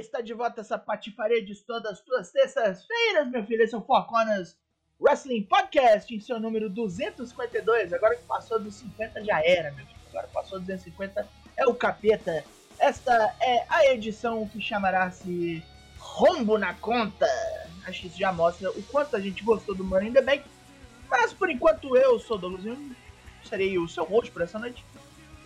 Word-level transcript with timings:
está 0.00 0.20
de 0.20 0.32
volta 0.34 0.60
essa 0.60 0.78
patifaria 0.78 1.44
de 1.44 1.54
todas 1.56 1.92
as 1.92 2.00
tuas 2.00 2.30
terças-feiras, 2.30 3.28
meu 3.28 3.44
filho. 3.44 3.62
Esse 3.62 3.74
é 3.74 3.78
o 3.78 3.82
Four 3.82 4.06
Corners 4.06 4.56
Wrestling 4.98 5.42
Podcast, 5.44 6.14
em 6.14 6.20
seu 6.20 6.40
número 6.40 6.68
252. 6.68 7.92
Agora 7.92 8.16
que 8.16 8.24
passou 8.24 8.58
dos 8.58 8.74
50 8.76 9.24
já 9.24 9.40
era, 9.44 9.70
meu 9.72 9.86
filho. 9.86 9.98
Agora 10.10 10.28
passou 10.28 10.58
dos 10.58 10.66
250 10.66 11.26
é 11.56 11.66
o 11.66 11.74
capeta. 11.74 12.44
Esta 12.78 13.34
é 13.40 13.66
a 13.68 13.86
edição 13.92 14.48
que 14.48 14.60
chamará-se 14.60 15.62
Rombo 15.98 16.58
na 16.58 16.74
Conta. 16.74 17.26
Acho 17.86 18.02
que 18.02 18.06
isso 18.08 18.18
já 18.18 18.32
mostra 18.32 18.70
o 18.70 18.82
quanto 18.84 19.16
a 19.16 19.20
gente 19.20 19.44
gostou 19.44 19.74
do 19.74 19.84
Money 19.84 20.08
in 20.08 20.12
the 20.12 20.22
Bank. 20.22 20.44
Mas 21.08 21.32
por 21.32 21.50
enquanto 21.50 21.96
eu 21.96 22.18
sou 22.18 22.38
Douglas 22.38 22.62
Jung, 22.62 22.96
serei 23.44 23.78
o 23.78 23.88
seu 23.88 24.04
host 24.04 24.30
por 24.30 24.42
essa 24.42 24.58
noite. 24.58 24.84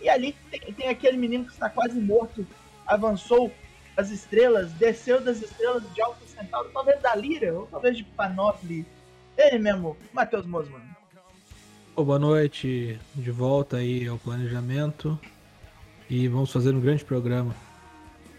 E 0.01 0.09
ali 0.09 0.33
tem, 0.49 0.59
tem 0.73 0.87
aquele 0.87 1.17
menino 1.17 1.45
que 1.45 1.51
está 1.51 1.69
quase 1.69 1.99
morto, 1.99 2.45
avançou 2.85 3.51
as 3.97 4.09
estrelas, 4.09 4.71
desceu 4.73 5.21
das 5.21 5.41
estrelas 5.41 5.83
de 5.93 6.01
Alto 6.01 6.25
Centauro, 6.27 6.69
talvez 6.73 7.01
da 7.01 7.15
Lira, 7.15 7.53
ou 7.53 7.67
talvez 7.67 7.97
de 7.97 8.03
Panoply. 8.03 8.85
Ele 9.37 9.59
mesmo, 9.59 9.97
Matheus 10.13 10.45
Mosman. 10.45 10.81
Oh, 11.95 12.03
boa 12.03 12.19
noite, 12.19 12.99
de 13.15 13.31
volta 13.31 13.77
aí 13.77 14.07
ao 14.07 14.17
planejamento. 14.17 15.19
E 16.09 16.27
vamos 16.27 16.51
fazer 16.51 16.75
um 16.75 16.81
grande 16.81 17.05
programa 17.05 17.55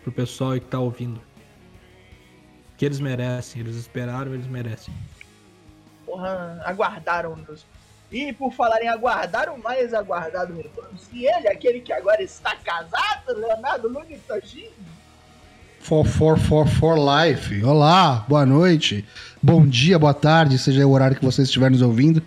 pro 0.03 0.13
pessoal 0.13 0.53
que 0.55 0.61
tá 0.61 0.79
ouvindo. 0.79 1.21
Que 2.77 2.85
eles 2.85 3.01
merecem, 3.01 3.63
eles 3.63 3.77
esperaram, 3.77 4.35
eles 4.35 4.47
merecem. 4.47 4.93
Porra, 6.05 6.63
aguardaram-nos. 6.65 7.65
E 8.13 8.33
por 8.33 8.53
falar 8.53 8.83
em 8.83 8.89
aguardar, 8.89 9.53
o 9.53 9.59
mais 9.59 9.93
aguardado 9.93 10.55
se 10.99 11.27
ele, 11.27 11.49
aquele 11.49 11.81
que 11.81 11.93
agora 11.93 12.23
está 12.23 12.55
casado, 12.57 13.35
Leonardo 13.35 13.89
Lune 13.89 14.19
Toshin. 14.19 14.71
For, 15.87 16.05
for, 16.05 16.37
for, 16.37 16.67
for 16.67 16.99
life. 16.99 17.63
Olá, 17.63 18.27
boa 18.29 18.45
noite, 18.45 19.05
bom 19.41 19.65
dia, 19.65 19.97
boa 19.97 20.13
tarde, 20.13 20.59
seja 20.59 20.85
o 20.85 20.91
horário 20.91 21.17
que 21.17 21.25
você 21.25 21.43
estiver 21.43 21.71
nos 21.71 21.81
ouvindo. 21.81 22.21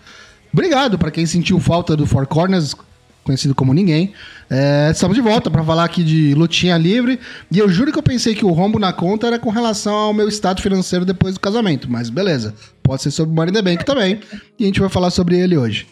Obrigado 0.54 0.98
para 0.98 1.12
quem 1.12 1.26
sentiu 1.26 1.60
falta 1.60 1.94
do 1.94 2.06
Four 2.08 2.26
Corners, 2.26 2.74
conhecido 3.22 3.54
como 3.54 3.74
ninguém. 3.74 4.14
É, 4.50 4.90
estamos 4.92 5.14
de 5.14 5.20
volta 5.20 5.52
para 5.52 5.62
falar 5.62 5.84
aqui 5.84 6.06
de 6.06 6.34
lutinha 6.36 6.78
livre. 6.78 7.20
E 7.52 7.60
eu 7.60 7.68
juro 7.68 7.92
que 7.92 8.00
eu 8.00 8.04
pensei 8.04 8.34
que 8.34 8.46
o 8.46 8.52
rombo 8.52 8.80
na 8.80 8.94
conta 8.94 9.28
era 9.28 9.38
com 9.38 9.50
relação 9.50 9.94
ao 9.94 10.14
meu 10.14 10.30
estado 10.30 10.62
financeiro 10.62 11.04
depois 11.04 11.34
do 11.34 11.42
casamento. 11.42 11.92
Mas 11.92 12.10
beleza, 12.10 12.56
pode 12.82 13.02
ser 13.02 13.12
sobre 13.12 13.34
o 13.34 13.36
Money 13.36 13.62
Bank 13.62 13.84
também. 13.84 14.22
E 14.58 14.64
a 14.64 14.68
gente 14.68 14.80
vai 14.80 14.88
falar 14.88 15.12
sobre 15.12 15.38
ele 15.38 15.58
hoje. 15.58 15.86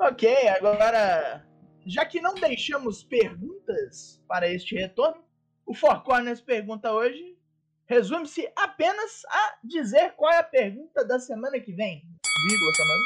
Ok, 0.00 0.28
agora, 0.48 1.44
já 1.86 2.04
que 2.04 2.20
não 2.20 2.34
deixamos 2.34 3.04
perguntas 3.04 4.20
para 4.26 4.52
este 4.52 4.74
retorno, 4.74 5.29
o 5.70 5.72
Four 5.72 6.02
Corners 6.02 6.40
pergunta 6.40 6.92
hoje 6.92 7.38
resume-se 7.86 8.50
apenas 8.56 9.24
a 9.26 9.58
dizer 9.62 10.14
qual 10.16 10.32
é 10.32 10.38
a 10.38 10.42
pergunta 10.42 11.04
da 11.04 11.20
semana 11.20 11.60
que 11.60 11.72
vem. 11.72 12.02
Vírgula, 12.48 12.72
semana. 12.74 13.00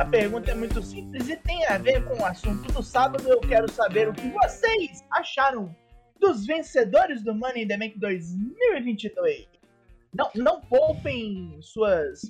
A 0.00 0.04
pergunta 0.06 0.50
é 0.50 0.54
muito 0.56 0.82
simples 0.82 1.28
e 1.28 1.36
tem 1.36 1.64
a 1.66 1.78
ver 1.78 2.04
com 2.04 2.20
o 2.20 2.24
assunto 2.24 2.72
do 2.72 2.82
sábado. 2.82 3.28
Eu 3.28 3.40
quero 3.42 3.70
saber 3.70 4.08
o 4.08 4.12
que 4.12 4.28
vocês 4.28 5.04
acharam 5.12 5.72
dos 6.18 6.44
vencedores 6.44 7.22
do 7.22 7.32
Money 7.32 7.62
in 7.62 7.68
the 7.68 7.78
Bank 7.78 7.96
2022. 8.00 9.46
Não, 10.12 10.32
não 10.34 10.60
poupem 10.62 11.60
suas 11.62 12.22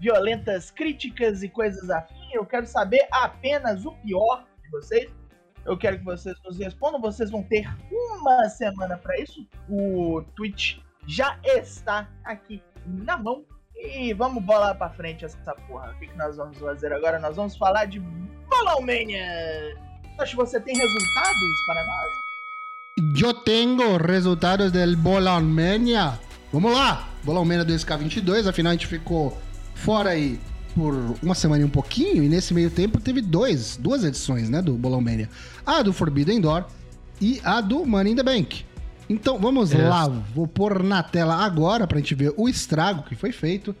violentas 0.00 0.70
críticas 0.70 1.42
e 1.42 1.50
coisas 1.50 1.90
afins. 1.90 2.32
Eu 2.32 2.46
quero 2.46 2.66
saber 2.66 3.06
apenas 3.12 3.84
o 3.84 3.92
pior 3.96 4.46
de 4.62 4.70
vocês 4.70 5.21
eu 5.64 5.76
quero 5.76 5.98
que 5.98 6.04
vocês 6.04 6.36
nos 6.44 6.58
respondam. 6.58 7.00
Vocês 7.00 7.30
vão 7.30 7.42
ter 7.42 7.68
uma 7.90 8.48
semana 8.48 8.96
para 8.96 9.18
isso. 9.20 9.46
O 9.68 10.22
tweet 10.34 10.82
já 11.06 11.38
está 11.44 12.08
aqui 12.24 12.62
na 12.86 13.16
mão. 13.16 13.44
E 13.74 14.12
vamos 14.14 14.42
bolar 14.44 14.76
pra 14.76 14.90
frente 14.90 15.24
essa 15.24 15.54
porra. 15.66 15.92
O 15.92 15.98
que, 15.98 16.06
que 16.06 16.16
nós 16.16 16.36
vamos 16.36 16.58
fazer 16.58 16.92
agora? 16.92 17.18
Nós 17.18 17.36
vamos 17.36 17.56
falar 17.56 17.86
de 17.86 18.00
Bolomania. 18.48 19.24
Acho 20.18 20.32
que 20.32 20.36
você 20.36 20.60
tem 20.60 20.76
resultados 20.76 21.66
para 21.66 21.86
nós? 21.86 22.22
Eu 23.20 23.34
tenho 23.34 23.96
resultados 23.96 24.70
do 24.70 24.96
Bolomania. 24.96 26.18
Vamos 26.52 26.72
lá! 26.72 27.08
Bolomania 27.24 27.64
2K22, 27.64 28.48
afinal 28.48 28.70
a 28.70 28.74
gente 28.74 28.86
ficou 28.86 29.36
fora 29.74 30.10
aí 30.10 30.38
por 30.74 31.16
uma 31.22 31.34
semana 31.34 31.62
e 31.62 31.64
um 31.64 31.70
pouquinho, 31.70 32.22
e 32.22 32.28
nesse 32.28 32.52
meio 32.54 32.70
tempo 32.70 33.00
teve 33.00 33.20
dois, 33.20 33.76
duas 33.76 34.04
edições, 34.04 34.48
né, 34.48 34.60
do 34.62 34.74
Bolão 34.74 35.00
Mania. 35.00 35.28
A 35.64 35.82
do 35.82 35.92
Forbidden 35.92 36.40
Door 36.40 36.64
e 37.20 37.40
a 37.44 37.60
do 37.60 37.84
Money 37.84 38.12
in 38.12 38.16
the 38.16 38.22
Bank. 38.22 38.64
Então, 39.08 39.38
vamos 39.38 39.72
é. 39.72 39.88
lá, 39.88 40.08
vou 40.08 40.46
pôr 40.46 40.82
na 40.82 41.02
tela 41.02 41.36
agora 41.36 41.86
pra 41.86 41.98
gente 41.98 42.14
ver 42.14 42.32
o 42.36 42.48
estrago 42.48 43.02
que 43.02 43.14
foi 43.14 43.32
feito. 43.32 43.74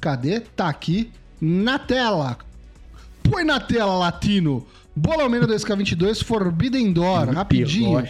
Cadê? 0.00 0.40
Tá 0.40 0.68
aqui 0.68 1.10
na 1.40 1.78
tela. 1.78 2.38
Põe 3.22 3.44
na 3.44 3.60
tela, 3.60 3.94
Latino. 3.96 4.66
Bolão 4.96 5.28
Mania 5.28 5.46
2K22, 5.46 6.24
Forbidden 6.24 6.92
Door, 6.92 7.30
rapidinho. 7.30 8.02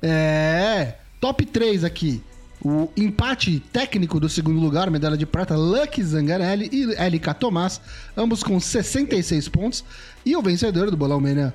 É, 0.00 0.94
top 1.20 1.44
3 1.44 1.84
aqui. 1.84 2.22
O 2.64 2.88
empate 2.96 3.60
técnico 3.72 4.18
do 4.18 4.28
segundo 4.28 4.58
lugar, 4.58 4.90
medalha 4.90 5.16
de 5.16 5.26
prata, 5.26 5.56
Lucky 5.56 6.02
Zanganelli 6.02 6.70
e 6.72 6.84
LK 6.94 7.34
Tomás, 7.38 7.80
ambos 8.16 8.42
com 8.42 8.58
66 8.58 9.48
pontos. 9.48 9.84
E 10.24 10.34
o 10.36 10.42
vencedor 10.42 10.90
do 10.90 10.96
Bolão 10.96 11.20
Mania 11.20 11.54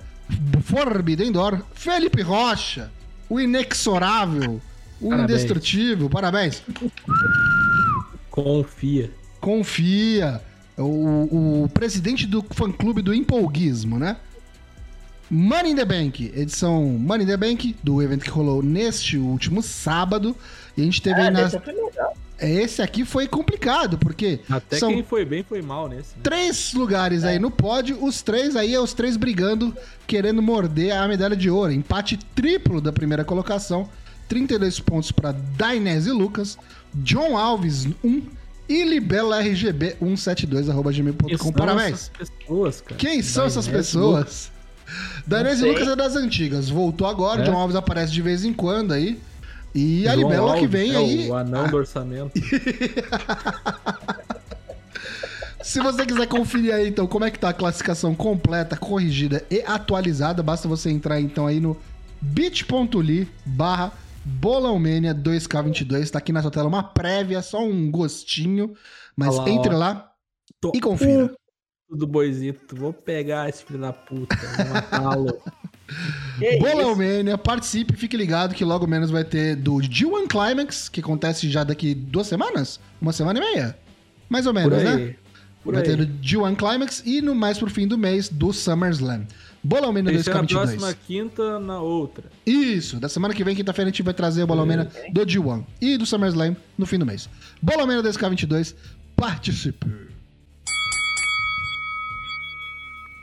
Forbidden 0.64 1.32
Door, 1.32 1.62
Felipe 1.74 2.22
Rocha, 2.22 2.92
o 3.30 3.40
inexorável, 3.40 4.62
o 5.00 5.10
Parabéns. 5.10 5.30
indestrutível. 5.30 6.10
Parabéns. 6.10 6.64
Confia. 8.30 9.12
Confia. 9.40 10.42
O, 10.78 11.64
o 11.64 11.70
presidente 11.70 12.26
do 12.26 12.44
fã-clube 12.52 13.02
do 13.02 13.14
empolguismo, 13.14 14.00
né? 14.00 14.18
Money 15.30 15.72
in 15.72 15.76
the 15.76 15.86
Bank, 15.86 16.32
edição 16.36 16.84
Money 16.84 17.24
in 17.24 17.30
the 17.30 17.38
Bank, 17.38 17.76
do 17.82 18.02
evento 18.02 18.24
que 18.24 18.30
rolou 18.30 18.62
neste 18.62 19.18
último 19.18 19.62
sábado. 19.62 20.36
E 20.78 20.82
a 20.82 20.86
gente 20.86 21.02
teve 21.02 21.20
ah, 21.20 21.26
aí 21.26 21.32
nas. 21.32 21.56
Esse 22.40 22.82
aqui 22.82 23.06
foi 23.06 23.28
complicado, 23.28 23.98
porque. 23.98 24.40
Até 24.50 24.78
são 24.78 24.90
quem 24.90 25.04
foi 25.04 25.24
bem 25.24 25.44
foi 25.44 25.62
mal 25.62 25.88
nesse. 25.88 26.16
Né? 26.16 26.22
Três 26.24 26.74
lugares 26.74 27.24
é. 27.24 27.30
aí 27.30 27.40
no 27.40 27.52
pódio, 27.52 28.04
os 28.04 28.22
três 28.22 28.56
aí, 28.56 28.76
os 28.78 28.94
três 28.94 29.16
brigando, 29.16 29.76
querendo 30.08 30.42
morder 30.42 30.96
a 30.96 31.08
medalha 31.08 31.36
de 31.36 31.50
ouro. 31.50 31.72
Empate 31.72 32.18
triplo 32.36 32.82
da 32.82 32.92
primeira 32.92 33.24
colocação. 33.24 33.88
32 34.28 34.80
pontos 34.80 35.12
para 35.12 35.34
Dainese 35.34 36.10
Lucas, 36.10 36.58
John 36.96 37.38
Alves 37.38 37.86
1 38.02 38.22
e 38.70 38.84
Libela 38.86 39.42
RGB 39.42 39.98
172 40.00 40.70
Parabéns. 41.52 42.10
Pessoas, 42.18 42.80
cara? 42.80 42.96
Quem 42.96 43.22
são 43.22 43.44
Dainese 43.44 43.60
essas 43.60 43.68
pessoas? 43.68 44.52
Dainese 45.28 45.66
Lucas 45.66 45.88
é 45.88 45.96
das 45.98 46.16
antigas. 46.16 46.70
Voltou 46.70 47.08
agora, 47.08 47.42
é? 47.42 47.46
John 47.46 47.58
Alves 47.58 47.76
aparece 47.76 48.14
de 48.14 48.22
vez 48.22 48.46
em 48.46 48.54
quando 48.54 48.94
aí. 48.94 49.20
E 49.74 50.08
a 50.08 50.16
Libela 50.16 50.58
que 50.58 50.68
vem 50.68 50.94
é 50.94 50.98
aí. 50.98 51.30
O 51.30 51.36
anão 51.36 51.68
do 51.68 51.78
orçamento. 51.78 52.34
Se 55.64 55.80
você 55.80 56.06
quiser 56.06 56.28
conferir 56.28 56.74
aí, 56.74 56.90
então, 56.90 57.08
como 57.08 57.24
é 57.24 57.32
que 57.32 57.40
tá 57.40 57.50
a 57.50 57.54
classificação 57.54 58.16
completa, 58.16 58.76
corrigida 58.76 59.46
e 59.50 59.62
atualizada, 59.62 60.42
basta 60.44 60.68
você 60.68 60.90
entrar 60.90 61.22
então 61.22 61.46
aí 61.48 61.60
no 61.60 61.78
bit.ly 62.20 63.30
barra 63.46 63.94
Bolãomania 64.26 65.14
2K22. 65.14 66.10
Tá 66.10 66.18
aqui 66.20 66.32
na 66.32 66.42
sua 66.42 66.52
tela 66.52 66.68
uma 66.68 66.84
prévia, 66.84 67.42
só 67.42 67.64
um 67.64 67.90
gostinho. 67.90 68.74
Mas 69.16 69.36
Olá, 69.36 69.50
entre 69.50 69.74
lá 69.74 70.12
Tô 70.60 70.72
e 70.76 70.82
confira. 70.82 71.34
Tudo 71.88 72.08
boizito, 72.08 72.76
vou 72.76 72.94
pegar 72.94 73.50
esse 73.50 73.64
filho 73.64 73.80
da 73.80 73.92
puta, 73.92 74.36
vou 76.40 76.60
matá-lo. 76.60 76.96
Bolomania, 76.96 77.38
participe, 77.38 77.96
fique 77.96 78.18
ligado 78.18 78.56
que 78.56 78.64
logo 78.64 78.88
menos 78.88 79.10
vai 79.12 79.24
ter 79.24 79.56
do 79.56 79.76
G1 79.76 80.28
Climax, 80.28 80.90
que 80.90 81.00
acontece 81.00 81.50
já 81.50 81.64
daqui 81.64 81.94
duas 81.94 82.28
semanas? 82.28 82.80
Uma 83.02 83.14
semana 83.14 83.40
e 83.40 83.42
meia? 83.42 83.78
Mais 84.30 84.46
ou 84.46 84.54
menos, 84.54 84.82
né? 84.84 85.16
Por 85.64 85.74
vai 85.74 85.84
aí. 85.84 85.90
ter 85.90 85.98
do 85.98 86.08
G1 86.24 86.56
Climax 86.56 87.04
e 87.06 87.22
no 87.22 87.36
mais 87.36 87.58
pro 87.58 87.70
fim 87.70 87.88
do 87.88 87.98
mês 87.98 88.30
do 88.30 88.52
SummerSlam. 88.52 89.26
Bolomania 89.64 90.12
2022. 90.12 90.50
Na 90.50 90.76
próxima 90.78 90.98
quinta, 91.06 91.60
na 91.60 91.80
outra. 91.80 92.24
Isso, 92.46 93.00
da 93.00 93.08
semana 93.08 93.34
que 93.34 93.44
vem, 93.44 93.56
quinta-feira, 93.56 93.90
a 93.90 93.92
gente 93.92 94.02
vai 94.02 94.14
trazer 94.14 94.42
o 94.42 94.48
Bolomania 94.48 94.90
do 95.14 95.22
G1 95.22 95.64
e 95.80 95.98
do 95.98 96.06
SummerSlam 96.06 96.56
no 96.78 96.86
fim 96.88 96.98
do 96.98 97.06
mês. 97.06 97.30
Bolomania 97.62 98.02
2K22, 98.02 98.74
participe! 99.16 100.11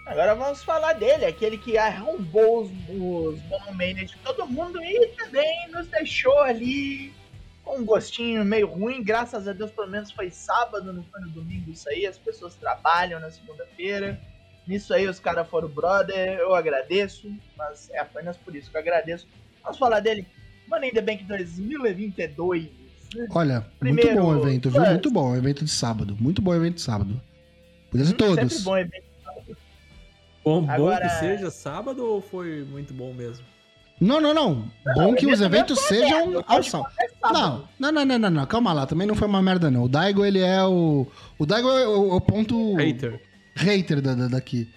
Agora 0.09 0.35
vamos 0.35 0.65
falar 0.65 0.95
dele, 0.95 1.27
aquele 1.27 1.59
que 1.59 1.77
arrombou 1.77 2.63
os, 2.63 2.71
os 2.89 3.39
de 3.39 4.17
todo 4.25 4.47
mundo 4.47 4.83
e 4.83 5.09
também 5.09 5.69
nos 5.71 5.87
deixou 5.89 6.41
ali 6.41 7.13
com 7.63 7.81
um 7.81 7.85
gostinho 7.85 8.43
meio 8.43 8.67
ruim. 8.67 9.05
Graças 9.05 9.47
a 9.47 9.53
Deus, 9.53 9.71
pelo 9.71 9.87
menos 9.87 10.11
foi 10.11 10.31
sábado, 10.31 10.95
não 10.95 11.05
foi 11.05 11.21
no 11.21 11.29
domingo 11.29 11.71
isso 11.71 11.87
aí. 11.91 12.07
As 12.07 12.17
pessoas 12.17 12.55
trabalham 12.55 13.21
na 13.21 13.31
segunda-feira. 13.31 14.19
Nisso 14.67 14.95
aí 14.95 15.07
os 15.07 15.21
caras 15.21 15.47
foram 15.47 15.69
brother, 15.69 16.39
eu 16.39 16.55
agradeço, 16.55 17.31
mas 17.55 17.91
é 17.91 17.99
apenas 17.99 18.39
por 18.39 18.57
isso 18.57 18.71
que 18.71 18.77
eu 18.79 18.81
agradeço. 18.81 19.27
Vamos 19.63 19.79
falar 19.79 20.01
dele. 20.01 20.27
Money 20.67 20.89
in 20.91 20.95
the 20.95 21.03
Bank 21.03 21.25
2022. 21.25 22.69
Olha, 23.31 23.67
Primeiro, 23.79 24.23
muito 24.23 24.23
bom 24.23 24.35
o 24.35 24.43
evento, 24.47 24.71
viu? 24.71 24.81
Muito 24.87 25.11
bom 25.11 25.33
o 25.33 25.37
evento 25.37 25.65
de 25.67 25.71
sábado. 25.71 26.17
Muito 26.19 26.41
bom 26.41 26.53
o 26.53 26.55
evento 26.55 26.77
de 26.77 26.83
sábado. 26.83 27.21
Podia 27.91 28.07
ser 28.07 28.15
Hum, 28.15 28.17
todos. 28.17 28.53
Sempre 28.53 28.65
bom 28.65 28.79
evento. 28.79 29.08
Bom, 30.49 30.63
bom 30.63 30.73
Agora- 30.73 31.01
que 31.09 31.15
seja 31.21 31.51
sábado 31.51 32.05
ou 32.05 32.21
foi 32.23 32.65
muito 32.65 32.95
bom 32.95 33.13
mesmo? 33.13 33.45
Não, 34.01 34.21
não, 34.21 34.33
não. 34.33 34.71
Bom 34.95 35.15
que 35.15 35.27
os 35.27 35.41
eventos 35.41 35.79
sejam 35.81 36.43
ao 36.47 36.63
sábado. 36.63 36.93
Não, 37.23 37.69
não, 37.79 37.93
não, 37.93 38.05
não, 38.05 38.19
não, 38.19 38.31
não, 38.31 38.47
calma 38.47 38.73
lá, 38.73 38.87
também 38.87 39.07
não 39.07 39.15
foi 39.17 39.27
uma 39.27 39.43
merda 39.43 39.71
não. 39.71 39.83
O 39.83 39.89
Daigo, 39.89 40.25
ele 40.25 40.39
é 40.39 40.63
o... 40.65 41.07
O 41.37 41.45
Daigo 41.45 41.69
é 41.69 41.87
o, 41.89 42.15
o 42.15 42.21
ponto 42.21 42.75
Hater. 42.77 43.21
hater 43.57 44.01
da, 44.01 44.15
da- 44.15 44.29
daqui. 44.29 44.69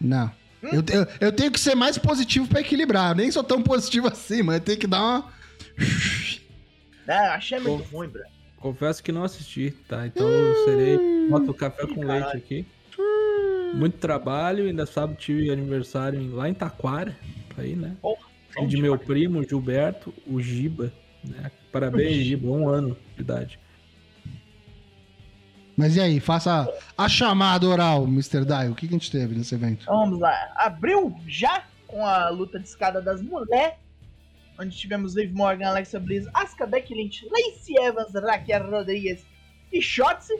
Não. 0.00 0.30
Eu, 0.62 0.82
eu, 0.92 1.06
eu 1.20 1.32
tenho 1.32 1.50
que 1.50 1.58
ser 1.60 1.74
mais 1.74 1.96
positivo 1.96 2.46
pra 2.46 2.60
equilibrar. 2.60 3.12
Eu 3.12 3.16
nem 3.16 3.30
sou 3.30 3.42
tão 3.42 3.62
positivo 3.62 4.08
assim, 4.08 4.42
mas 4.42 4.56
eu 4.56 4.60
tenho 4.60 4.78
que 4.78 4.86
dar 4.86 5.00
uma... 5.00 5.32
Não, 7.06 7.24
achei 7.32 7.58
muito 7.60 7.84
ruim, 7.94 8.08
bro. 8.08 8.22
Confesso 8.58 9.02
que 9.02 9.12
não 9.12 9.22
assisti, 9.24 9.70
tá? 9.88 10.06
Então 10.06 10.28
eu 10.28 10.64
serei. 10.64 10.98
Boto 11.30 11.54
café 11.54 11.86
com 11.86 12.00
caralho. 12.00 12.24
leite 12.24 12.36
aqui. 12.36 12.66
Muito 13.74 13.98
trabalho, 13.98 14.66
ainda 14.66 14.86
sábado 14.86 15.16
tive 15.16 15.50
aniversário 15.50 16.20
em- 16.20 16.30
lá 16.30 16.48
em 16.48 16.54
Taquara. 16.54 17.16
Aí, 17.58 17.74
né? 17.74 17.96
Filho 18.50 18.68
de 18.68 18.80
meu 18.80 18.98
primo, 18.98 19.42
Gilberto, 19.42 20.12
o 20.26 20.40
Giba. 20.40 20.92
Né? 21.24 21.50
Parabéns, 21.72 22.24
Giba, 22.24 22.48
um 22.48 22.68
ano 22.68 22.96
de 23.14 23.22
idade. 23.22 23.58
Mas 25.76 25.94
e 25.96 26.00
aí, 26.00 26.20
faça 26.20 26.66
a 26.96 27.08
chamada 27.08 27.66
oral, 27.68 28.04
Mr. 28.04 28.44
Daigo. 28.46 28.72
O 28.72 28.76
que, 28.76 28.88
que 28.88 28.94
a 28.94 28.98
gente 28.98 29.10
teve 29.10 29.34
nesse 29.34 29.54
evento? 29.54 29.84
Vamos 29.84 30.18
lá. 30.18 30.34
Abriu 30.56 31.14
já 31.26 31.64
com 31.86 32.06
a 32.06 32.30
luta 32.30 32.58
de 32.58 32.66
escada 32.66 33.02
das 33.02 33.20
mulheres. 33.20 33.74
Onde 34.58 34.74
tivemos 34.74 35.14
Liv 35.14 35.34
Morgan, 35.34 35.68
Alexa 35.68 36.00
Bliss, 36.00 36.26
Asuka 36.32 36.66
Becky 36.66 36.94
Lynch, 36.94 37.26
Lacey 37.30 37.76
Evans, 37.78 38.10
Raquel 38.14 38.70
Rodrigues 38.70 39.22
e 39.70 39.82
Shotzi. 39.82 40.32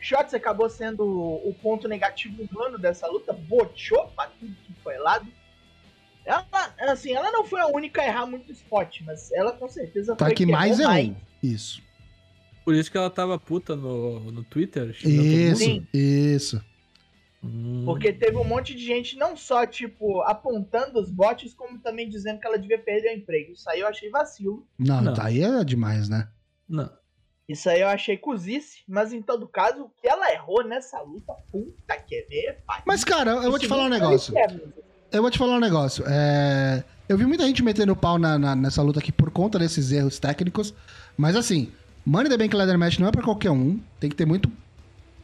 Shotzi 0.00 0.36
acabou 0.36 0.68
sendo 0.68 1.04
o 1.04 1.54
ponto 1.62 1.88
negativo 1.88 2.42
humano 2.42 2.78
dessa 2.78 3.06
luta. 3.06 3.32
Boteou 3.32 4.08
pra 4.08 4.26
tudo 4.26 4.54
que 4.64 4.72
foi 4.82 4.98
lado. 4.98 5.26
Ela, 6.24 6.44
assim, 6.90 7.12
ela 7.12 7.30
não 7.30 7.44
foi 7.44 7.60
a 7.60 7.68
única 7.68 8.02
a 8.02 8.06
errar 8.06 8.26
muito 8.26 8.50
spot, 8.50 9.00
mas 9.02 9.30
ela 9.32 9.52
com 9.52 9.68
certeza 9.68 10.16
Tá 10.16 10.26
foi 10.26 10.34
que 10.34 10.44
a 10.44 10.46
mais 10.48 10.80
é 10.80 10.88
um. 10.88 11.16
Isso. 11.42 11.80
Por 12.64 12.74
isso 12.74 12.90
que 12.90 12.98
ela 12.98 13.08
tava 13.08 13.38
puta 13.38 13.76
no, 13.76 14.32
no 14.32 14.42
Twitter. 14.42 14.90
Isso, 15.04 15.86
isso. 15.94 16.64
Hum. 17.44 17.82
Porque 17.84 18.12
teve 18.12 18.36
um 18.36 18.44
monte 18.44 18.74
de 18.74 18.84
gente 18.84 19.16
não 19.16 19.36
só, 19.36 19.64
tipo, 19.64 20.20
apontando 20.22 20.98
os 20.98 21.08
bots, 21.08 21.54
como 21.54 21.78
também 21.78 22.08
dizendo 22.08 22.40
que 22.40 22.46
ela 22.46 22.58
devia 22.58 22.78
perder 22.78 23.10
o 23.10 23.18
emprego. 23.18 23.52
Isso 23.52 23.70
aí 23.70 23.80
eu 23.80 23.86
achei 23.86 24.10
vacilo. 24.10 24.66
Não, 24.76 25.00
Não. 25.00 25.14
tá 25.14 25.26
aí 25.26 25.44
é 25.44 25.62
demais, 25.62 26.08
né? 26.08 26.28
Não. 26.68 26.90
Isso 27.48 27.68
aí 27.70 27.80
eu 27.80 27.88
achei 27.88 28.16
cozice, 28.16 28.78
mas 28.88 29.12
em 29.12 29.22
todo 29.22 29.46
caso, 29.46 29.82
o 29.84 29.90
que 30.00 30.08
ela 30.08 30.32
errou 30.32 30.64
nessa 30.64 31.00
luta, 31.00 31.32
puta 31.52 31.96
que 31.96 32.22
ver, 32.28 32.58
pai. 32.66 32.82
Mas, 32.84 33.04
cara, 33.04 33.30
eu 33.32 33.50
vou 33.50 33.58
te 33.58 33.68
falar 33.68 33.84
um 33.84 33.88
negócio. 33.88 34.34
Eu 35.12 35.22
vou 35.22 35.30
te 35.30 35.38
falar 35.38 35.56
um 35.56 35.60
negócio. 35.60 36.04
É, 36.08 36.82
Eu 37.08 37.16
vi 37.16 37.24
muita 37.24 37.44
gente 37.46 37.62
metendo 37.62 37.94
pau 37.94 38.18
na- 38.18 38.36
na- 38.36 38.56
nessa 38.56 38.82
luta 38.82 38.98
aqui 38.98 39.12
por 39.12 39.30
conta 39.30 39.60
desses 39.60 39.92
erros 39.92 40.18
técnicos. 40.18 40.74
Mas 41.16 41.36
assim, 41.36 41.70
Money 42.04 42.28
the 42.28 42.36
Bank 42.36 42.56
Leather 42.56 42.76
Match 42.76 42.98
não 42.98 43.06
é 43.06 43.12
pra 43.12 43.22
qualquer 43.22 43.52
um. 43.52 43.78
Tem 44.00 44.10
que 44.10 44.16
ter 44.16 44.26
muito 44.26 44.50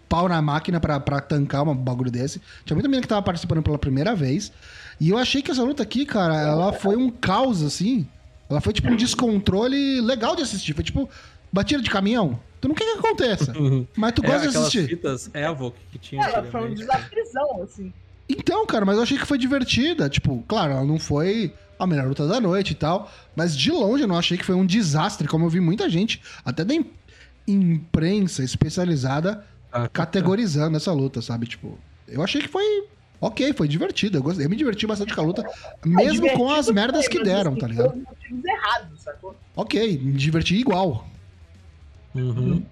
pau 0.08 0.28
na 0.28 0.40
máquina 0.40 0.78
pra, 0.78 1.00
pra 1.00 1.20
tancar 1.20 1.64
um 1.66 1.74
bagulho 1.74 2.08
desse. 2.08 2.40
Tinha 2.64 2.76
muita 2.76 2.88
menina 2.88 3.02
que 3.02 3.08
tava 3.08 3.20
participando 3.22 3.64
pela 3.64 3.78
primeira 3.80 4.14
vez. 4.14 4.52
E 5.00 5.10
eu 5.10 5.18
achei 5.18 5.42
que 5.42 5.50
essa 5.50 5.64
luta 5.64 5.82
aqui, 5.82 6.06
cara, 6.06 6.40
ela 6.40 6.72
foi 6.72 6.94
um 6.94 7.10
caos, 7.10 7.62
assim. 7.64 8.06
Ela 8.48 8.60
foi 8.60 8.72
tipo 8.72 8.88
um 8.88 8.94
descontrole 8.96 10.00
legal 10.02 10.36
de 10.36 10.42
assistir. 10.42 10.74
Foi 10.74 10.84
tipo 10.84 11.10
batida 11.52 11.82
de 11.82 11.90
caminhão. 11.90 12.38
Tu 12.60 12.68
não 12.68 12.74
quer 12.74 12.84
que 12.84 12.98
aconteça. 12.98 13.52
Mas 13.96 14.12
tu 14.12 14.22
É, 14.24 14.26
gosta 14.26 14.40
de 14.42 14.48
aquelas 14.48 14.68
assistir. 14.68 14.88
fitas 14.88 15.30
Evoque 15.34 15.78
que 15.90 15.98
tinha 15.98 16.22
Ela 16.24 16.44
foi 16.44 16.70
um 16.70 16.74
desafiozão, 16.74 17.62
assim. 17.62 17.92
Então, 18.28 18.64
cara, 18.66 18.84
mas 18.86 18.96
eu 18.96 19.02
achei 19.02 19.18
que 19.18 19.26
foi 19.26 19.36
divertida. 19.36 20.08
Tipo, 20.08 20.42
claro, 20.48 20.72
ela 20.72 20.84
não 20.84 20.98
foi 20.98 21.52
a 21.78 21.86
melhor 21.86 22.06
luta 22.06 22.26
da 22.26 22.40
noite 22.40 22.70
e 22.70 22.74
tal. 22.76 23.10
Mas 23.36 23.54
de 23.56 23.70
longe 23.70 24.04
eu 24.04 24.08
não 24.08 24.16
achei 24.16 24.38
que 24.38 24.44
foi 24.44 24.54
um 24.54 24.64
desastre, 24.64 25.26
como 25.28 25.44
eu 25.44 25.50
vi 25.50 25.60
muita 25.60 25.90
gente, 25.90 26.22
até 26.44 26.64
da 26.64 26.72
im- 26.72 26.86
imprensa 27.46 28.42
especializada, 28.42 29.44
Ah, 29.72 29.88
categorizando 29.88 30.76
essa 30.76 30.92
luta, 30.92 31.20
sabe? 31.22 31.46
Tipo, 31.46 31.78
eu 32.06 32.22
achei 32.22 32.40
que 32.42 32.48
foi. 32.48 32.84
Ok, 33.20 33.52
foi 33.54 33.66
divertido. 33.68 34.18
Eu, 34.18 34.22
gostei, 34.22 34.44
eu 34.46 34.50
me 34.50 34.56
diverti 34.56 34.86
bastante 34.86 35.14
com 35.14 35.20
a 35.20 35.24
luta, 35.24 35.44
mesmo 35.84 36.28
com 36.32 36.50
as 36.50 36.68
merdas 36.70 37.06
foi, 37.06 37.18
que 37.18 37.24
deram, 37.24 37.54
tá 37.56 37.66
ligado? 37.68 38.00
errados, 38.44 39.00
sacou? 39.02 39.36
Ok, 39.56 39.98
me 39.98 40.12
diverti 40.12 40.56
igual. 40.56 41.06
Uhum. 42.14 42.64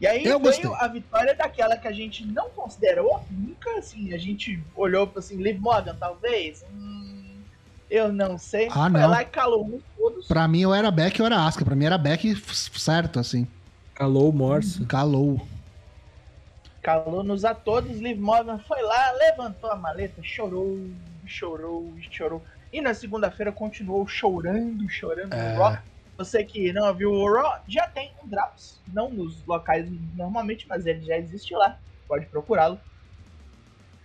E 0.00 0.06
aí 0.06 0.24
Eu 0.24 0.38
veio 0.40 0.74
a 0.74 0.88
vitória 0.88 1.34
daquela 1.34 1.76
que 1.76 1.88
a 1.88 1.92
gente 1.92 2.26
não 2.26 2.50
considerou, 2.50 3.24
nunca 3.30 3.78
assim, 3.78 4.12
a 4.12 4.18
gente 4.18 4.62
olhou 4.76 5.10
assim, 5.16 5.36
Liv 5.36 5.58
Morgan, 5.58 5.94
talvez. 5.98 6.64
Hum, 6.70 7.40
eu 7.90 8.12
não 8.12 8.36
sei. 8.36 8.66
Ah, 8.68 8.90
Foi 8.90 8.90
não. 8.90 9.08
lá 9.08 9.22
e 9.22 9.26
calou 9.26 9.64
uns 9.64 9.82
todos. 9.96 10.26
Pra 10.26 10.46
mim, 10.48 10.60
eu 10.60 10.74
era 10.74 10.90
Beck 10.90 11.20
ou 11.20 11.26
era 11.26 11.46
Asca. 11.46 11.64
Pra 11.64 11.74
mim 11.74 11.86
era 11.86 11.96
Beck 11.96 12.34
certo, 12.78 13.18
assim. 13.18 13.46
Calou 13.94 14.28
o 14.28 14.32
Morse. 14.32 14.84
Calou. 14.84 15.40
Calou-nos 16.82 17.44
a 17.44 17.54
todos. 17.54 17.98
Liv 17.98 18.20
Morgan 18.20 18.58
foi 18.58 18.82
lá, 18.82 19.12
levantou 19.12 19.70
a 19.70 19.76
maleta, 19.76 20.22
chorou, 20.22 20.78
chorou, 21.24 21.94
chorou. 22.10 22.42
E 22.74 22.80
na 22.80 22.92
segunda-feira 22.92 23.52
continuou 23.52 24.04
chorando, 24.04 24.88
chorando 24.90 25.32
É. 25.32 25.52
no 25.54 25.60
Raw. 25.60 25.78
Você 26.18 26.42
que 26.42 26.72
não 26.72 26.92
viu 26.92 27.12
o 27.12 27.32
Raw, 27.32 27.60
já 27.68 27.86
tem 27.86 28.12
um 28.20 28.26
Drops. 28.26 28.80
Não 28.92 29.08
nos 29.08 29.44
locais 29.46 29.88
normalmente, 30.16 30.66
mas 30.68 30.84
ele 30.84 31.00
já 31.04 31.16
existe 31.16 31.54
lá. 31.54 31.78
Pode 32.08 32.26
procurá-lo. 32.26 32.80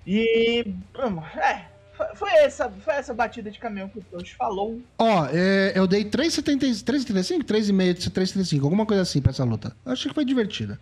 E. 0.05 0.63
hum, 0.95 1.19
É. 1.41 1.65
foi- 2.13 2.29
essa, 2.35 2.69
foi 2.69 2.93
essa 2.93 3.11
batida 3.11 3.49
de 3.49 3.57
caminhão 3.57 3.89
que 3.89 3.97
o 3.97 4.03
Tosh 4.03 4.33
falou. 4.33 4.79
Ó, 4.99 5.25
é, 5.33 5.73
eu 5.75 5.87
dei 5.87 6.05
3,70 6.05 6.83
3,75? 6.83 7.43
3,5, 7.43 8.11
3,35, 8.11 8.63
alguma 8.63 8.85
coisa 8.85 9.01
assim 9.01 9.19
pra 9.19 9.31
essa 9.31 9.43
luta. 9.43 9.75
Eu 9.83 9.93
achei 9.93 10.09
que 10.09 10.15
foi 10.15 10.25
divertida. 10.25 10.79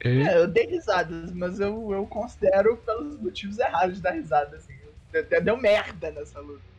É, 0.00 0.36
eu 0.38 0.46
dei 0.46 0.66
risadas, 0.66 1.32
mas 1.32 1.58
eu, 1.58 1.90
eu 1.94 2.06
considero 2.06 2.76
pelos 2.76 3.18
motivos 3.18 3.58
errados 3.58 3.96
de 3.96 4.02
dar 4.02 4.10
risada, 4.12 4.54
assim. 4.58 4.73
Até 5.18 5.40
deu 5.40 5.56
merda 5.56 6.10
nessa 6.10 6.40
luta. 6.40 6.74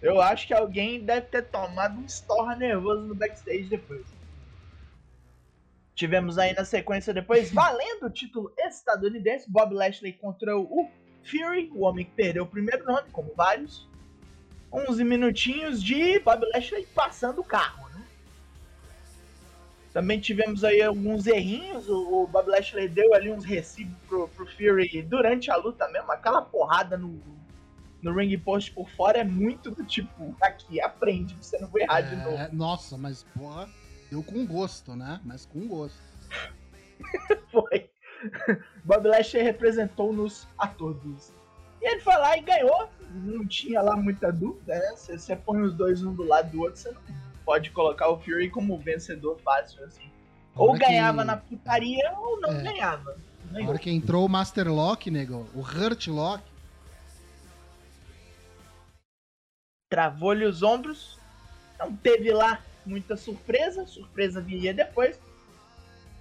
Eu 0.00 0.20
acho 0.20 0.46
que 0.46 0.54
alguém 0.54 1.04
deve 1.04 1.26
ter 1.26 1.42
tomado 1.42 1.98
um 1.98 2.04
estorra 2.04 2.56
nervoso 2.56 3.02
no 3.02 3.14
backstage 3.14 3.64
depois. 3.64 4.06
Tivemos 5.94 6.38
aí 6.38 6.54
na 6.54 6.64
sequência 6.64 7.12
depois, 7.12 7.52
valendo 7.52 8.06
o 8.06 8.10
título 8.10 8.52
estadunidense, 8.56 9.50
Bob 9.50 9.74
Lashley 9.74 10.14
contra 10.14 10.56
o 10.56 10.88
Fury, 11.22 11.70
o 11.74 11.84
homem 11.84 12.06
que 12.06 12.12
perdeu 12.12 12.44
o 12.44 12.46
primeiro 12.46 12.84
nome, 12.84 13.10
como 13.12 13.34
vários. 13.34 13.88
11 14.72 15.04
minutinhos 15.04 15.82
de 15.82 16.20
Bob 16.20 16.46
Lashley 16.54 16.86
passando 16.94 17.40
o 17.40 17.44
carro, 17.44 17.88
né? 17.90 18.06
Também 19.92 20.20
tivemos 20.20 20.62
aí 20.64 20.80
alguns 20.80 21.26
errinhos. 21.26 21.88
O, 21.88 22.22
o 22.22 22.26
Bob 22.26 22.48
Lashley 22.48 22.88
deu 22.88 23.12
ali 23.12 23.30
uns 23.30 23.44
recibos 23.44 23.98
pro, 24.08 24.28
pro 24.28 24.46
Fury 24.46 25.02
durante 25.02 25.50
a 25.50 25.56
luta 25.56 25.88
mesmo. 25.88 26.10
Aquela 26.12 26.40
porrada 26.40 26.96
no, 26.96 27.20
no 28.02 28.12
ring 28.14 28.36
post 28.38 28.72
por 28.72 28.88
fora 28.90 29.18
é 29.18 29.24
muito 29.24 29.70
do 29.70 29.84
tipo, 29.84 30.34
aqui, 30.40 30.80
aprende, 30.80 31.36
você 31.40 31.58
não 31.58 31.68
vai 31.68 31.82
errar 31.82 32.00
de 32.00 32.16
novo. 32.16 32.36
É, 32.36 32.48
nossa, 32.52 32.96
mas 32.96 33.24
porra, 33.36 33.68
deu 34.10 34.22
com 34.22 34.46
gosto, 34.46 34.94
né? 34.96 35.20
Mas 35.24 35.44
com 35.46 35.66
gosto. 35.68 36.00
Foi. 37.50 37.90
Bob 38.84 39.08
Lashley 39.08 39.42
representou-nos 39.42 40.46
a 40.58 40.66
todos. 40.66 41.32
E 41.80 41.90
ele 41.90 42.00
foi 42.00 42.14
lá 42.16 42.36
e 42.36 42.42
ganhou. 42.42 42.88
Não 43.14 43.46
tinha 43.46 43.80
lá 43.80 43.96
muita 43.96 44.30
dúvida, 44.30 44.74
né? 44.74 44.92
Você, 44.94 45.18
você 45.18 45.34
põe 45.34 45.62
os 45.62 45.74
dois 45.74 46.04
um 46.04 46.12
do 46.14 46.22
lado 46.24 46.50
do 46.50 46.60
outro, 46.60 46.76
você 46.78 46.90
não 46.90 47.00
pode 47.44 47.70
colocar 47.70 48.08
o 48.10 48.18
Fury 48.20 48.50
como 48.50 48.76
vencedor 48.78 49.38
fácil, 49.42 49.82
assim. 49.84 50.10
Ou 50.54 50.70
hora 50.70 50.78
que- 50.78 50.84
ganhava 50.86 51.24
na 51.24 51.36
putaria 51.38 52.12
ou 52.18 52.38
não 52.40 52.50
É. 52.52 52.62
ganhava. 52.62 53.16
Hora 53.66 53.78
que 53.78 53.90
entrou 53.90 54.26
o 54.26 54.28
Master 54.28 54.68
Lock, 54.70 55.10
nego, 55.10 55.48
o 55.54 55.60
Hurt 55.60 56.06
Lock. 56.08 56.44
Travou-lhe 59.90 60.46
os 60.46 60.62
ombros. 60.62 61.18
Não 61.78 61.94
teve 61.94 62.32
lá 62.32 62.62
muita 62.86 63.16
surpresa, 63.16 63.84
surpresa 63.86 64.40
viria 64.40 64.72
depois. 64.72 65.20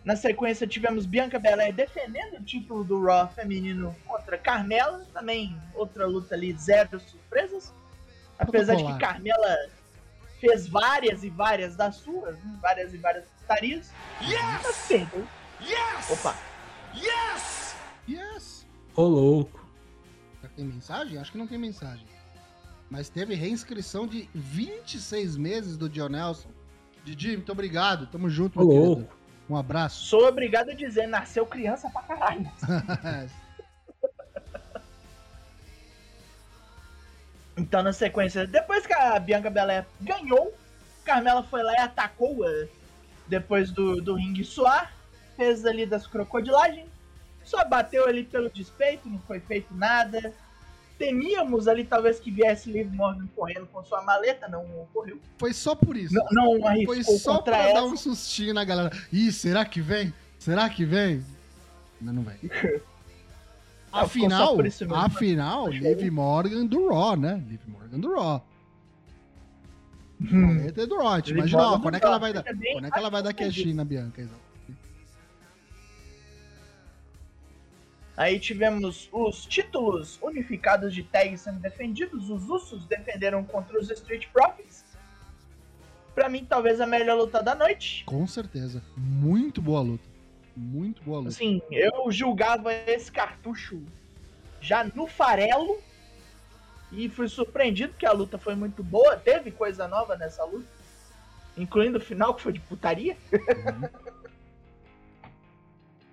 Na 0.04 0.16
sequência 0.16 0.66
tivemos 0.66 1.06
Bianca 1.06 1.38
Belair 1.38 1.74
defendendo 1.74 2.40
o 2.40 2.44
título 2.44 2.84
do 2.84 3.04
Raw 3.04 3.30
feminino 3.30 3.96
contra 4.08 4.38
Carmela, 4.38 5.06
também 5.14 5.56
outra 5.76 6.08
luta 6.08 6.36
ali, 6.36 6.54
zero 6.54 7.00
surpresas. 7.00 7.74
Apesar 8.38 8.76
de 8.76 8.86
que. 8.86 8.98
Carmela 8.98 9.70
fez 10.40 10.68
várias 10.68 11.24
e 11.24 11.30
várias 11.30 11.76
das 11.76 11.98
suas, 11.98 12.38
né? 12.38 12.58
várias 12.62 12.94
e 12.94 12.98
várias 12.98 13.26
putarias, 13.26 13.92
mas 14.64 14.88
perdeu. 14.88 15.28
Opa, 16.10 16.36
Yes! 18.08 18.66
Ô, 18.96 19.04
louco. 19.04 19.68
Já 20.42 20.48
tem 20.50 20.66
mensagem? 20.66 21.18
Acho 21.18 21.34
que 21.34 21.38
não 21.38 21.46
tem 21.46 21.58
mensagem. 21.58 22.08
Mas 22.90 23.10
teve 23.10 23.36
reinscrição 23.36 24.08
de 24.08 24.28
26 24.34 25.38
meses 25.38 25.78
do 25.78 25.88
John 25.88 26.10
Nelson. 26.10 26.50
Didi, 27.04 27.36
muito 27.38 27.52
obrigado. 27.52 28.08
Tamo 28.08 28.30
junto, 28.30 28.60
Ô, 28.60 28.66
meu 28.66 28.76
louco. 28.76 28.96
querido. 29.04 29.20
Um 29.50 29.56
abraço. 29.56 30.06
sou 30.06 30.28
obrigado 30.28 30.70
a 30.70 30.74
dizer, 30.76 31.08
nasceu 31.08 31.46
criança 31.46 31.90
pra 31.90 32.02
caralho. 32.04 32.50
Então, 37.58 37.84
na 37.84 37.92
sequência, 37.92 38.48
depois 38.48 38.88
que 38.88 38.94
a 38.94 39.20
Bianca 39.20 39.50
Belair 39.50 39.86
ganhou, 40.00 40.54
Carmela 41.04 41.44
foi 41.44 41.62
lá 41.62 41.74
e 41.74 41.80
atacou-a 41.80 42.68
depois 43.28 43.70
do, 43.72 44.02
do 44.02 44.16
ringue 44.16 44.46
suar, 44.46 44.94
fez 45.36 45.66
ali 45.66 45.86
das 45.86 46.08
crocodilagens, 46.08 46.88
só 47.44 47.66
bateu 47.66 48.08
ali 48.08 48.24
pelo 48.24 48.50
despeito, 48.50 49.10
não 49.10 49.20
foi 49.20 49.40
feito 49.42 49.74
nada. 49.76 50.34
Temíamos 51.00 51.66
ali 51.70 51.86
talvez 51.86 52.20
que 52.20 52.30
viesse 52.30 52.70
Liv 52.70 52.94
Morgan 52.94 53.26
correndo 53.34 53.66
com 53.68 53.82
sua 53.86 54.04
maleta, 54.04 54.50
não 54.50 54.66
ocorreu. 54.82 55.18
Foi 55.38 55.54
só 55.54 55.74
por 55.74 55.96
isso. 55.96 56.14
Não, 56.14 56.60
não 56.60 56.86
Foi 56.86 57.02
só 57.04 57.42
pra 57.42 57.58
essa. 57.58 57.74
dar 57.76 57.86
um 57.86 57.96
sustinho 57.96 58.54
na 58.54 58.66
galera. 58.66 58.92
Ih, 59.12 59.32
será 59.32 59.64
que 59.64 59.80
vem? 59.80 60.14
Será 60.38 60.70
que 60.70 60.84
vem? 60.84 61.24
Mas 62.02 62.14
não 62.14 62.22
vem. 62.22 62.38
Não, 63.92 64.02
Afinal, 64.02 64.56
mesmo. 64.58 64.94
afinal, 64.94 65.68
Liv 65.68 66.12
Morgan 66.12 66.64
do 66.68 66.90
Raw, 66.90 67.16
né? 67.18 67.44
Liv 67.50 67.60
Morgan 67.66 68.00
do 68.00 68.14
Raw. 68.14 68.46
Hum. 70.22 70.58
Maleta 70.58 70.84
é 70.84 70.86
do 70.86 70.96
Raw. 70.96 71.20
Imagina, 71.26 71.64
ó, 71.64 71.80
quando 71.80 71.96
é 71.96 72.00
que 72.00 72.06
ela 72.06 72.20
vai 72.20 72.32
dar, 72.32 72.44
quando 72.44 72.86
é 72.86 72.92
que 72.92 73.00
ela 73.00 73.10
vai 73.10 73.24
dar 73.24 73.34
na 73.74 73.84
Bianca, 73.84 74.22
exato. 74.22 74.49
Aí 78.20 78.38
tivemos 78.38 79.08
os 79.14 79.46
títulos 79.46 80.20
unificados 80.22 80.94
de 80.94 81.04
tag 81.04 81.38
sendo 81.38 81.62
defendidos. 81.62 82.30
Os 82.30 82.50
Usos 82.50 82.86
defenderam 82.86 83.46
contra 83.46 83.80
os 83.80 83.90
Street 83.90 84.28
Profits. 84.34 84.84
Pra 86.14 86.28
mim, 86.28 86.44
talvez 86.44 86.82
a 86.82 86.86
melhor 86.86 87.18
luta 87.18 87.42
da 87.42 87.56
noite. 87.56 88.04
Com 88.04 88.28
certeza. 88.28 88.84
Muito 88.98 89.62
boa 89.62 89.80
luta. 89.80 90.04
Muito 90.54 91.02
boa 91.02 91.20
luta. 91.20 91.30
Assim, 91.30 91.62
eu 91.72 92.12
julgava 92.12 92.74
esse 92.74 93.10
cartucho 93.10 93.82
já 94.60 94.84
no 94.84 95.08
farelo. 95.08 95.80
E 96.92 97.08
fui 97.08 97.30
surpreendido 97.30 97.94
que 97.98 98.06
a 98.06 98.12
luta 98.12 98.38
foi 98.38 98.54
muito 98.54 98.84
boa. 98.84 99.16
Teve 99.16 99.50
coisa 99.50 99.88
nova 99.88 100.18
nessa 100.18 100.44
luta. 100.44 100.68
Incluindo 101.56 102.00
o 102.00 102.02
final, 102.02 102.34
que 102.34 102.42
foi 102.42 102.52
de 102.52 102.60
putaria. 102.60 103.16
Uhum. 103.32 104.09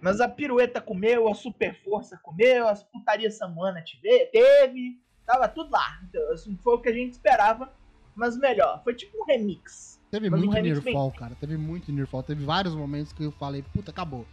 Mas 0.00 0.20
a 0.20 0.28
pirueta 0.28 0.80
comeu, 0.80 1.28
a 1.28 1.34
super 1.34 1.74
força 1.82 2.18
comeu, 2.22 2.68
as 2.68 2.82
putarias 2.82 3.36
samuana 3.36 3.82
tive- 3.82 4.26
teve. 4.26 5.00
Tava 5.26 5.48
tudo 5.48 5.70
lá. 5.70 6.00
Então, 6.08 6.32
assim, 6.32 6.56
foi 6.62 6.74
o 6.74 6.78
que 6.80 6.88
a 6.88 6.92
gente 6.92 7.12
esperava, 7.12 7.72
mas 8.14 8.36
melhor. 8.38 8.82
Foi 8.84 8.94
tipo 8.94 9.20
um 9.20 9.24
remix. 9.24 10.00
Teve 10.10 10.30
Mas 10.30 10.40
um 10.40 10.44
muito 10.44 10.54
remix 10.54 10.84
Nearfall, 10.84 11.10
cara. 11.12 11.34
Teve 11.34 11.56
muito 11.56 11.90
Nearfall. 11.92 12.22
Teve 12.22 12.44
vários 12.44 12.74
momentos 12.74 13.12
que 13.12 13.24
eu 13.24 13.32
falei, 13.32 13.62
puta, 13.74 13.90
acabou. 13.90 14.24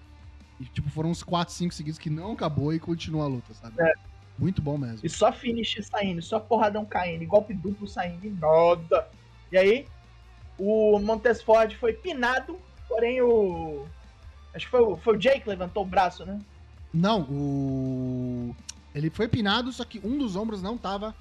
E, 0.60 0.66
tipo, 0.66 0.90
foram 0.90 1.10
uns 1.10 1.24
4, 1.24 1.54
5 1.54 1.74
seguidos 1.74 1.98
que 1.98 2.10
não 2.10 2.34
acabou 2.34 2.74
e 2.74 2.80
continua 2.80 3.24
a 3.24 3.28
luta, 3.28 3.54
sabe? 3.56 3.76
É. 3.82 3.92
Muito 4.38 4.62
bom 4.62 4.78
mesmo. 4.78 5.00
E 5.04 5.10
só 5.10 5.32
finish 5.32 5.78
saindo, 5.84 6.22
só 6.22 6.40
porradão 6.40 6.86
caindo, 6.86 7.26
golpe 7.26 7.54
duplo 7.54 7.88
saindo, 7.88 8.26
e 8.26 8.30
nada. 8.32 9.08
E 9.52 9.58
aí, 9.58 9.88
o 10.58 11.00
Montesford 11.00 11.76
foi 11.78 11.94
pinado, 11.94 12.60
porém 12.88 13.22
o. 13.22 13.86
Acho 14.54 14.66
que 14.66 14.72
foi 14.72 14.82
o, 14.82 14.98
foi 14.98 15.16
o 15.16 15.20
Jake 15.20 15.42
que 15.42 15.50
levantou 15.50 15.84
o 15.84 15.88
braço, 15.88 16.26
né? 16.26 16.40
Não, 16.94 17.22
o. 17.24 18.56
Ele 18.94 19.10
foi 19.10 19.28
pinado, 19.28 19.72
só 19.72 19.84
que 19.84 20.00
um 20.04 20.18
dos 20.18 20.36
ombros 20.36 20.62
não 20.62 20.78
tava 20.78 21.16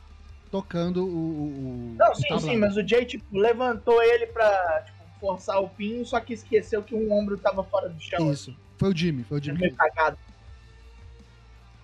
tocando 0.51 1.07
o. 1.07 1.95
o- 1.95 1.97
Não, 1.99 2.15
sim, 2.15 2.39
sim, 2.41 2.57
mas 2.57 2.77
o 2.77 2.87
Jay, 2.87 3.07
tipo, 3.07 3.25
levantou 3.39 4.03
ele 4.03 4.27
pra 4.27 4.83
tipo, 4.85 5.03
forçar 5.19 5.63
o 5.63 5.69
pin, 5.71 6.05
só 6.05 6.21
que 6.21 6.35
esqueceu 6.35 6.83
que 6.83 6.95
um 6.95 7.11
ombro 7.13 7.39
tava 7.39 7.65
fora 7.65 7.89
do 7.89 7.99
chão. 8.01 8.31
Isso. 8.31 8.55
Foi 8.77 8.91
o 8.93 8.97
Jimmy, 8.97 9.25
foi 9.25 9.39
o 9.39 9.43
Jimmy. 9.43 9.61
meio 9.61 9.75
cagado. 9.77 10.19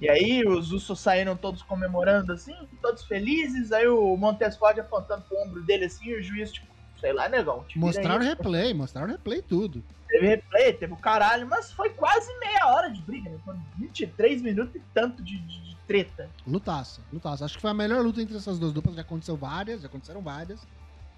E 0.00 0.08
aí 0.08 0.46
os 0.46 0.70
Usos 0.70 1.00
saíram 1.00 1.36
todos 1.36 1.62
comemorando 1.62 2.32
assim, 2.32 2.54
todos 2.80 3.04
felizes, 3.04 3.72
aí 3.72 3.88
o 3.88 4.16
Montesford 4.16 4.78
apontando 4.80 5.22
pro 5.22 5.38
ombro 5.38 5.62
dele 5.64 5.86
assim, 5.86 6.06
e 6.10 6.14
o 6.18 6.22
juiz, 6.22 6.52
tipo, 6.52 6.67
sei 7.00 7.12
lá, 7.12 7.28
negão. 7.28 7.64
Mostraram 7.76 8.22
aí. 8.22 8.28
replay, 8.28 8.74
mostraram 8.74 9.08
replay 9.08 9.42
tudo. 9.42 9.82
Teve 10.08 10.26
replay, 10.26 10.72
teve 10.72 10.92
o 10.92 10.96
caralho, 10.96 11.46
mas 11.46 11.70
foi 11.72 11.90
quase 11.90 12.26
meia 12.40 12.66
hora 12.66 12.88
de 12.90 13.00
briga, 13.02 13.28
né? 13.30 13.38
Foram 13.44 13.60
23 13.78 14.40
minutos 14.42 14.74
e 14.74 14.80
tanto 14.94 15.22
de, 15.22 15.38
de- 15.38 15.60
de 15.68 15.76
treta. 15.86 16.30
Lutaça, 16.46 17.02
lutaça. 17.12 17.44
Acho 17.44 17.54
que 17.56 17.60
foi 17.60 17.70
a 17.70 17.74
melhor 17.74 18.02
luta 18.02 18.20
entre 18.22 18.36
essas 18.36 18.58
duas 18.58 18.72
duplas. 18.72 18.94
Já 18.96 19.02
aconteceu 19.02 19.36
várias, 19.36 19.82
já 19.82 19.86
aconteceram 19.88 20.22
várias. 20.22 20.66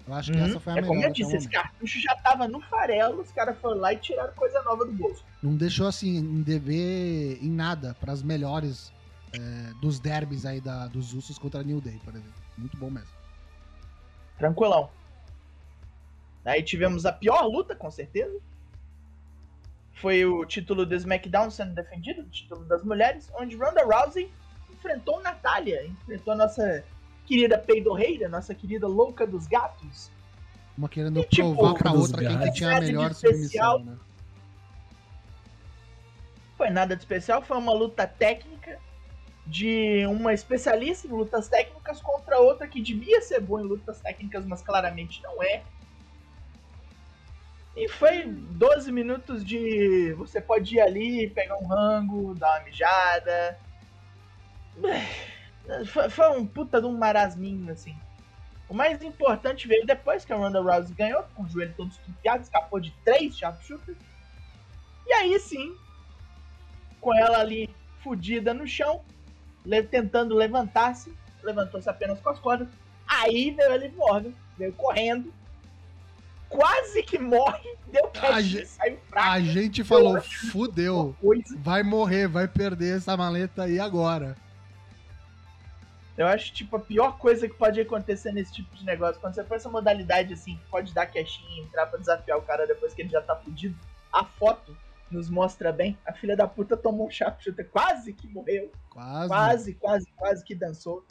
Eu 0.07 0.13
acho 0.13 0.31
que 0.31 0.37
Uhum. 0.37 0.45
essa 0.45 0.59
foi 0.59 0.73
a 0.73 0.77
é 0.77 0.81
melhor. 0.81 0.93
como 0.95 1.05
eu 1.05 1.13
disse, 1.13 1.35
esse 1.37 1.49
cartucho 1.49 1.99
já 2.01 2.15
tava 2.15 2.47
no 2.47 2.59
farelo, 2.61 3.21
os 3.21 3.31
caras 3.31 3.57
foram 3.59 3.79
lá 3.79 3.93
e 3.93 3.97
tiraram 3.97 4.33
coisa 4.33 4.61
nova 4.63 4.83
do 4.85 4.91
bolso. 4.91 5.23
Não 5.43 5.55
deixou 5.55 5.87
assim 5.87 6.17
em 6.17 6.41
dever 6.41 7.37
em 7.41 7.49
nada 7.51 7.95
para 7.99 8.11
as 8.11 8.21
melhores 8.23 8.91
é, 9.33 9.39
dos 9.79 9.99
derbys 9.99 10.45
aí 10.45 10.59
da, 10.59 10.87
dos 10.87 11.13
Usos 11.13 11.37
contra 11.37 11.61
a 11.61 11.63
New 11.63 11.79
Day, 11.79 11.99
por 12.03 12.13
exemplo. 12.13 12.33
Muito 12.57 12.75
bom 12.77 12.89
mesmo. 12.89 13.09
Tranquilão. 14.37 14.89
Aí 16.43 16.63
tivemos 16.63 17.05
a 17.05 17.11
pior 17.11 17.45
luta, 17.45 17.75
com 17.75 17.91
certeza. 17.91 18.39
Foi 19.93 20.25
o 20.25 20.43
título 20.45 20.85
do 20.85 20.95
SmackDown 20.95 21.51
sendo 21.51 21.75
defendido, 21.75 22.21
o 22.21 22.29
título 22.29 22.65
das 22.65 22.83
mulheres, 22.83 23.29
onde 23.39 23.55
Ronda 23.55 23.83
Rousey 23.83 24.31
enfrentou 24.71 25.21
Natália, 25.21 25.85
enfrentou 25.85 26.33
a 26.33 26.37
nossa 26.37 26.83
querida 27.27 27.57
peidorreira, 27.57 28.27
nossa 28.27 28.55
querida 28.55 28.87
louca 28.87 29.27
dos 29.27 29.45
gatos. 29.45 30.09
Uma 30.75 30.89
querendo 30.89 31.19
E, 31.19 31.23
tipo, 31.25 31.53
provar 31.53 31.75
pra 31.75 31.91
outra 31.91 32.25
quem 32.25 32.39
que 32.39 32.51
tinha 32.53 32.77
a 32.77 32.81
melhor 32.81 33.11
especial. 33.11 33.77
submissão, 33.77 33.85
né? 33.85 33.97
Foi 36.57 36.69
nada 36.69 36.95
de 36.95 37.01
especial, 37.03 37.41
foi 37.41 37.57
uma 37.57 37.73
luta 37.73 38.07
técnica 38.07 38.79
de 39.45 40.05
uma 40.07 40.33
especialista 40.33 41.07
em 41.07 41.11
lutas 41.11 41.47
técnicas 41.47 42.01
contra 42.01 42.39
outra 42.39 42.67
que 42.67 42.81
devia 42.81 43.21
ser 43.21 43.41
boa 43.41 43.61
em 43.61 43.65
lutas 43.65 43.99
técnicas, 43.99 44.45
mas 44.45 44.61
claramente 44.61 45.21
não 45.21 45.41
é. 45.43 45.63
E 47.75 47.87
foi 47.87 48.25
12 48.25 48.91
minutos 48.91 49.45
de 49.45 50.13
você 50.13 50.41
pode 50.41 50.75
ir 50.75 50.81
ali, 50.81 51.29
pegar 51.29 51.57
um 51.57 51.65
rango, 51.67 52.35
dar 52.35 52.57
uma 52.57 52.65
mijada. 52.65 53.57
Foi, 56.09 56.29
um 56.37 56.45
puta 56.45 56.81
de 56.81 56.87
um 56.87 56.97
marasminho, 56.97 57.71
assim. 57.71 57.95
O 58.67 58.73
mais 58.73 59.01
importante 59.03 59.67
veio 59.67 59.85
depois 59.85 60.23
que 60.25 60.33
a 60.33 60.35
Ronda 60.35 60.61
Rousey 60.61 60.95
ganhou, 60.95 61.23
com 61.35 61.43
o 61.43 61.49
joelho 61.49 61.73
todo 61.75 61.91
estupiado, 61.91 62.43
escapou 62.43 62.79
de 62.79 62.91
três 63.03 63.37
sharpshooters. 63.37 63.97
E 65.05 65.13
aí 65.13 65.39
sim, 65.39 65.75
com 66.99 67.13
ela 67.13 67.39
ali 67.39 67.69
fudida 68.01 68.53
no 68.53 68.65
chão, 68.67 69.01
le- 69.65 69.83
tentando 69.83 70.35
levantar-se, 70.35 71.13
levantou-se 71.43 71.89
apenas 71.89 72.19
com 72.21 72.29
as 72.29 72.39
cordas. 72.39 72.67
Aí 73.07 73.51
veio 73.51 73.75
Liv 73.75 73.95
Morgan, 73.95 74.31
veio 74.57 74.73
correndo, 74.73 75.33
quase 76.51 77.01
que 77.03 77.17
morre, 77.17 77.75
deu 77.87 78.11
ge- 78.41 78.65
saiu 78.65 78.97
fraco. 79.09 79.29
A 79.29 79.39
gente 79.39 79.83
falou, 79.83 80.21
fudeu. 80.21 81.15
Vai 81.57 81.81
morrer, 81.81 82.27
vai 82.27 82.47
perder 82.47 82.97
essa 82.97 83.15
maleta 83.17 83.63
aí 83.63 83.79
agora. 83.79 84.35
Eu 86.17 86.27
acho, 86.27 86.53
tipo, 86.53 86.75
a 86.75 86.79
pior 86.79 87.17
coisa 87.17 87.47
que 87.47 87.55
pode 87.55 87.79
acontecer 87.79 88.31
nesse 88.31 88.53
tipo 88.53 88.75
de 88.75 88.85
negócio, 88.85 89.19
quando 89.19 89.33
você 89.33 89.43
for 89.43 89.55
essa 89.55 89.69
modalidade, 89.69 90.33
assim, 90.33 90.57
que 90.57 90.65
pode 90.69 90.93
dar 90.93 91.05
caixinha, 91.07 91.63
entrar 91.63 91.87
pra 91.87 91.97
desafiar 91.97 92.37
o 92.37 92.41
cara 92.41 92.67
depois 92.67 92.93
que 92.93 93.01
ele 93.01 93.09
já 93.09 93.21
tá 93.21 93.35
fudido, 93.35 93.75
a 94.11 94.23
foto 94.25 94.77
nos 95.09 95.29
mostra 95.29 95.71
bem. 95.71 95.97
A 96.05 96.13
filha 96.13 96.35
da 96.35 96.47
puta 96.47 96.75
tomou 96.77 97.07
um 97.07 97.09
sharpshooter, 97.09 97.67
quase 97.69 98.13
que 98.13 98.27
morreu. 98.27 98.71
Quase. 98.89 99.27
Quase, 99.29 99.73
quase, 99.75 100.05
quase 100.15 100.43
que 100.43 100.53
dançou. 100.53 101.05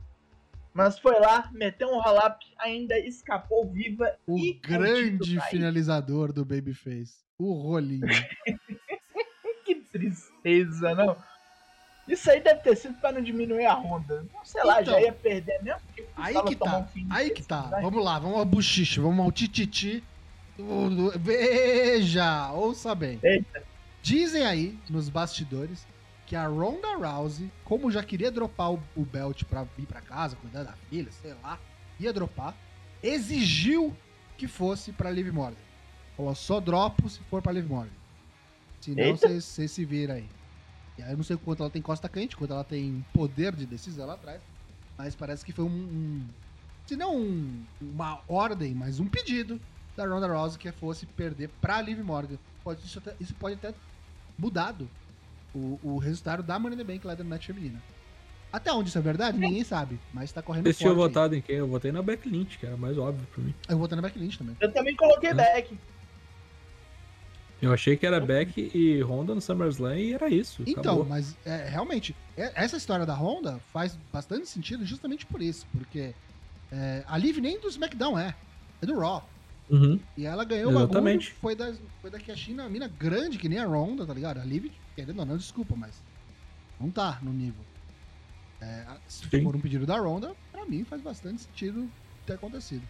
Mas 0.73 0.99
foi 0.99 1.19
lá, 1.19 1.51
meteu 1.53 1.89
um 1.89 2.01
roll-up, 2.01 2.47
ainda 2.59 2.99
escapou 2.99 3.69
viva 3.69 4.17
O 4.27 4.39
e 4.39 4.55
grande 4.55 5.41
finalizador 5.51 6.33
do 6.33 6.45
Babyface. 6.45 7.25
O 7.39 7.53
rolinho. 7.53 8.07
Que 9.65 9.75
tristeza, 9.75 10.95
não? 10.95 11.17
Isso 12.09 12.29
aí 12.29 12.41
deve 12.41 12.61
ter 12.61 12.77
sido 12.77 12.95
pra 12.95 13.13
não 13.13 13.23
diminuir 13.23 13.67
a 13.67 13.75
Honda. 13.75 14.27
Não 14.35 14.45
sei 14.45 14.65
lá, 14.65 14.83
Então, 14.83 14.95
já 14.95 15.01
ia 15.01 15.13
perder 15.13 15.63
mesmo. 15.63 15.81
Aí 16.17 16.43
que 16.43 16.57
tá. 16.57 16.79
um 16.79 17.07
Aí 17.09 17.31
que 17.31 17.43
tá. 17.43 17.63
Vamos 17.81 18.05
lá, 18.05 18.19
vamos 18.19 18.39
ao 18.39 18.45
buchiche, 18.45 18.99
vamos 18.99 19.25
ao 19.25 19.31
tititi. 19.31 20.03
Veja, 21.21 22.51
ouça 22.53 22.95
bem. 22.97 23.21
Eita. 23.23 23.63
Dizem 24.03 24.45
aí 24.45 24.79
nos 24.89 25.09
bastidores 25.09 25.87
que 26.31 26.37
a 26.37 26.47
Ronda 26.47 26.95
Rousey, 26.97 27.51
como 27.65 27.91
já 27.91 28.05
queria 28.05 28.31
dropar 28.31 28.73
o, 28.73 28.81
o 28.95 29.05
belt 29.05 29.43
pra 29.47 29.65
vir 29.65 29.85
pra 29.85 30.01
casa, 30.01 30.37
cuidar 30.37 30.63
da 30.63 30.75
filha, 30.89 31.11
sei 31.11 31.35
lá, 31.43 31.59
ia 31.99 32.13
dropar, 32.13 32.55
exigiu 33.03 33.97
que 34.39 34.47
fosse 34.47 34.93
pra 34.93 35.11
Liv 35.11 35.29
Morgan. 35.33 35.57
Falou, 36.17 36.33
só 36.37 36.61
dropo 36.61 37.09
se 37.09 37.19
for 37.29 37.43
pra 37.43 37.51
Liv 37.51 37.67
Morgan. 37.69 37.91
Senão 38.81 39.03
vocês 39.43 39.71
se 39.73 39.85
viram 39.85 40.15
aí. 40.15 40.29
E 40.97 41.03
aí 41.03 41.11
eu 41.11 41.17
não 41.17 41.25
sei 41.25 41.37
quanto 41.37 41.65
ela 41.65 41.71
tem 41.71 41.83
costa 41.83 42.09
quente, 42.09 42.37
quanto 42.37 42.53
ela 42.53 42.63
tem 42.63 43.05
poder 43.13 43.53
de 43.57 43.67
decisão 43.67 44.07
lá 44.07 44.15
atrás. 44.15 44.41
Mas 44.97 45.17
parece 45.17 45.45
que 45.45 45.51
foi 45.51 45.65
um. 45.65 45.69
um 45.69 46.27
se 46.87 46.95
não 46.95 47.17
um- 47.17 47.65
uma 47.81 48.21
ordem, 48.29 48.73
mas 48.73 49.01
um 49.01 49.07
pedido 49.09 49.61
da 49.97 50.07
Ronda 50.07 50.29
Rousey 50.29 50.61
que 50.61 50.71
fosse 50.71 51.07
perder 51.07 51.49
pra 51.61 51.83
Liv 51.83 51.99
Morgan. 52.05 52.37
Pode, 52.63 52.85
isso, 52.87 52.99
até- 53.01 53.17
isso 53.19 53.35
pode 53.35 53.57
ter 53.57 53.75
mudado 54.39 54.89
o, 55.55 55.79
o 55.83 55.99
resultado 55.99 56.43
da 56.43 56.59
Money 56.59 56.75
in 56.75 56.79
the 56.79 56.93
Bank 56.93 57.07
lá 57.07 57.15
da 57.15 57.25
match 57.25 57.47
feminina. 57.47 57.81
Até 58.53 58.73
onde 58.73 58.89
isso 58.89 58.99
é 58.99 59.01
verdade, 59.01 59.39
ninguém 59.39 59.63
sabe. 59.63 59.99
Mas 60.13 60.33
tá 60.33 60.43
correndo 60.43 60.65
Vocês 60.65 60.79
tinham 60.79 60.95
forte 60.95 61.03
aí. 61.07 61.09
votado 61.09 61.37
em 61.37 61.41
quem? 61.41 61.57
Eu 61.57 61.69
votei 61.69 61.93
na 61.93 62.03
Beck 62.03 62.29
Lynch, 62.29 62.59
que 62.59 62.67
era 62.67 62.77
mais 62.77 62.99
óbvio 62.99 63.25
pra 63.33 63.45
mim. 63.45 63.55
Eu 63.69 63.79
votei 63.79 63.95
na 63.95 64.03
Becky 64.03 64.19
Lynch 64.19 64.39
também. 64.39 64.57
Eu 64.61 64.73
também 64.73 64.97
coloquei 64.97 65.31
É. 65.31 65.35
back. 65.35 65.79
Eu 67.63 67.73
achei 67.75 67.95
que 67.97 68.07
era 68.07 68.19
Beck 68.19 68.71
e 68.75 69.03
Honda 69.03 69.35
no 69.35 69.41
SummerSlam 69.41 69.95
e 69.97 70.15
era 70.15 70.31
isso. 70.31 70.63
Então, 70.67 70.81
acabou. 70.95 71.05
mas 71.05 71.37
é, 71.45 71.69
realmente, 71.69 72.17
é- 72.37 72.53
essa 72.55 72.77
história 72.79 73.05
da 73.05 73.15
Honda 73.15 73.61
faz 73.71 73.99
bastante 74.11 74.49
sentido 74.49 74.85
justamente 74.87 75.27
por 75.27 75.43
isso. 75.43 75.67
Porque 75.71 76.15
é, 76.73 77.05
a 77.07 77.19
Liv 77.19 77.37
nem 77.39 77.61
do 77.61 77.69
SmackDown 77.69 78.19
é. 78.19 78.35
É 78.81 78.87
do 78.87 78.99
Raw. 78.99 79.29
Uhum. 79.71 80.01
E 80.17 80.27
ela 80.27 80.45
ganhou 80.45 80.71
o 80.71 80.75
bagulho. 80.75 80.91
Exatamente. 80.91 81.33
Foi 81.41 81.55
da, 81.55 81.73
foi 82.01 82.11
da 82.11 82.19
que 82.19 82.33
a 82.33 82.37
China, 82.37 82.69
mina 82.69 82.89
grande, 82.89 83.39
que 83.39 83.49
nem 83.49 83.59
a 83.59 83.65
Ronda, 83.67 84.05
tá 84.05 84.13
ligado? 84.13 84.39
A 84.41 84.45
Liv, 84.45 84.71
querendo 84.97 85.19
ou 85.21 85.25
não, 85.27 85.37
desculpa, 85.37 85.75
mas 85.77 85.95
não 86.81 86.91
tá 86.91 87.19
no 87.23 87.33
nível. 87.33 87.65
É, 88.61 88.85
a- 88.89 88.97
se 89.07 89.29
Sim. 89.29 89.43
for 89.45 89.55
um 89.57 89.61
pedido 89.61 89.87
da 89.87 89.97
Ronda, 89.99 90.35
pra 90.53 90.67
mim 90.67 90.85
faz 90.85 91.01
bastante 91.01 91.43
sentido 91.43 91.89
ter 92.27 92.35
acontecido. 92.35 92.83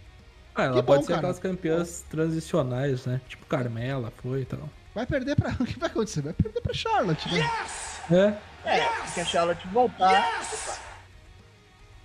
Ah, 0.54 0.64
ela 0.64 0.76
Que 0.76 0.82
pode 0.82 1.00
bom, 1.00 1.06
ser 1.06 1.08
cara. 1.08 1.18
aquelas 1.18 1.38
campeãs 1.38 2.04
transicionais, 2.10 3.06
né? 3.06 3.20
Tipo 3.28 3.46
Carmela 3.46 4.12
foi 4.16 4.40
e 4.42 4.44
tal. 4.44 4.68
Vai 4.94 5.06
perder 5.06 5.36
pra. 5.36 5.50
O 5.60 5.64
que 5.64 5.78
vai 5.78 5.88
acontecer? 5.88 6.22
Vai 6.22 6.32
perder 6.32 6.60
pra 6.60 6.74
Charlotte, 6.74 7.28
né? 7.32 7.40
É. 8.10 8.68
É, 8.68 8.88
que 9.14 9.20
a 9.20 9.24
Charlotte 9.24 9.66
voltar. 9.68 10.28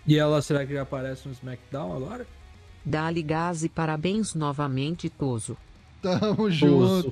E 0.06 0.18
ela, 0.18 0.40
será 0.42 0.66
que 0.66 0.74
já 0.74 0.84
aparece 0.84 1.28
no 1.28 1.34
SmackDown 1.34 1.96
agora? 1.96 2.28
Dá-lhe 2.86 3.22
gás 3.24 3.64
e 3.64 3.70
parabéns 3.70 4.36
novamente, 4.36 5.10
Toso. 5.10 5.58
Tamo 6.02 6.52
junto. 6.52 7.12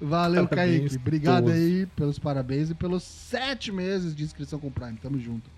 Valeu, 0.00 0.48
Parabéns, 0.48 0.80
Kaique. 0.80 0.96
Obrigado 0.96 1.44
Toso. 1.44 1.54
aí 1.54 1.86
pelos 1.94 2.18
parabéns 2.18 2.70
e 2.70 2.74
pelos 2.74 3.02
sete 3.04 3.70
meses 3.70 4.14
de 4.16 4.24
inscrição 4.24 4.58
com 4.58 4.66
o 4.66 4.70
Prime. 4.70 4.96
Tamo 5.00 5.18
junto. 5.18 5.48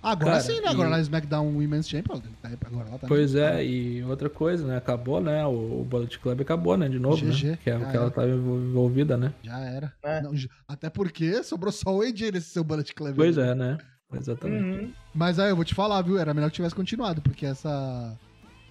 Agora 0.00 0.30
Cara, 0.34 0.40
sim, 0.42 0.60
né? 0.60 0.68
Agora 0.68 0.88
e- 0.88 0.92
na 0.92 1.00
SmackDown 1.00 1.48
Women's 1.56 1.88
Champion. 1.88 2.20
tá- 2.40 2.50
Agora 2.64 2.88
ela 2.88 2.98
tá 3.00 3.08
Pois 3.08 3.34
é, 3.34 3.64
e 3.66 4.04
outra 4.04 4.30
coisa, 4.30 4.64
né? 4.64 4.76
Acabou, 4.76 5.20
né? 5.20 5.44
O, 5.44 5.80
o 5.80 5.84
Bullet 5.84 6.16
Club 6.20 6.40
acabou, 6.40 6.76
né? 6.76 6.88
De 6.88 7.00
novo, 7.00 7.16
GG, 7.16 7.44
né? 7.50 7.58
Que 7.64 7.70
é 7.70 7.76
o 7.76 7.80
que 7.80 7.96
ela 7.96 8.04
era. 8.06 8.10
tava 8.12 8.28
envolvida, 8.28 9.16
né? 9.16 9.34
Já 9.42 9.58
era. 9.58 9.92
É. 10.04 10.22
Não, 10.22 10.32
até 10.68 10.88
porque 10.88 11.42
sobrou 11.42 11.72
só 11.72 11.96
o 11.96 12.02
AJ 12.02 12.30
nesse 12.30 12.50
seu 12.50 12.62
Bullet 12.62 12.94
Club. 12.94 13.16
Pois 13.16 13.36
aí. 13.36 13.48
é, 13.48 13.54
né? 13.56 13.78
Exatamente. 14.14 14.62
Uhum. 14.84 14.92
Mas 15.12 15.40
aí 15.40 15.50
eu 15.50 15.56
vou 15.56 15.64
te 15.64 15.74
falar, 15.74 16.00
viu? 16.02 16.16
Era 16.16 16.32
melhor 16.32 16.48
que 16.50 16.54
tivesse 16.56 16.76
continuado, 16.76 17.20
porque 17.20 17.44
essa. 17.44 18.16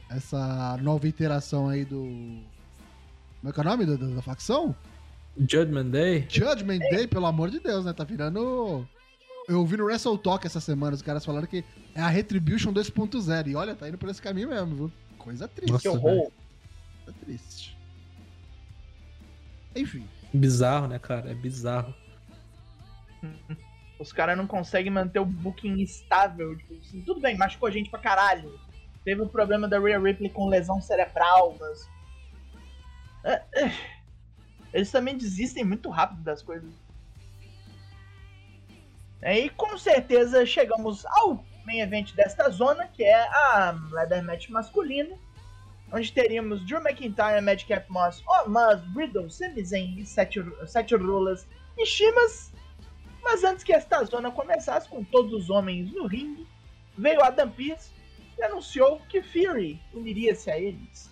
Essa 0.10 0.78
nova 0.82 1.08
interação 1.08 1.68
aí 1.68 1.84
do. 1.84 2.02
Como 3.40 3.50
é 3.50 3.52
que 3.52 3.60
é 3.60 3.62
o 3.62 3.66
nome 3.66 3.86
da, 3.86 3.96
da- 3.96 4.16
da 4.16 4.22
facção? 4.22 4.76
Judgment 5.38 5.86
Day. 5.90 6.26
Judgment 6.30 6.80
Day, 6.90 7.08
pelo 7.08 7.26
amor 7.26 7.50
de 7.52 7.60
Deus, 7.60 7.86
né? 7.86 7.94
Tá 7.94 8.04
virando. 8.04 8.88
Eu 9.48 9.60
ouvi 9.60 9.78
no 9.78 9.86
Wrestle 9.86 10.18
Talk 10.18 10.46
essa 10.46 10.60
semana, 10.60 10.96
os 10.96 11.02
caras 11.02 11.24
falaram 11.24 11.48
que 11.48 11.64
é 11.96 12.02
a 12.02 12.08
Retribution 12.10 12.74
2.0. 12.74 13.48
E 13.48 13.56
olha, 13.56 13.76
tá 13.76 13.88
indo 13.88 13.98
por 13.98 14.10
esse 14.10 14.22
caminho 14.22 14.50
mesmo, 14.50 14.76
viu? 14.76 14.92
Coisa 15.18 15.48
triste. 15.48 15.72
Nossa, 15.72 15.84
Que 15.84 15.90
horror. 15.90 16.32
Coisa 17.06 17.20
triste. 17.24 17.78
Enfim. 19.75 20.05
Bizarro, 20.34 20.88
né, 20.88 21.00
cara? 21.00 21.31
É 21.31 21.34
bizarro. 21.34 21.94
Os 24.00 24.12
caras 24.12 24.38
não 24.38 24.46
conseguem 24.48 24.92
manter 24.92 25.20
o 25.20 25.25
booking 25.25 25.81
estável. 25.81 26.55
Tipo, 26.58 26.74
assim, 26.75 27.01
tudo 27.01 27.20
bem, 27.20 27.38
machucou 27.38 27.68
a 27.68 27.72
gente 27.72 27.90
pra 27.90 28.00
caralho. 28.00 28.60
Teve 29.07 29.22
o 29.22 29.29
problema 29.29 29.70
da 29.70 29.79
Rhea 29.79 29.98
Ripley 29.98 30.29
com 30.29 30.50
lesão 30.50 30.81
cerebral, 30.81 31.55
mas. 31.57 31.89
É, 33.24 33.41
é. 33.55 33.74
Eles 34.74 34.91
também 34.91 35.17
desistem 35.17 35.63
muito 35.63 35.89
rápido 35.89 36.24
das 36.24 36.41
coisas. 36.41 36.74
É, 39.22 39.39
E 39.39 39.50
com 39.51 39.77
certeza 39.77 40.46
chegamos 40.46 41.05
ao 41.05 41.41
main 41.65 41.79
event 41.79 42.13
desta 42.15 42.50
zona, 42.50 42.85
que 42.89 43.01
é 43.01 43.15
a 43.15 43.79
Leather 43.91 44.22
Match 44.22 44.50
masculina. 44.50 45.15
Onde 45.93 46.11
teríamos 46.11 46.65
Drew 46.65 46.81
McIntyre, 46.81 47.39
Madcap 47.39 47.89
Moss, 47.89 48.22
Omaz, 48.27 48.81
Riddle, 48.93 49.29
Sami 49.29 49.63
Zayn 49.63 50.00
e 50.00 50.05
Seth, 50.05 50.33
Seth 50.65 50.91
Rollins 50.91 51.48
e 51.77 51.85
Shimas 51.85 52.51
mas 53.24 53.46
antes 53.46 53.63
que 53.63 53.72
esta 53.72 54.03
zona 54.03 54.31
começasse 54.31 54.89
com 54.89 55.01
todos 55.01 55.33
os 55.33 55.50
homens 55.50 55.91
no 55.93 56.07
ringue, 56.07 56.48
veio 56.98 57.22
Adam 57.22 57.50
Pearce 57.50 57.97
e 58.38 58.44
anunciou 58.44 59.00
que 59.10 59.22
Fury 59.22 59.82
uniria-se 59.94 60.52
a 60.52 60.58
eles. 60.58 61.10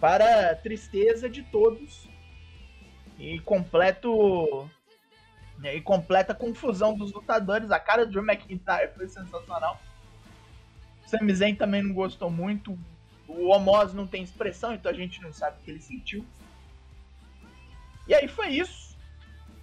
Para 0.00 0.52
a 0.52 0.56
tristeza 0.56 1.28
de 1.28 1.42
todos 1.42 2.08
e 3.18 3.40
completo 3.40 4.68
e 5.64 5.80
completa 5.80 6.34
confusão 6.34 6.94
dos 6.94 7.12
lutadores, 7.12 7.70
a 7.72 7.80
cara 7.80 8.06
do 8.06 8.12
Drew 8.12 8.24
McIntyre 8.24 8.92
foi 8.94 9.08
sensacional. 9.08 9.80
Sami 11.04 11.34
Zayn 11.34 11.56
também 11.56 11.82
não 11.82 11.92
gostou 11.92 12.30
muito. 12.30 12.78
O 13.26 13.48
Omos 13.48 13.92
não 13.92 14.06
tem 14.06 14.22
expressão, 14.22 14.72
então 14.72 14.90
a 14.90 14.94
gente 14.94 15.20
não 15.20 15.32
sabe 15.32 15.56
o 15.58 15.64
que 15.64 15.70
ele 15.70 15.80
sentiu. 15.80 16.24
E 18.06 18.14
aí 18.14 18.28
foi 18.28 18.50
isso. 18.50 18.96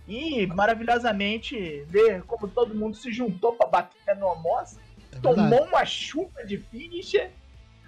E 0.08 0.46
maravilhosamente 0.48 1.84
ver 1.88 2.24
como 2.24 2.48
todo 2.48 2.76
mundo 2.76 2.96
se 2.96 3.12
juntou 3.12 3.54
pra 3.54 3.68
bater 3.68 4.16
no 4.18 4.30
Amos, 4.30 4.78
É 5.16 5.20
tomou 5.20 5.64
uma 5.64 5.86
chuva 5.86 6.46
de 6.46 6.58
finisher, 6.58 7.32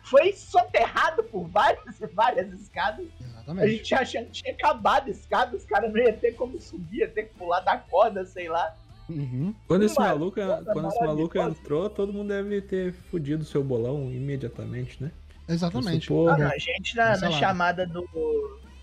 foi 0.03 0.31
soterrado 0.33 1.23
por 1.23 1.47
várias 1.47 1.99
e 1.99 2.07
várias 2.07 2.51
escadas. 2.53 3.05
A 3.19 3.23
Exatamente. 3.23 3.77
gente 3.77 3.95
achando 3.95 4.25
que 4.25 4.31
tinha 4.31 4.53
acabado 4.53 5.07
a 5.07 5.11
escada, 5.11 5.55
os 5.55 5.65
caras 5.65 5.91
não 5.93 5.99
iam 5.99 6.17
ter 6.17 6.33
como 6.33 6.59
subir, 6.59 6.99
ia 6.99 7.07
ter 7.09 7.23
que 7.23 7.35
pular 7.35 7.59
da 7.59 7.77
corda, 7.77 8.25
sei 8.25 8.47
lá. 8.49 8.75
Uhum. 9.09 9.53
Quando 9.67 9.83
esse 9.83 9.97
maluco, 9.97 10.39
quando 10.73 10.87
esse 10.89 10.99
maluco 10.99 11.37
entrou, 11.37 11.89
todo 11.89 12.11
mundo 12.11 12.29
deve 12.29 12.61
ter 12.61 12.93
fudido 12.93 13.45
seu 13.45 13.63
bolão 13.63 14.11
imediatamente, 14.11 15.01
né? 15.01 15.11
Exatamente. 15.47 16.07
Porra. 16.07 16.35
Ah, 16.35 16.37
não, 16.37 16.51
a 16.51 16.57
gente 16.57 16.95
na, 16.95 17.17
na 17.17 17.31
chamada 17.31 17.87
do, 17.87 18.05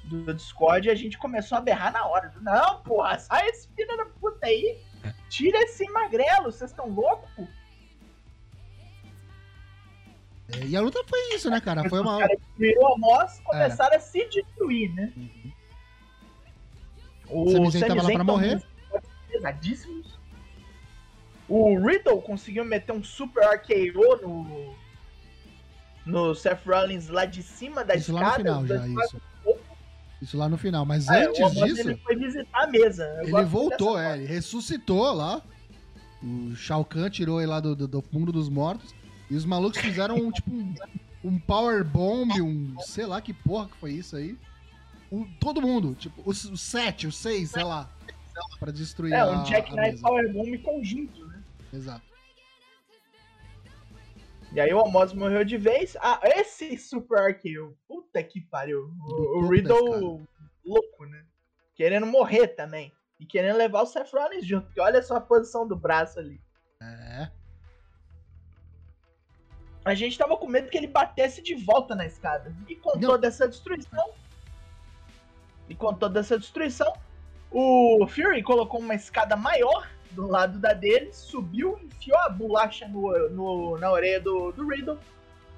do 0.04 0.32
Discord, 0.32 0.88
a 0.88 0.94
gente 0.94 1.18
começou 1.18 1.58
a 1.58 1.60
berrar 1.60 1.92
na 1.92 2.06
hora. 2.06 2.32
Não, 2.40 2.80
porra, 2.82 3.18
sai 3.18 3.48
esse 3.48 3.68
filho 3.68 3.96
da 3.96 4.06
puta 4.06 4.46
aí. 4.46 4.78
Tira 5.28 5.58
esse 5.58 5.84
magrelo, 5.90 6.50
vocês 6.50 6.70
estão 6.70 6.88
loucos? 6.88 7.46
É, 10.60 10.66
E 10.66 10.76
a 10.76 10.80
luta 10.80 11.02
foi 11.06 11.18
isso, 11.34 11.50
né, 11.50 11.60
cara? 11.60 11.88
Foi 11.88 12.00
uma. 12.00 12.18
Virou 12.58 12.94
a 12.94 12.98
nós 12.98 13.40
começaram 13.40 13.96
a 13.96 14.00
se 14.00 14.24
destruir, 14.28 14.92
né? 14.94 15.12
Uhum. 15.16 15.52
O 17.28 17.50
Sami 17.50 17.70
Zayn 17.70 17.88
tava 17.88 18.02
lá 18.02 18.10
pra 18.12 18.24
morrer. 18.24 18.62
Pesadíssimos. 19.28 20.18
O 21.48 21.78
Riddle 21.78 22.22
conseguiu 22.22 22.64
meter 22.64 22.92
um 22.92 23.02
super 23.02 23.42
RKO 23.44 24.16
no. 24.22 24.74
No 26.06 26.34
Seth 26.34 26.60
Rollins 26.66 27.08
lá 27.08 27.24
de 27.24 27.42
cima 27.42 27.82
da 27.82 27.94
Isso 27.94 28.12
lá 28.12 28.20
no 28.20 28.26
escada. 28.26 28.42
final 28.42 28.66
já, 28.66 28.86
isso. 28.86 29.20
Isso 30.20 30.36
lá 30.36 30.48
no 30.50 30.58
final. 30.58 30.84
Mas 30.84 31.08
É, 31.08 31.26
antes 31.26 31.50
disso, 31.52 31.80
Ele 31.88 31.96
foi 31.96 32.16
visitar 32.16 32.64
a 32.64 32.66
mesa. 32.66 33.04
Eu 33.24 33.38
ele 33.38 33.44
voltou, 33.46 33.98
é. 33.98 34.18
Ele 34.18 34.26
ressuscitou 34.26 35.12
lá. 35.12 35.40
O 36.22 36.54
Shao 36.54 36.84
Kahn 36.84 37.08
tirou 37.08 37.40
ele 37.40 37.50
lá 37.50 37.58
do, 37.58 37.74
do, 37.74 37.88
do 37.88 38.04
mundo 38.12 38.32
dos 38.32 38.48
mortos. 38.50 38.94
E 39.34 39.36
os 39.36 39.44
malucos 39.44 39.80
fizeram 39.80 40.14
um, 40.14 40.30
tipo 40.30 40.48
um, 40.48 40.74
um 41.24 41.38
power 41.40 41.84
bomb, 41.84 42.30
um 42.40 42.78
sei 42.82 43.04
lá 43.04 43.20
que 43.20 43.34
porra 43.34 43.66
que 43.68 43.76
foi 43.78 43.90
isso 43.90 44.14
aí. 44.14 44.38
O- 45.10 45.26
todo 45.40 45.60
mundo, 45.60 45.92
tipo, 45.96 46.22
os, 46.24 46.44
os 46.44 46.60
sete, 46.60 47.08
os 47.08 47.16
seis, 47.16 47.50
sei 47.50 47.64
lá. 47.64 47.90
Pra 48.60 48.70
destruir 48.70 49.12
É, 49.12 49.18
a, 49.18 49.30
um 49.32 49.44
Jackknife 49.44 49.90
mesa. 49.90 50.02
Powerbomb 50.02 50.58
conjunto, 50.58 51.26
né? 51.26 51.42
Exato. 51.72 52.04
E 54.52 54.60
aí 54.60 54.72
o 54.72 54.80
Amos 54.86 55.12
morreu 55.12 55.44
de 55.44 55.56
vez. 55.58 55.96
Ah, 56.00 56.20
esse 56.22 56.78
Super 56.78 57.32
RKO. 57.32 57.76
Puta 57.88 58.22
que 58.22 58.40
pariu. 58.40 58.94
O, 59.00 59.38
o 59.40 59.48
Riddle 59.48 60.24
louco, 60.64 61.06
né? 61.06 61.24
Querendo 61.74 62.06
morrer 62.06 62.46
também. 62.46 62.92
E 63.18 63.26
querendo 63.26 63.56
levar 63.56 63.82
o 63.82 63.86
Seth 63.86 64.12
Rollins 64.12 64.46
junto. 64.46 64.66
Porque 64.66 64.80
olha 64.80 65.02
só 65.02 65.16
a 65.16 65.20
posição 65.20 65.66
do 65.66 65.74
braço 65.74 66.20
ali. 66.20 66.40
É. 66.80 67.28
A 69.84 69.94
gente 69.94 70.16
tava 70.16 70.36
com 70.36 70.46
medo 70.46 70.70
que 70.70 70.78
ele 70.78 70.86
batesse 70.86 71.42
de 71.42 71.54
volta 71.54 71.94
na 71.94 72.06
escada. 72.06 72.54
E 72.68 72.74
com 72.74 72.92
Não. 72.98 73.00
toda 73.10 73.26
essa 73.28 73.46
destruição. 73.46 74.10
E 75.68 75.74
com 75.74 75.92
toda 75.94 76.20
essa 76.20 76.38
destruição, 76.38 76.92
o 77.50 78.06
Fury 78.06 78.42
colocou 78.42 78.80
uma 78.80 78.94
escada 78.94 79.36
maior 79.36 79.88
do 80.10 80.26
lado 80.26 80.58
da 80.58 80.72
dele, 80.72 81.12
subiu, 81.12 81.78
enfiou 81.82 82.18
a 82.20 82.28
bolacha 82.28 82.86
no, 82.88 83.30
no- 83.30 83.78
na 83.78 83.90
orelha 83.90 84.20
do, 84.20 84.52
do 84.52 84.66
Riddle, 84.68 84.98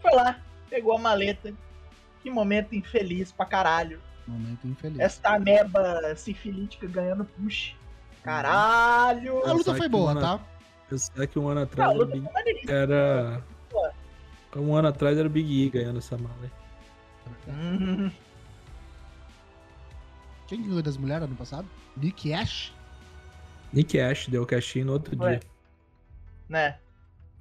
foi 0.01 0.13
lá, 0.13 0.41
pegou 0.71 0.95
a 0.97 0.99
maleta 0.99 1.53
que 2.23 2.31
momento 2.31 2.75
infeliz 2.75 3.31
pra 3.33 3.45
caralho. 3.47 4.01
Momento 4.27 4.67
infeliz. 4.67 4.99
Esta 4.99 5.35
ameba 5.35 6.15
sifilítica 6.17 6.87
ganhando 6.87 7.25
push. 7.25 7.75
Caralho! 8.23 9.45
A 9.47 9.53
luta 9.53 9.75
foi 9.75 9.89
boa, 9.89 10.19
tá? 10.19 10.41
Eu 10.91 10.99
sei 10.99 11.27
que 11.27 11.39
um 11.39 11.49
ano 11.49 11.63
atrás 11.63 11.95
era 11.95 12.07
foi 12.09 12.21
maneiríssima. 12.21 12.73
era. 12.73 13.43
Um 14.59 14.75
ano 14.75 14.89
atrás 14.89 15.17
era 15.19 15.29
Big 15.29 15.67
E 15.67 15.71
ganhando 15.71 15.99
essa 15.99 16.17
mala. 16.17 16.35
aí. 16.43 16.51
Hum, 17.49 18.11
Quem 20.49 20.63
ganhou 20.63 20.81
das 20.83 20.97
mulheres 20.97 21.25
ano 21.25 21.35
passado? 21.37 21.69
Nick 21.97 22.33
Ash? 22.33 22.73
Nick 23.73 23.99
Ash 24.01 24.29
deu 24.29 24.47
cash 24.47 24.77
no 24.77 24.93
outro 24.93 25.17
Ué. 25.21 25.39
dia. 25.39 25.41
né? 26.49 26.79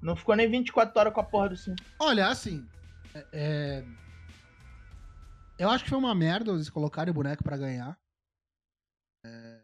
Não 0.01 0.15
ficou 0.15 0.35
nem 0.35 0.49
24 0.49 0.99
horas 0.99 1.13
com 1.13 1.19
a 1.21 1.23
porra 1.23 1.49
do 1.49 1.55
cinto. 1.57 1.83
Olha, 1.99 2.27
assim. 2.27 2.67
é- 3.13 3.27
é, 3.31 3.85
Eu 5.57 5.69
acho 5.69 5.83
que 5.83 5.89
foi 5.89 5.99
uma 5.99 6.13
merda 6.15 6.51
eles 6.51 6.69
colocarem 6.69 7.11
o 7.11 7.13
boneco 7.13 7.43
pra 7.43 7.55
ganhar. 7.57 7.97
É, 9.25 9.61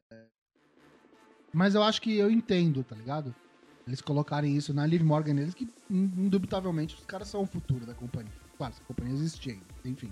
Mas 1.53 1.75
eu 1.75 1.83
acho 1.83 2.01
que 2.01 2.15
eu 2.17 2.31
entendo, 2.31 2.83
tá 2.83 2.95
ligado? 2.95 3.35
Eles 3.91 3.99
colocarem 4.01 4.55
isso 4.55 4.73
na 4.73 4.85
Liv 4.85 5.03
Morgan 5.03 5.33
neles, 5.33 5.53
que 5.53 5.65
in- 5.89 6.13
indubitavelmente 6.17 6.95
os 6.95 7.05
caras 7.05 7.27
são 7.27 7.41
o 7.41 7.45
futuro 7.45 7.85
da 7.85 7.93
companhia. 7.93 8.31
Claro, 8.57 8.73
se 8.73 8.81
a 8.81 8.85
companhia 8.85 9.13
existir 9.13 9.49
ainda, 9.51 9.65
enfim. 9.83 10.09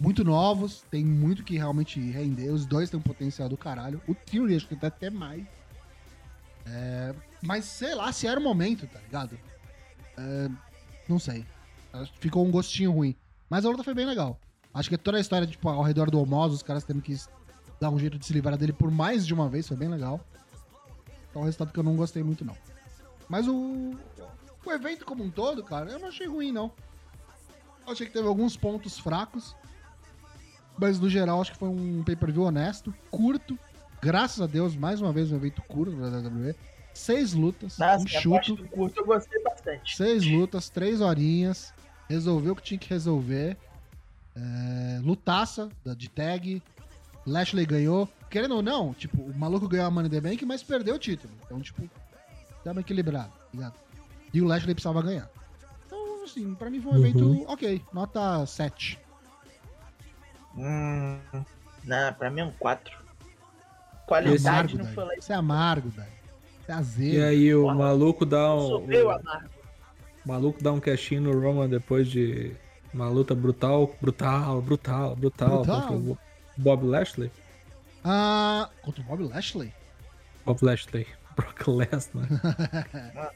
Muito 0.00 0.22
novos, 0.22 0.84
tem 0.88 1.04
muito 1.04 1.42
que 1.42 1.56
realmente 1.56 1.98
render. 1.98 2.50
Os 2.50 2.64
dois 2.64 2.88
têm 2.88 3.00
um 3.00 3.02
potencial 3.02 3.48
do 3.48 3.56
caralho. 3.56 4.00
O 4.06 4.14
Theory 4.14 4.54
acho 4.54 4.68
que 4.68 4.76
tem 4.76 4.86
até 4.86 5.10
mais. 5.10 5.44
É, 6.66 7.12
Mas 7.42 7.64
sei 7.64 7.96
lá 7.96 8.12
se 8.12 8.28
era 8.28 8.38
o 8.38 8.42
momento, 8.42 8.86
tá 8.86 9.00
ligado? 9.00 9.36
É, 10.16 10.48
Não 11.08 11.18
sei. 11.18 11.44
Ficou 12.20 12.46
um 12.46 12.50
gostinho 12.52 12.92
ruim. 12.92 13.16
Mas 13.50 13.64
a 13.64 13.70
luta 13.70 13.82
foi 13.82 13.94
bem 13.94 14.06
legal. 14.06 14.38
Acho 14.72 14.88
que 14.88 14.96
toda 14.96 15.16
a 15.16 15.20
história, 15.20 15.48
tipo, 15.48 15.68
ao 15.68 15.82
redor 15.82 16.12
do 16.12 16.20
Homos, 16.20 16.52
os 16.54 16.62
caras 16.62 16.84
tendo 16.84 17.02
que 17.02 17.16
dar 17.80 17.90
um 17.90 17.98
jeito 17.98 18.18
de 18.20 18.24
se 18.24 18.32
livrar 18.32 18.56
dele 18.56 18.72
por 18.72 18.88
mais 18.90 19.26
de 19.26 19.34
uma 19.34 19.48
vez, 19.48 19.66
foi 19.66 19.76
bem 19.76 19.88
legal. 19.88 20.24
É 21.38 21.40
um 21.40 21.44
resultado 21.44 21.72
que 21.72 21.78
eu 21.78 21.84
não 21.84 21.94
gostei 21.94 22.22
muito, 22.22 22.44
não. 22.44 22.56
Mas 23.28 23.46
o. 23.46 23.94
O 24.66 24.72
evento 24.72 25.04
como 25.04 25.22
um 25.22 25.30
todo, 25.30 25.62
cara, 25.62 25.90
eu 25.90 25.98
não 25.98 26.08
achei 26.08 26.26
ruim, 26.26 26.50
não. 26.52 26.72
Eu 27.86 27.92
achei 27.92 28.06
que 28.06 28.12
teve 28.12 28.26
alguns 28.26 28.56
pontos 28.56 28.98
fracos. 28.98 29.54
Mas 30.76 30.98
no 30.98 31.08
geral, 31.08 31.40
acho 31.40 31.52
que 31.52 31.58
foi 31.58 31.68
um 31.68 32.02
pay-per-view 32.04 32.42
honesto, 32.42 32.92
curto. 33.10 33.58
Graças 34.02 34.40
a 34.40 34.46
Deus, 34.46 34.76
mais 34.76 35.00
uma 35.00 35.12
vez 35.12 35.32
um 35.32 35.36
evento 35.36 35.62
curto 35.62 35.96
da 35.96 36.18
WWE. 36.18 36.54
Seis 36.92 37.32
lutas, 37.32 37.78
Nossa, 37.78 38.04
um 38.04 38.18
a 38.18 38.34
parte 38.34 38.48
chuto. 38.48 38.62
do 38.62 38.68
curto 38.68 39.00
eu 39.00 39.06
gostei 39.06 39.42
bastante. 39.42 39.96
Seis 39.96 40.26
lutas, 40.26 40.68
três 40.68 41.00
horinhas. 41.00 41.72
Resolveu 42.08 42.52
o 42.52 42.56
que 42.56 42.62
tinha 42.62 42.78
que 42.78 42.90
resolver. 42.90 43.56
É, 44.36 45.00
lutaça 45.02 45.68
de 45.96 46.08
tag. 46.08 46.62
Lashley 47.28 47.66
ganhou. 47.66 48.08
Querendo 48.30 48.56
ou 48.56 48.62
não, 48.62 48.92
tipo, 48.92 49.22
o 49.22 49.34
maluco 49.38 49.66
ganhou 49.68 49.86
a 49.86 49.90
Money 49.90 50.08
in 50.08 50.10
the 50.10 50.20
Bank, 50.20 50.44
mas 50.44 50.62
perdeu 50.62 50.96
o 50.96 50.98
título. 50.98 51.32
Então, 51.46 51.60
tipo, 51.60 51.88
tamo 52.62 52.80
equilibrado, 52.80 53.32
ligado? 53.54 53.74
E 54.34 54.42
o 54.42 54.46
Lashley 54.46 54.74
precisava 54.74 55.00
ganhar. 55.02 55.30
Então, 55.86 56.24
assim, 56.24 56.54
pra 56.54 56.68
mim 56.68 56.80
foi 56.80 56.92
um 56.92 56.94
Uhum. 56.96 57.00
evento 57.06 57.44
ok. 57.50 57.82
Nota 57.92 58.44
7. 58.44 58.98
Hum, 60.56 61.18
não, 61.84 62.12
pra 62.14 62.30
mim 62.30 62.40
é 62.40 62.44
um 62.44 62.52
4. 62.52 62.92
É 62.92 64.06
Qualidade 64.06 64.48
amargo, 64.48 64.78
não 64.78 64.84
foi 64.86 65.04
lá. 65.04 65.10
Daí. 65.10 65.18
Isso 65.18 65.32
é 65.32 65.36
amargo, 65.36 65.88
velho. 65.90 66.08
Isso 66.62 66.70
é 66.70 66.74
azedo. 66.74 67.14
E 67.14 67.22
aí 67.22 67.54
o 67.54 67.62
Porra, 67.62 67.74
maluco 67.74 68.26
dá 68.26 68.38
Eu 68.48 68.56
um. 68.56 68.68
sou 68.68 68.86
meio 68.86 69.06
O 69.06 69.10
amargo. 69.10 69.48
maluco 70.24 70.62
dá 70.62 70.72
um 70.72 70.80
cashinho 70.80 71.22
no 71.22 71.40
Roman 71.40 71.68
depois 71.68 72.08
de 72.08 72.54
uma 72.92 73.08
luta 73.08 73.34
brutal, 73.34 73.94
brutal, 74.00 74.60
brutal, 74.62 75.14
brutal, 75.16 75.64
Brutal. 75.64 76.18
Bob 76.58 76.84
Lashley. 76.84 77.30
Ah, 78.04 78.68
contra 78.82 79.00
o 79.00 79.04
Bob 79.04 79.22
Lashley? 79.22 79.72
Bob 80.44 80.58
Lashley. 80.62 81.06
Brock 81.36 81.68
Lesnar. 81.68 82.26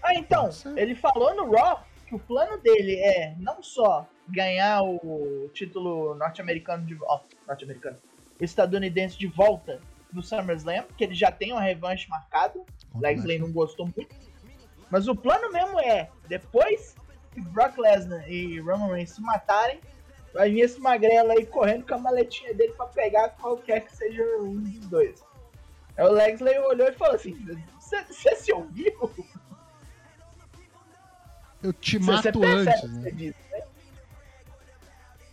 Ah, 0.00 0.14
então, 0.14 0.44
Nossa. 0.44 0.72
ele 0.80 0.94
falou 0.94 1.34
no 1.34 1.50
Raw 1.54 1.84
que 2.06 2.14
o 2.14 2.18
plano 2.18 2.56
dele 2.56 2.94
é 2.94 3.34
não 3.38 3.62
só 3.62 4.08
ganhar 4.26 4.82
o 4.82 5.50
título 5.52 6.14
norte-americano 6.14 6.86
de 6.86 6.96
ó, 7.02 7.20
norte-americano, 7.46 7.98
estadunidense 8.40 9.18
de 9.18 9.26
volta 9.26 9.82
no 10.10 10.22
SummerSlam, 10.22 10.86
que 10.96 11.04
ele 11.04 11.14
já 11.14 11.30
tem 11.30 11.52
uma 11.52 11.60
revanche 11.60 12.08
marcada. 12.08 12.58
Lashley 12.94 13.38
não 13.38 13.52
gostou 13.52 13.86
muito. 13.94 14.16
Mas 14.90 15.08
o 15.08 15.14
plano 15.14 15.52
mesmo 15.52 15.78
é, 15.78 16.08
depois 16.26 16.94
que 17.32 17.42
Brock 17.42 17.76
Lesnar 17.76 18.26
e 18.30 18.58
Roman 18.60 18.94
Reigns 18.94 19.10
se 19.10 19.20
matarem, 19.20 19.78
vai 20.32 20.50
vir 20.50 20.60
esse 20.60 20.80
magrelo 20.80 21.30
aí 21.30 21.46
correndo 21.46 21.86
com 21.86 21.94
a 21.94 21.98
maletinha 21.98 22.54
dele 22.54 22.72
pra 22.74 22.86
pegar 22.86 23.30
qualquer 23.30 23.80
que 23.80 23.96
seja 23.96 24.22
um 24.40 24.60
dos 24.60 24.86
dois. 24.86 25.24
Aí 25.96 26.04
o 26.04 26.12
Lashley 26.12 26.58
olhou 26.58 26.88
e 26.88 26.92
falou 26.92 27.14
assim: 27.14 27.36
Você 27.80 28.36
se 28.36 28.52
ouviu? 28.52 29.10
Eu 31.62 31.72
te 31.72 31.98
mato 31.98 32.22
percebe 32.22 32.46
antes, 32.46 32.84
o 32.84 32.88
que 32.88 32.98
né? 32.98 33.10
disse, 33.10 33.38
né? 33.50 33.62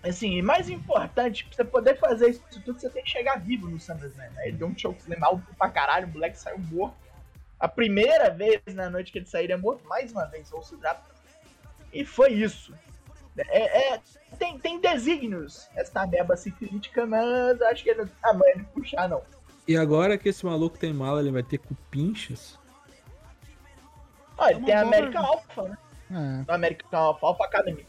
Assim, 0.04 0.38
e 0.38 0.42
mais 0.42 0.70
importante, 0.70 1.46
pra 1.46 1.56
você 1.56 1.64
poder 1.64 2.00
fazer 2.00 2.30
isso 2.30 2.44
tudo, 2.64 2.80
você 2.80 2.90
tem 2.90 3.04
que 3.04 3.10
chegar 3.10 3.40
vivo 3.40 3.68
no 3.68 3.80
SummerSlam. 3.80 4.30
Né? 4.32 4.48
Ele 4.48 4.58
deu 4.58 4.68
um 4.68 4.78
chokeslam 4.78 5.18
alto 5.22 5.44
pra 5.58 5.70
caralho, 5.70 6.08
o 6.08 6.12
moleque 6.12 6.38
saiu 6.38 6.60
morto. 6.60 6.96
A 7.60 7.68
primeira 7.68 8.30
vez 8.30 8.62
na 8.74 8.90
noite 8.90 9.12
que 9.12 9.18
ele 9.18 9.26
sair 9.26 9.50
é 9.50 9.58
morto, 9.58 9.88
mais 9.88 10.12
uma 10.12 10.26
vez, 10.26 10.52
ou 10.52 10.62
se. 10.62 10.78
E 11.92 12.06
foi 12.06 12.34
isso. 12.34 12.74
É, 13.38 13.94
é- 13.96 14.02
tem, 14.40 14.58
tem 14.60 14.80
desígnios 14.80 15.68
essa 15.76 16.06
meba 16.08 16.36
sifilítica, 16.38 17.06
mas 17.06 17.62
acho 17.64 17.84
que 17.84 17.90
ele 17.90 18.00
não 18.00 18.08
tem 18.08 18.16
tamanho 18.22 18.58
de 18.58 18.64
puxar, 18.66 19.08
não. 19.10 19.22
E 19.68 19.76
agora 19.76 20.18
que 20.18 20.30
esse 20.30 20.46
maluco 20.46 20.78
tem 20.78 20.94
mala, 20.94 21.20
ele 21.22 21.32
vai 21.32 21.44
ter 21.44 21.58
cupinchas. 21.58 22.58
Ó, 24.38 24.48
ele 24.48 24.60
uma 24.60 24.66
tem 24.66 24.76
a 24.76 24.82
boa 24.84 24.96
American 24.96 25.26
Alpha, 25.26 25.62
né? 25.64 25.78
É. 26.48 26.54
American 26.54 27.00
Alpha, 27.00 27.26
Alpha 27.28 27.46
Academy. 27.46 27.86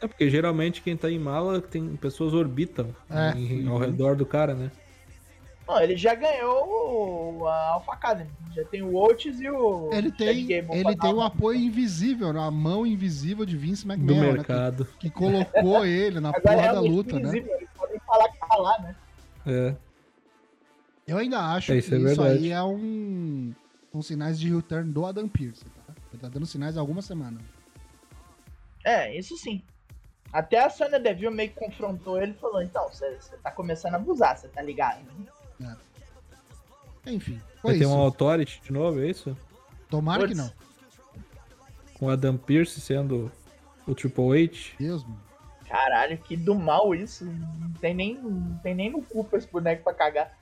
É 0.00 0.06
porque 0.08 0.28
geralmente 0.28 0.82
quem 0.82 0.96
tá 0.96 1.10
em 1.10 1.18
mala 1.18 1.60
tem 1.60 1.96
pessoas 1.96 2.34
orbitam 2.34 2.94
É. 3.10 3.30
em- 3.38 3.66
ao 3.68 3.78
redor 3.78 4.16
do 4.16 4.26
cara, 4.26 4.54
né? 4.54 4.70
Não, 5.66 5.80
ele 5.80 5.96
já 5.96 6.14
ganhou 6.14 7.38
o- 7.40 7.46
a 7.48 7.68
Alpha 7.70 7.92
Academy. 7.92 8.30
Já 8.54 8.64
tem 8.66 8.82
o 8.82 8.94
Oates 8.94 9.40
e 9.40 9.48
o. 9.48 9.90
Ele 9.92 10.12
tem, 10.12 10.50
ele 10.52 10.96
tem 10.96 11.12
o 11.14 11.22
apoio 11.22 11.58
invisível, 11.58 12.32
né? 12.32 12.40
a 12.40 12.50
mão 12.50 12.86
invisível 12.86 13.46
de 13.46 13.56
Vince 13.56 13.86
Do 13.86 13.92
McMahon, 13.94 14.20
né? 14.20 14.32
mercado. 14.34 14.84
Que, 14.84 15.08
que 15.08 15.10
colocou 15.10 15.84
ele 15.86 16.20
na 16.20 16.28
Agora 16.28 16.42
porra 16.42 16.66
é 16.66 16.72
da 16.72 16.80
luta, 16.80 17.14
né? 17.18 17.28
invisível, 17.28 17.56
Eles 17.56 17.70
podem 17.76 17.98
falar 18.00 18.28
calar, 18.48 18.82
né? 18.82 18.96
É. 19.46 19.74
Eu 21.06 21.16
ainda 21.18 21.38
acho 21.40 21.72
É, 21.72 21.74
que 21.74 21.78
isso 21.80 21.94
é 21.94 21.98
isso 21.98 22.22
aí 22.22 22.50
é 22.50 22.62
um. 22.62 23.52
São 23.90 24.02
sinais 24.02 24.38
de 24.38 24.52
return 24.54 24.90
do 24.92 25.04
Adam 25.06 25.28
Pearce, 25.28 25.64
tá? 25.64 25.94
Ele 26.12 26.20
tá 26.20 26.28
dando 26.28 26.46
sinais 26.46 26.76
há 26.76 26.80
algumas 26.80 27.04
semanas. 27.04 27.40
É, 28.84 29.16
isso 29.16 29.36
sim. 29.36 29.62
Até 30.32 30.58
a 30.64 30.68
Sonya 30.68 30.98
Deville 30.98 31.32
meio 31.34 31.50
que 31.50 31.56
confrontou 31.56 32.20
ele 32.20 32.32
e 32.32 32.40
falou: 32.40 32.60
então, 32.62 32.88
você 32.88 33.16
você 33.20 33.36
tá 33.38 33.50
começando 33.50 33.94
a 33.94 33.96
abusar, 33.98 34.36
você 34.36 34.48
tá 34.48 34.60
ligado? 34.62 34.98
né? 35.04 35.26
Enfim, 37.06 37.40
foi 37.60 37.72
Vai 37.72 37.78
ter 37.78 37.86
um 37.86 37.98
Authority 37.98 38.60
de 38.62 38.72
novo, 38.72 39.00
é 39.00 39.10
isso? 39.10 39.36
Tomara 39.90 40.26
que 40.26 40.34
Putz. 40.34 40.38
não. 40.38 40.52
Com 41.94 42.06
o 42.06 42.10
Adam 42.10 42.36
Pearce 42.36 42.80
sendo 42.80 43.30
o 43.86 43.94
Triple 43.94 44.44
H. 44.44 44.74
Deus, 44.78 45.04
mano. 45.04 45.22
Caralho, 45.68 46.16
que 46.18 46.36
do 46.36 46.54
mal 46.54 46.94
isso. 46.94 47.24
Não 47.24 47.72
tem 47.80 47.94
nem, 47.94 48.14
não 48.14 48.58
tem 48.58 48.74
nem 48.74 48.90
no 48.90 49.02
cu 49.02 49.24
pra 49.24 49.38
esse 49.38 49.48
boneco 49.48 49.84
pra 49.84 49.94
cagar. 49.94 50.38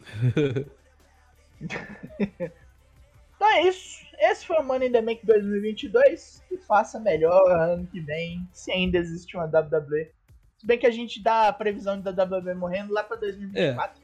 então 1.60 3.52
é 3.52 3.68
isso. 3.68 4.06
Esse 4.18 4.46
foi 4.46 4.58
o 4.58 4.64
Money 4.64 4.88
in 4.88 4.92
the 4.92 5.02
Bank 5.02 5.24
2022. 5.24 6.42
Que 6.48 6.56
faça 6.58 6.98
melhor 6.98 7.50
ano 7.50 7.86
que 7.86 8.00
vem, 8.00 8.48
se 8.52 8.70
ainda 8.72 8.98
existe 8.98 9.36
uma 9.36 9.44
WWE. 9.44 10.10
Se 10.58 10.66
bem 10.66 10.78
que 10.78 10.86
a 10.86 10.90
gente 10.90 11.22
dá 11.22 11.48
a 11.48 11.52
previsão 11.52 12.00
da 12.00 12.10
WWE 12.10 12.54
morrendo 12.54 12.92
lá 12.92 13.02
pra 13.02 13.16
2024. 13.16 13.99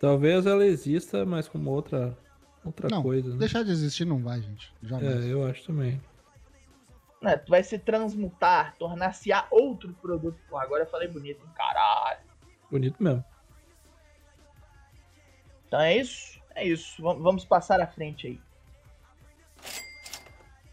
Talvez 0.00 0.46
ela 0.46 0.64
exista, 0.64 1.24
mas 1.26 1.48
como 1.48 1.70
outra, 1.70 2.16
outra 2.64 2.88
Não, 2.90 3.02
coisa. 3.02 3.30
Né? 3.30 3.36
deixar 3.36 3.64
de 3.64 3.70
existir 3.72 4.04
não 4.04 4.22
vai, 4.22 4.40
gente. 4.40 4.72
Jamais. 4.82 5.24
É, 5.26 5.32
eu 5.32 5.44
acho 5.46 5.64
também. 5.66 6.00
Né, 7.20 7.36
tu 7.36 7.50
vai 7.50 7.64
se 7.64 7.76
transmutar, 7.80 8.76
tornar-se 8.78 9.32
a 9.32 9.46
outro 9.50 9.92
produto. 9.94 10.38
Pô, 10.48 10.56
agora 10.56 10.84
eu 10.84 10.88
falei 10.90 11.08
bonito, 11.08 11.44
hein? 11.44 11.50
caralho. 11.56 12.20
Bonito 12.70 13.02
mesmo. 13.02 13.24
Então 15.66 15.80
é 15.80 15.96
isso? 15.96 16.40
É 16.54 16.64
isso. 16.66 17.02
Vam- 17.02 17.20
Vamos 17.20 17.44
passar 17.44 17.80
à 17.80 17.86
frente 17.86 18.28
aí. 18.28 18.40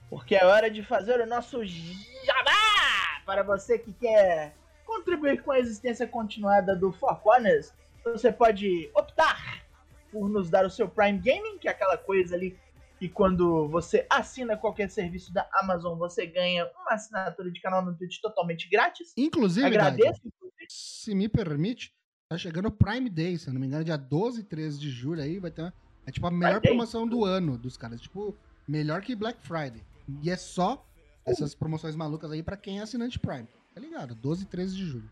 Porque 0.10 0.36
é 0.36 0.46
hora 0.46 0.70
de 0.70 0.84
fazer 0.84 1.20
o 1.20 1.26
nosso 1.26 1.66
jabá! 1.66 3.22
Para 3.26 3.42
você 3.42 3.80
que 3.80 3.92
quer 3.92 4.56
contribuir 4.86 5.42
com 5.42 5.52
a 5.52 5.60
existência 5.60 6.08
continuada 6.08 6.76
do 6.76 6.92
Four 6.92 7.18
Corners, 7.22 7.74
você 8.12 8.32
pode 8.32 8.90
optar 8.96 9.66
por 10.12 10.30
nos 10.30 10.50
dar 10.50 10.66
o 10.66 10.70
seu 10.70 10.88
Prime 10.88 11.20
Gaming, 11.20 11.58
que 11.58 11.68
é 11.68 11.72
aquela 11.72 11.98
coisa 11.98 12.36
ali 12.36 12.58
que 12.98 13.10
quando 13.10 13.68
você 13.68 14.06
assina 14.10 14.56
qualquer 14.56 14.90
serviço 14.90 15.34
da 15.34 15.48
Amazon, 15.54 15.98
você 15.98 16.26
ganha 16.26 16.66
uma 16.82 16.94
assinatura 16.94 17.52
de 17.52 17.60
canal 17.60 17.84
no 17.84 17.94
Twitch 17.94 18.22
totalmente 18.22 18.70
grátis. 18.70 19.14
Inclusive, 19.18 19.66
Agradeço. 19.66 20.22
Se 20.70 21.14
me 21.14 21.28
permite, 21.28 21.94
tá 22.30 22.38
chegando 22.38 22.68
o 22.68 22.72
Prime 22.72 23.10
Day, 23.10 23.38
se 23.38 23.50
eu 23.50 23.54
não 23.54 23.60
me 23.60 23.68
engano, 23.68 23.84
dia 23.84 23.98
12 23.98 24.42
e 24.42 24.44
13 24.44 24.80
de 24.80 24.90
julho 24.90 25.22
aí 25.22 25.40
vai 25.40 25.52
ter 25.52 25.62
uma, 25.64 25.74
é 26.08 26.12
tipo 26.12 26.26
a 26.26 26.32
melhor 26.32 26.62
Day. 26.62 26.72
promoção 26.72 27.06
do 27.06 27.26
ano 27.26 27.58
dos 27.58 27.76
caras, 27.76 28.00
tipo, 28.00 28.36
melhor 28.68 29.02
que 29.02 29.16
Black 29.16 29.40
Friday. 29.46 29.84
E 30.24 30.30
é 30.30 30.38
só 30.38 30.86
essas 31.26 31.54
promoções 31.54 31.96
malucas 31.96 32.32
aí 32.32 32.42
pra 32.42 32.56
quem 32.56 32.80
é 32.80 32.84
assinante 32.84 33.20
Prime. 33.20 33.48
Tá 33.74 33.82
ligado? 33.82 34.16
12 34.16 34.44
e 34.44 34.46
13 34.46 34.76
de 34.76 34.86
julho. 34.86 35.12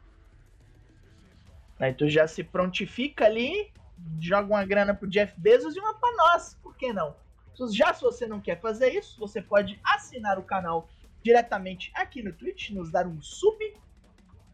Aí 1.84 1.94
tu 1.94 2.10
já 2.10 2.26
se 2.26 2.46
prontifica 2.46 3.26
ali, 3.26 3.70
joga 4.18 4.54
uma 4.54 4.64
grana 4.64 4.94
pro 4.96 5.10
Jeff 5.10 5.34
Bezos 5.38 5.76
e 5.76 5.80
uma 5.80 5.94
pra 5.94 6.10
nós. 6.14 6.58
Por 6.64 6.78
que 6.78 6.94
não? 6.94 7.14
Já 7.72 7.94
se 7.94 8.02
você 8.02 8.26
não 8.26 8.40
quer 8.40 8.62
fazer 8.62 8.94
isso, 8.94 9.20
você 9.20 9.42
pode 9.42 9.78
assinar 9.84 10.40
o 10.40 10.44
canal 10.44 10.88
diretamente 11.22 11.92
aqui 11.94 12.24
no 12.24 12.32
Twitch, 12.32 12.70
nos 12.70 12.90
dar 12.90 13.06
um 13.06 13.22
sub. 13.22 13.58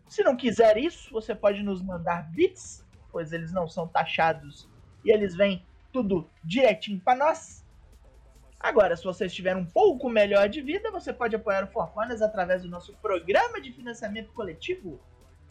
Se 0.08 0.24
não 0.24 0.36
quiser 0.36 0.76
isso, 0.78 1.12
você 1.12 1.36
pode 1.36 1.62
nos 1.62 1.84
mandar 1.84 2.32
bits, 2.32 2.84
pois 3.12 3.32
eles 3.32 3.54
não 3.54 3.70
são 3.70 3.88
taxados 3.88 4.68
e 5.06 5.12
eles 5.12 5.36
vêm 5.36 5.64
tudo 5.94 6.28
direitinho 6.44 7.00
para 7.00 7.16
nós. 7.16 7.64
Agora, 8.60 8.98
se 8.98 9.04
você 9.04 9.28
estiver 9.28 9.56
um 9.56 9.66
pouco 9.66 10.10
melhor 10.10 10.50
de 10.50 10.62
vida, 10.62 10.90
você 10.90 11.14
pode 11.14 11.36
apoiar 11.36 11.64
o 11.64 11.68
Forconas 11.68 12.24
através 12.24 12.64
do 12.64 12.70
nosso 12.70 12.92
programa 12.98 13.62
de 13.62 13.72
financiamento 13.72 14.34
coletivo. 14.34 15.00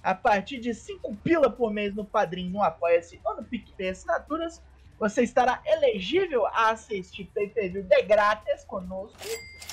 A 0.02 0.14
partir 0.14 0.58
de 0.58 0.72
5 0.74 1.14
pila 1.16 1.50
por 1.50 1.72
mês 1.72 1.94
no 1.94 2.04
Padrim, 2.04 2.48
no 2.48 2.62
Apoia-se 2.62 3.20
ou 3.24 3.36
no 3.36 3.44
PicPay 3.44 3.90
Assinaturas, 3.90 4.62
você 4.98 5.22
estará 5.22 5.62
elegível 5.66 6.46
a 6.46 6.70
assistir 6.70 7.24
pay-per-view 7.34 7.82
de 7.82 8.02
grátis 8.02 8.64
conosco 8.64 9.18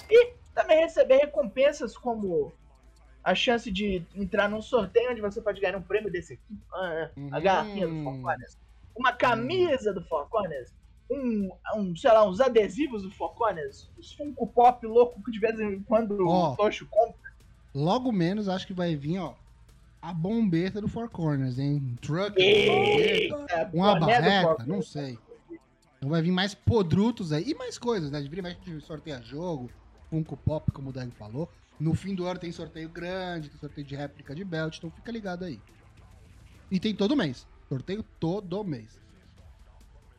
e 0.10 0.34
também 0.54 0.80
receber 0.80 1.18
recompensas 1.18 1.98
como 1.98 2.52
a 3.24 3.34
chance 3.34 3.72
de 3.72 4.04
entrar 4.16 4.48
num 4.48 4.62
sorteio 4.62 5.12
onde 5.12 5.22
você 5.22 5.42
pode 5.42 5.60
ganhar 5.60 5.76
um 5.78 5.82
prêmio 5.82 6.12
desse 6.12 6.34
aqui, 6.34 6.58
ah, 6.74 7.10
a 7.32 7.40
garrafinha 7.40 7.88
do 7.88 7.94
Hum. 7.94 8.04
Forconas, 8.04 8.58
uma 8.96 9.12
camisa 9.14 9.92
do 9.92 10.04
Forconas, 10.04 10.74
um, 11.10 11.50
um, 11.76 11.96
sei 11.96 12.12
lá, 12.12 12.28
uns 12.28 12.40
adesivos 12.40 13.02
do 13.04 13.12
Forconas, 13.12 13.90
os 13.98 14.14
Funko 14.14 14.46
Pop 14.48 14.86
louco 14.86 15.24
que 15.24 15.32
de 15.32 15.40
vez 15.40 15.60
em 15.60 15.82
quando 15.84 16.18
Ó. 16.28 16.54
o 16.54 16.56
Tocho 16.56 16.86
compra. 16.88 17.32
Logo 17.74 18.12
menos, 18.12 18.48
acho 18.48 18.68
que 18.68 18.74
vai 18.74 18.96
vir, 18.96 19.20
ó, 19.20 19.34
a 20.06 20.14
bombeta 20.14 20.80
do 20.80 20.88
Four 20.88 21.10
Corners, 21.10 21.58
hein? 21.58 21.82
Um 21.84 21.96
truck, 21.96 22.40
Eita, 22.40 23.36
bombeta, 23.36 23.70
uma 23.74 24.00
barreta, 24.00 24.64
não 24.68 24.80
sei. 24.80 25.18
Então 25.98 26.10
vai 26.10 26.22
vir 26.22 26.32
mais 26.32 26.54
podrutos 26.54 27.32
aí. 27.32 27.50
E 27.50 27.56
mais 27.56 27.80
coisas, 27.80 28.12
né? 28.12 28.22
De 28.22 28.40
a 28.40 28.50
gente 28.50 28.82
sorteia 28.82 29.20
jogo, 29.24 29.72
Funko 30.12 30.38
Pop, 30.38 30.72
como 30.72 30.92
o 30.92 30.94
Dan 30.94 31.10
falou. 31.10 31.50
No 31.80 31.96
fim 31.96 32.14
do 32.14 32.28
ano 32.28 32.40
tem 32.40 32.52
sorteio 32.52 32.88
grande, 32.88 33.50
tem 33.50 33.60
sorteio 33.60 33.88
de 33.88 33.96
réplica 33.96 34.36
de 34.36 34.46
belt, 34.46 34.78
então 34.78 34.92
fica 34.92 35.12
ligado 35.12 35.44
aí. 35.44 35.60
E 36.70 36.80
tem 36.80 36.94
todo 36.96 37.16
mês. 37.16 37.48
Sorteio 37.68 38.04
todo 38.20 38.64
mês. 38.64 39.02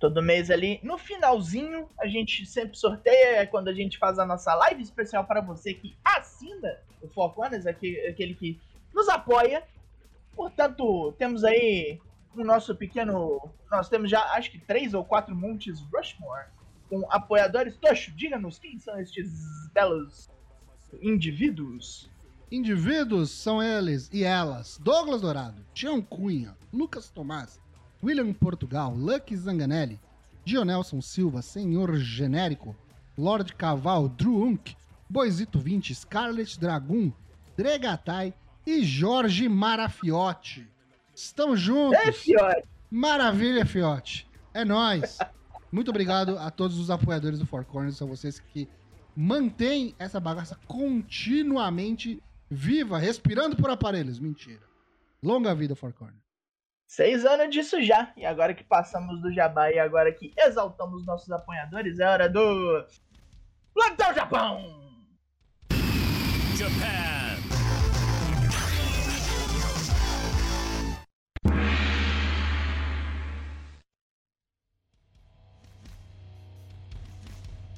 todo 0.01 0.21
mês 0.21 0.51
ali. 0.51 0.81
No 0.83 0.99
finalzinho, 0.99 1.89
a 1.99 2.09
gente 2.09 2.45
sempre 2.45 2.77
sorteia, 2.77 3.37
é 3.37 3.47
quando 3.47 3.69
a 3.69 3.73
gente 3.73 3.99
faz 3.99 4.19
a 4.19 4.27
nossa 4.27 4.53
live 4.55 4.83
especial 4.83 5.25
para 5.25 5.41
você 5.41 5.73
que 5.75 5.97
assina 6.05 6.77
o 7.01 7.09
Four 7.09 7.33
Corners, 7.35 7.67
aquele 7.67 8.35
que 8.35 8.61
nos 8.93 9.09
apoia. 9.09 9.63
Portanto, 10.37 11.13
temos 11.19 11.43
aí 11.43 11.99
o 12.37 12.45
nosso 12.45 12.77
pequeno. 12.77 13.41
Nós 13.71 13.89
temos 13.89 14.11
já 14.11 14.21
acho 14.35 14.51
que 14.51 14.59
três 14.59 14.93
ou 14.93 15.05
quatro 15.05 15.35
montes 15.35 15.81
Rushmore 15.93 16.49
com 16.89 17.05
apoiadores. 17.11 17.77
Tocho, 17.79 18.13
diga-nos 18.13 18.59
quem 18.59 18.79
são 18.79 19.01
estes 19.01 19.31
belos 19.73 20.31
indivíduos. 21.01 22.11
Indivíduos 22.53 23.31
são 23.31 23.63
eles 23.63 24.11
e 24.13 24.23
elas: 24.23 24.79
Douglas 24.79 25.23
Dourado, 25.23 25.65
Tião 25.73 26.01
Cunha, 26.03 26.57
Lucas 26.73 27.11
Tomás, 27.11 27.59
William 28.03 28.33
Portugal, 28.33 28.95
Lucky 28.95 29.35
Zanganelli, 29.35 29.99
Dionelson 30.45 31.01
Silva, 31.01 31.43
Senhor 31.43 31.97
Genérico, 31.97 32.77
Lord 33.17 33.55
Caval, 33.55 34.09
Drew 34.09 34.45
Unk, 34.45 34.77
Boisito 35.09 35.59
20, 35.59 35.95
Scarlet 35.95 36.61
Dragoon, 36.61 37.11
Dregatai 37.57 38.35
e 38.67 38.85
Jorge 38.85 39.49
Marafiotti. 39.49 40.69
Estamos 41.15 41.61
juntos! 41.61 41.99
É, 41.99 42.13
fiote. 42.13 42.65
Maravilha, 42.91 43.65
Fiote. 43.67 44.29
É 44.53 44.65
nóis. 44.65 45.19
Muito 45.73 45.91
obrigado 45.91 46.39
a 46.39 46.51
todos 46.51 46.79
os 46.79 46.91
apoiadores 46.91 47.39
do 47.39 47.47
Four 47.47 47.65
Corners. 47.65 47.97
São 47.97 48.09
vocês 48.09 48.39
que 48.39 48.69
mantêm 49.17 49.95
essa 49.99 50.21
bagaça 50.21 50.59
continuamente 50.67 52.23
viva, 52.51 52.99
respirando 52.99 53.57
por 53.57 53.71
aparelhos. 53.71 54.19
Mentira. 54.19 54.63
Longa 55.23 55.55
vida, 55.55 55.75
Four 55.75 55.93
Corners. 55.93 56.25
Seis 56.87 57.25
anos 57.25 57.51
disso 57.51 57.83
já. 57.83 58.13
E 58.17 58.25
agora 58.25 58.55
que 58.55 58.63
passamos 58.63 59.21
do 59.21 59.33
Jabá 59.33 59.71
e 59.71 59.79
agora 59.79 60.13
que 60.13 60.33
exaltamos 60.37 61.05
nossos 61.05 61.31
apoiadores, 61.31 61.99
é 61.99 62.07
hora 62.07 62.29
do. 62.29 62.87
Plantão 63.75 64.15
Japão! 64.15 64.87
Japan. 66.57 67.16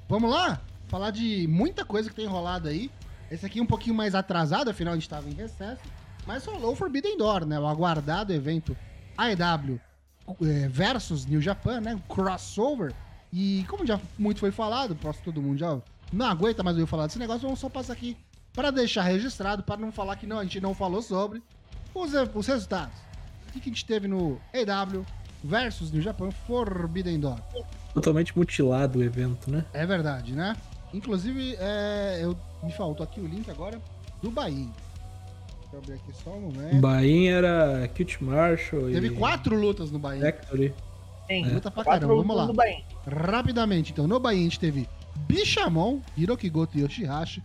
Vamos 0.08 0.30
lá? 0.30 0.58
Falar 0.86 1.10
de 1.10 1.46
muita 1.46 1.84
coisa 1.84 2.08
que 2.08 2.16
tem 2.16 2.26
rolado 2.26 2.66
aí. 2.66 2.90
Esse 3.30 3.44
aqui 3.44 3.58
é 3.58 3.62
um 3.62 3.66
pouquinho 3.66 3.94
mais 3.94 4.14
atrasado, 4.14 4.70
afinal 4.70 4.92
a 4.92 4.96
gente 4.96 5.02
estava 5.02 5.28
em 5.28 5.34
recesso. 5.34 5.82
Mas 6.26 6.46
rolou 6.46 6.72
o 6.72 6.76
Forbidden 6.76 7.18
Door, 7.18 7.44
né? 7.44 7.60
O 7.60 7.66
aguardado 7.66 8.32
evento 8.32 8.74
AEW 9.18 9.78
eh, 10.42 10.68
versus 10.68 11.26
New 11.26 11.42
Japan, 11.42 11.82
né? 11.82 11.94
Um 11.94 12.14
crossover. 12.14 12.94
E 13.30 13.66
como 13.68 13.86
já 13.86 14.00
muito 14.18 14.40
foi 14.40 14.50
falado, 14.50 14.96
posso 14.96 15.20
todo 15.22 15.42
mundo 15.42 15.58
já 15.58 15.78
não 16.10 16.26
aguenta 16.26 16.62
mais 16.62 16.76
ouvir 16.78 16.88
falar 16.88 17.06
desse 17.06 17.18
negócio, 17.18 17.42
vamos 17.42 17.60
só 17.60 17.68
passar 17.68 17.92
aqui 17.92 18.16
para 18.54 18.70
deixar 18.70 19.02
registrado, 19.02 19.62
para 19.62 19.76
não 19.76 19.92
falar 19.92 20.16
que 20.16 20.26
não, 20.26 20.38
a 20.38 20.42
gente 20.42 20.58
não 20.58 20.74
falou 20.74 21.02
sobre 21.02 21.42
os, 21.94 22.12
os 22.34 22.46
resultados. 22.46 22.96
O 23.46 23.52
que 23.52 23.60
a 23.60 23.62
gente 23.64 23.84
teve 23.84 24.08
no 24.08 24.40
AEW 24.54 25.04
versus 25.42 25.90
New 25.92 26.03
Japan 26.03 26.31
Forbidden 26.31 27.20
Door? 27.20 27.40
Totalmente 27.94 28.37
mutilado 28.37 28.98
o 28.98 29.03
evento, 29.03 29.51
né? 29.51 29.64
É 29.72 29.87
verdade, 29.87 30.33
né? 30.33 30.57
Inclusive, 30.92 31.57
é, 31.59 32.20
eu, 32.22 32.37
me 32.62 32.72
faltou 32.72 33.05
aqui 33.05 33.20
o 33.20 33.27
link 33.27 33.51
agora 33.51 33.81
do 34.22 34.31
Bahia. 34.31 34.68
Deixa 35.61 35.74
eu 35.74 35.79
abrir 35.79 35.94
aqui 35.94 36.12
só 36.24 36.31
um 36.31 36.40
momento. 36.40 36.81
Bahia 36.81 37.33
era 37.33 37.88
Kit 37.88 38.22
Marshall 38.22 38.90
Teve 38.90 39.09
e 39.09 39.11
quatro 39.11 39.55
lutas 39.55 39.90
no 39.90 39.98
Bahia. 39.98 40.22
Factory. 40.22 40.74
Tem 41.27 41.44
Luta 41.46 41.70
pra 41.70 41.85
caramba, 41.85 42.14
vamos 42.14 42.35
lá. 42.35 42.48
Rapidamente, 43.07 43.92
então, 43.92 44.07
no 44.07 44.18
Bahia 44.18 44.40
a 44.40 44.44
gente 44.44 44.59
teve 44.59 44.88
Bichamon, 45.27 46.01
Hiroki 46.16 46.48
Goto 46.48 46.79
e 46.79 46.81
Yoshihashi, 46.81 47.42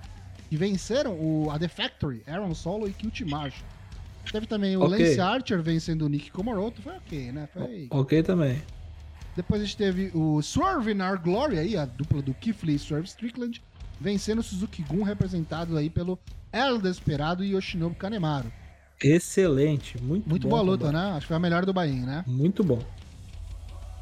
que 0.49 0.55
venceram 0.55 1.13
o, 1.13 1.51
a 1.51 1.59
The 1.59 1.67
Factory, 1.67 2.23
Aaron 2.25 2.53
Solo 2.53 2.87
e 2.87 2.93
Kilt 2.93 3.21
Marshall. 3.21 3.72
Teve 4.31 4.47
também 4.47 4.75
o 4.77 4.81
Ok. 4.81 4.97
Lance 4.97 5.19
Archer 5.19 5.61
vencendo 5.61 6.03
o 6.03 6.09
Nick 6.09 6.31
Komoroto, 6.31 6.81
foi 6.81 6.93
ok, 6.95 7.31
né? 7.31 7.47
Foi... 7.53 7.87
Ok 7.91 8.23
também. 8.23 8.61
Depois 9.35 9.61
a 9.61 9.65
gente 9.65 9.77
teve 9.77 10.11
o 10.13 10.41
Swerve 10.41 10.91
in 10.91 11.01
Our 11.01 11.19
Glory 11.19 11.57
aí, 11.57 11.75
a 11.75 11.85
dupla 11.85 12.21
do 12.21 12.33
Keith 12.35 12.63
Lee 12.63 12.75
e 12.75 12.79
Swerve 12.79 13.07
Strickland, 13.07 13.61
vencendo 13.99 14.39
o 14.39 14.43
Suzuki 14.43 14.83
Gun, 14.83 15.03
representado 15.03 15.77
aí 15.77 15.89
pelo 15.89 16.19
El 16.51 16.79
Desperado 16.79 17.43
e 17.43 17.53
Yoshinobu 17.53 17.95
Kanemaru. 17.95 18.51
Excelente. 19.01 20.01
Muito, 20.01 20.29
Muito 20.29 20.47
boa 20.47 20.61
luta, 20.61 20.91
né? 20.91 21.11
Acho 21.11 21.21
que 21.21 21.27
foi 21.27 21.37
a 21.37 21.39
melhor 21.39 21.65
do 21.65 21.73
Bahia, 21.73 22.05
né? 22.05 22.23
Muito 22.27 22.63
bom. 22.63 22.79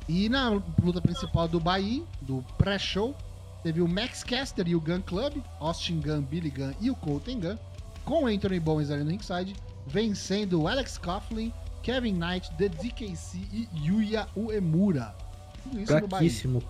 E 0.08 0.28
na 0.28 0.50
luta 0.84 1.02
principal 1.02 1.48
do 1.48 1.60
Bahia, 1.60 2.04
do 2.22 2.44
pré-show, 2.58 3.16
teve 3.64 3.82
o 3.82 3.88
Max 3.88 4.24
Caster 4.24 4.68
e 4.68 4.76
o 4.76 4.82
Gun 4.82 5.02
Club, 5.02 5.38
Austin 5.60 6.02
Gun, 6.02 6.22
Billy 6.22 6.50
Gun 6.50 6.74
e 6.82 6.92
o 6.92 6.96
Colton 6.96 7.40
Gun, 7.40 7.58
com 8.04 8.28
Anthony 8.28 8.60
Bowens 8.60 8.92
ali 8.92 9.04
no 9.04 9.12
ringside, 9.12 9.56
vencendo 9.88 10.68
Alex 10.68 10.98
Coughlin, 10.98 11.52
Kevin 11.84 12.14
Knight, 12.14 12.50
The 12.58 12.70
DKC 12.70 13.38
e 13.52 13.68
Yuya 13.76 14.28
Uemura. 14.36 15.16
Tudo 15.64 15.80
isso. 15.80 15.88
Fraquíssimo. 15.88 16.64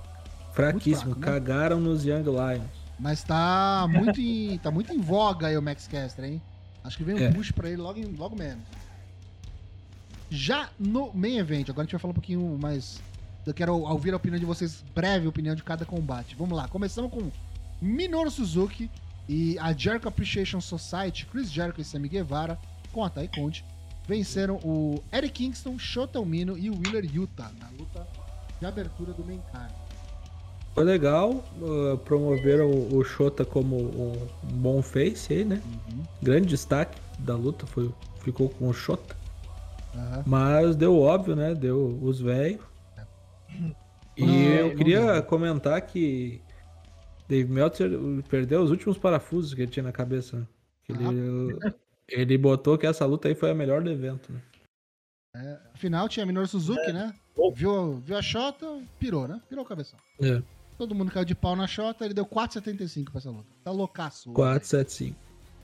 Fraquíssimo. 0.53 1.15
fraco, 1.15 1.19
né? 1.19 1.25
Cagaram 1.27 1.79
nos 1.79 2.03
Young 2.05 2.23
Lions. 2.23 2.81
Mas 2.99 3.23
tá 3.23 3.87
muito 3.89 4.19
em, 4.19 4.57
tá 4.59 4.69
muito 4.69 4.93
em 4.93 4.99
voga 4.99 5.47
aí 5.47 5.57
o 5.57 5.61
Max 5.61 5.87
Caster, 5.87 6.25
hein? 6.25 6.41
Acho 6.83 6.97
que 6.97 7.03
vem 7.03 7.15
um 7.15 7.19
É. 7.19 7.31
push 7.31 7.51
pra 7.51 7.67
ele 7.69 7.77
logo, 7.81 7.99
em- 7.99 8.15
logo 8.15 8.35
menos. 8.35 8.63
Já 10.29 10.69
no 10.79 11.11
main 11.13 11.37
event, 11.37 11.69
agora 11.69 11.81
a 11.81 11.85
gente 11.85 11.91
vai 11.91 11.99
falar 11.99 12.11
um 12.11 12.15
pouquinho 12.15 12.57
mais. 12.59 13.01
Eu 13.45 13.53
quero 13.53 13.75
ouvir 13.75 14.13
a 14.13 14.17
opinião 14.17 14.39
de 14.39 14.45
vocês, 14.45 14.83
breve 14.95 15.27
opinião 15.27 15.55
de 15.55 15.63
cada 15.63 15.83
combate. 15.85 16.35
Vamos 16.37 16.55
lá, 16.57 16.67
começamos 16.67 17.11
com 17.11 17.29
Minoru 17.81 18.29
Suzuki 18.31 18.89
e 19.27 19.57
a 19.59 19.73
Jericho 19.73 20.07
Appreciation 20.07 20.61
Society, 20.61 21.25
Chris 21.25 21.51
Jericho 21.51 21.81
e 21.81 21.83
Sammy 21.83 22.07
Guevara, 22.07 22.57
com 22.91 23.03
a 23.03 23.09
Tai 23.09 23.27
Conte, 23.27 23.65
venceram 24.07 24.57
o 24.63 25.01
Eric 25.13 25.33
Kingston, 25.33 25.77
Shota 25.77 26.19
e 26.19 26.69
o 26.69 26.77
Wheeler 26.79 27.05
Yuta 27.05 27.51
na 27.59 27.69
luta 27.77 28.07
de 28.59 28.65
abertura 28.65 29.13
do 29.13 29.23
main 29.25 29.41
card. 29.51 29.73
Foi 30.73 30.83
legal, 30.85 31.43
uh, 31.61 31.97
promoveram 32.05 32.69
o, 32.71 32.97
o 32.97 33.03
Shota 33.03 33.43
como 33.43 33.75
um 33.77 34.27
bom 34.43 34.81
face 34.81 35.33
aí, 35.33 35.43
né? 35.43 35.61
Uhum. 35.65 36.03
Grande 36.21 36.47
destaque 36.47 36.97
da 37.19 37.35
luta 37.35 37.65
foi, 37.65 37.91
ficou 38.21 38.49
com 38.49 38.69
o 38.69 38.73
Shota. 38.73 39.15
Aham. 39.93 40.23
Mas 40.25 40.75
deu 40.75 40.97
óbvio, 40.97 41.35
né? 41.35 41.53
Deu 41.53 41.99
os 42.01 42.21
velhos. 42.21 42.61
E 44.15 44.25
Não, 44.25 44.33
eu 44.33 44.67
não 44.69 44.75
queria 44.75 45.13
deu. 45.13 45.23
comentar 45.23 45.81
que 45.81 46.41
Dave 47.27 47.51
Meltzer 47.51 47.89
perdeu 48.29 48.61
os 48.61 48.71
últimos 48.71 48.97
parafusos 48.97 49.53
que 49.53 49.61
ele 49.61 49.71
tinha 49.71 49.83
na 49.83 49.91
cabeça. 49.91 50.37
né? 50.37 50.47
Que 50.85 50.93
Ele, 52.11 52.37
botou 52.37 52.77
que 52.77 52.85
essa 52.85 53.05
luta 53.05 53.27
aí 53.27 53.35
foi 53.35 53.51
a 53.51 53.55
melhor 53.55 53.81
do 53.81 53.89
evento, 53.89 54.31
né? 54.31 54.41
Afinal, 55.73 56.09
tinha 56.09 56.25
Minoru 56.25 56.47
Suzuki, 56.47 56.91
né? 56.91 57.13
Oh. 57.35 57.51
Viu, 57.53 57.99
viu 57.99 58.17
a 58.17 58.21
Xota, 58.21 58.65
pirou, 58.99 59.27
né? 59.27 59.41
Pirou 59.47 59.63
o 59.63 59.67
cabeção. 59.67 59.97
É. 60.21 60.41
Todo 60.77 60.93
mundo 60.93 61.11
caiu 61.11 61.23
de 61.25 61.33
pau 61.35 61.55
na 61.55 61.67
Xota, 61.67 62.03
ele 62.03 62.13
deu 62.13 62.25
4,75 62.25 63.05
pra 63.11 63.19
essa 63.19 63.29
luta. 63.31 63.47
Tá 63.63 63.71
loucaço. 63.71 64.29
o 64.31 64.33
475. 64.33 65.17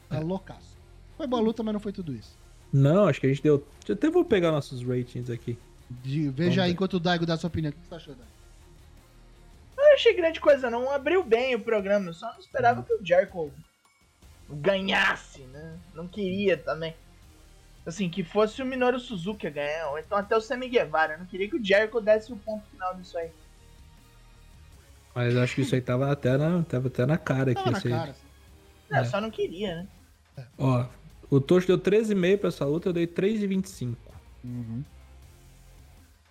Tá 0.07 0.19
loucaço. 0.19 0.77
Foi 1.17 1.27
boa 1.27 1.41
luta, 1.41 1.63
mas 1.63 1.73
não 1.73 1.79
foi 1.81 1.91
tudo 1.91 2.13
isso. 2.13 2.38
Não, 2.71 3.07
acho 3.07 3.19
que 3.19 3.25
a 3.27 3.29
gente 3.29 3.43
deu. 3.43 3.65
Eu 3.88 3.95
até 3.95 4.10
vou 4.10 4.23
pegar 4.23 4.51
nossos 4.51 4.81
ratings 4.83 5.29
aqui. 5.29 5.57
De- 5.89 6.29
veja 6.29 6.49
Vamos 6.49 6.57
aí 6.60 6.67
ver. 6.69 6.73
enquanto 6.73 6.93
o 6.93 6.99
Daigo 6.99 7.25
dá 7.25 7.36
sua 7.36 7.47
opinião. 7.49 7.71
O 7.71 7.73
que 7.73 7.88
você 7.88 7.95
achou, 7.95 8.15
Daigo? 8.15 8.31
Não 9.75 9.93
achei 9.93 10.13
grande 10.15 10.39
coisa, 10.39 10.69
não. 10.69 10.89
Abriu 10.91 11.23
bem 11.23 11.55
o 11.55 11.60
programa. 11.60 12.07
Eu 12.07 12.13
só 12.13 12.31
não 12.31 12.39
esperava 12.39 12.83
que 12.83 12.93
o 12.93 13.03
Jericho 13.05 13.51
ganhasse, 14.49 15.41
né? 15.43 15.77
Não 15.93 16.07
queria 16.07 16.57
também. 16.57 16.95
Assim, 17.86 18.10
que 18.10 18.23
fosse 18.23 18.62
o 18.62 18.65
Minoru 18.65 18.99
Suzuki 18.99 19.47
a 19.47 19.49
ganhar, 19.49 19.89
ou 19.91 19.97
então 19.99 20.17
até 20.17 20.36
o 20.36 20.41
Sammy 20.41 20.67
Guevara. 20.67 21.13
Eu 21.13 21.19
não 21.19 21.25
queria 21.25 21.49
que 21.49 21.55
o 21.55 21.63
Jericho 21.63 22.01
desse 22.01 22.33
o 22.33 22.36
ponto 22.38 22.65
final 22.69 22.93
disso 22.95 23.17
aí. 23.17 23.31
Mas 25.15 25.36
acho 25.36 25.55
que 25.55 25.62
isso 25.62 25.73
aí 25.73 25.81
tava 25.81 26.12
até 26.12 26.38
na, 26.38 26.62
tava 26.63 26.88
até 26.88 27.05
na 27.05 27.17
cara 27.17 27.51
aqui. 27.51 27.63
Tava 27.63 27.81
cara. 27.81 28.12
assim. 28.12 28.21
Não, 28.89 28.97
É. 28.97 29.01
eu 29.01 29.05
só 29.05 29.21
não 29.21 29.31
queria, 29.31 29.75
né? 29.75 29.88
Ó, 30.57 30.86
o 31.29 31.39
Tocho 31.41 31.65
deu 31.67 31.79
13,5 31.79 32.38
pra 32.38 32.49
essa 32.49 32.65
luta, 32.65 32.89
eu 32.89 32.93
dei 32.93 33.07
3,25. 33.07 33.95
Uhum. 34.43 34.83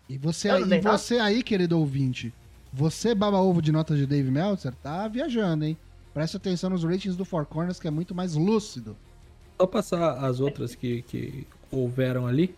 E 0.08 0.16
você, 0.18 0.48
aí, 0.50 0.62
e 0.62 0.66
nada. 0.66 0.96
você 0.96 1.18
aí, 1.18 1.42
querido 1.42 1.78
ouvinte, 1.78 2.32
você, 2.72 3.14
baba 3.14 3.38
ovo 3.40 3.60
de 3.60 3.72
notas 3.72 3.98
de 3.98 4.06
Dave 4.06 4.30
Meltzer, 4.30 4.72
tá 4.76 5.08
viajando, 5.08 5.64
hein? 5.64 5.76
Preste 6.16 6.38
atenção 6.38 6.70
nos 6.70 6.82
ratings 6.82 7.14
do 7.14 7.26
Four 7.26 7.44
Corners, 7.44 7.78
que 7.78 7.86
é 7.86 7.90
muito 7.90 8.14
mais 8.14 8.34
lúcido. 8.34 8.96
Só 9.60 9.66
passar 9.66 10.24
as 10.24 10.40
outras 10.40 10.74
que, 10.74 11.02
que 11.02 11.46
houveram 11.70 12.26
ali. 12.26 12.54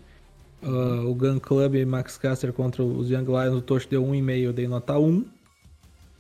Ah, 0.63 1.03
o 1.05 1.13
Gun 1.13 1.41
Club 1.41 1.75
e 1.75 1.85
Max 1.85 2.17
Caster 2.17 2.53
contra 2.53 2.85
os 2.85 3.11
Young 3.11 3.25
Lions, 3.25 3.57
o 3.57 3.61
Tocho 3.61 3.89
deu 3.89 4.05
1,5, 4.05 4.39
eu 4.39 4.53
dei 4.53 4.69
nota 4.69 4.97
1. 4.97 5.25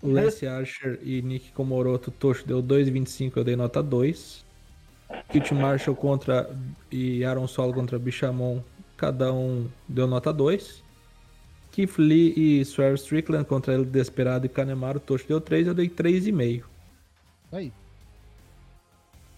O 0.02 0.10
Lance 0.10 0.48
Archer 0.48 0.98
e 1.00 1.22
Nick 1.22 1.52
Komoroto, 1.52 2.10
o 2.10 2.12
Tocho 2.12 2.44
deu 2.44 2.60
2,25, 2.60 3.36
eu 3.36 3.44
dei 3.44 3.54
nota 3.54 3.80
2. 3.84 4.44
Kit 5.30 5.54
Marshall 5.54 5.94
contra 5.94 6.50
e 6.90 7.24
Aaron 7.24 7.46
Solo 7.46 7.72
contra 7.72 8.00
Bichamon, 8.00 8.60
cada 8.96 9.32
um 9.32 9.68
deu 9.88 10.08
nota 10.08 10.32
2. 10.32 10.82
Keith 11.70 11.98
Lee 11.98 12.34
e 12.36 12.64
Swerve 12.64 12.98
Strickland 12.98 13.44
contra 13.44 13.74
El 13.74 13.84
Desperado 13.84 14.44
e 14.44 14.48
Kanemaru, 14.48 14.96
o 14.96 15.00
Tocho 15.00 15.28
deu 15.28 15.40
3, 15.40 15.68
eu 15.68 15.74
dei 15.74 15.88
3,5. 15.88 16.64
Aí. 17.52 17.72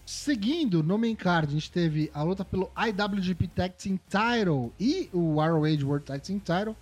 Seguindo 0.05 0.83
no 0.83 0.97
main 0.97 1.15
card, 1.15 1.47
a 1.47 1.51
gente 1.53 1.71
teve 1.71 2.11
a 2.13 2.21
luta 2.23 2.43
pelo 2.43 2.69
IWGP 2.75 3.47
Tag 3.47 3.73
Team 3.75 3.99
Title 4.09 4.73
e 4.79 5.09
o 5.13 5.35
ROH 5.35 5.83
World 5.85 6.05
Tag 6.05 6.19
Team 6.21 6.39
Title. 6.39 6.75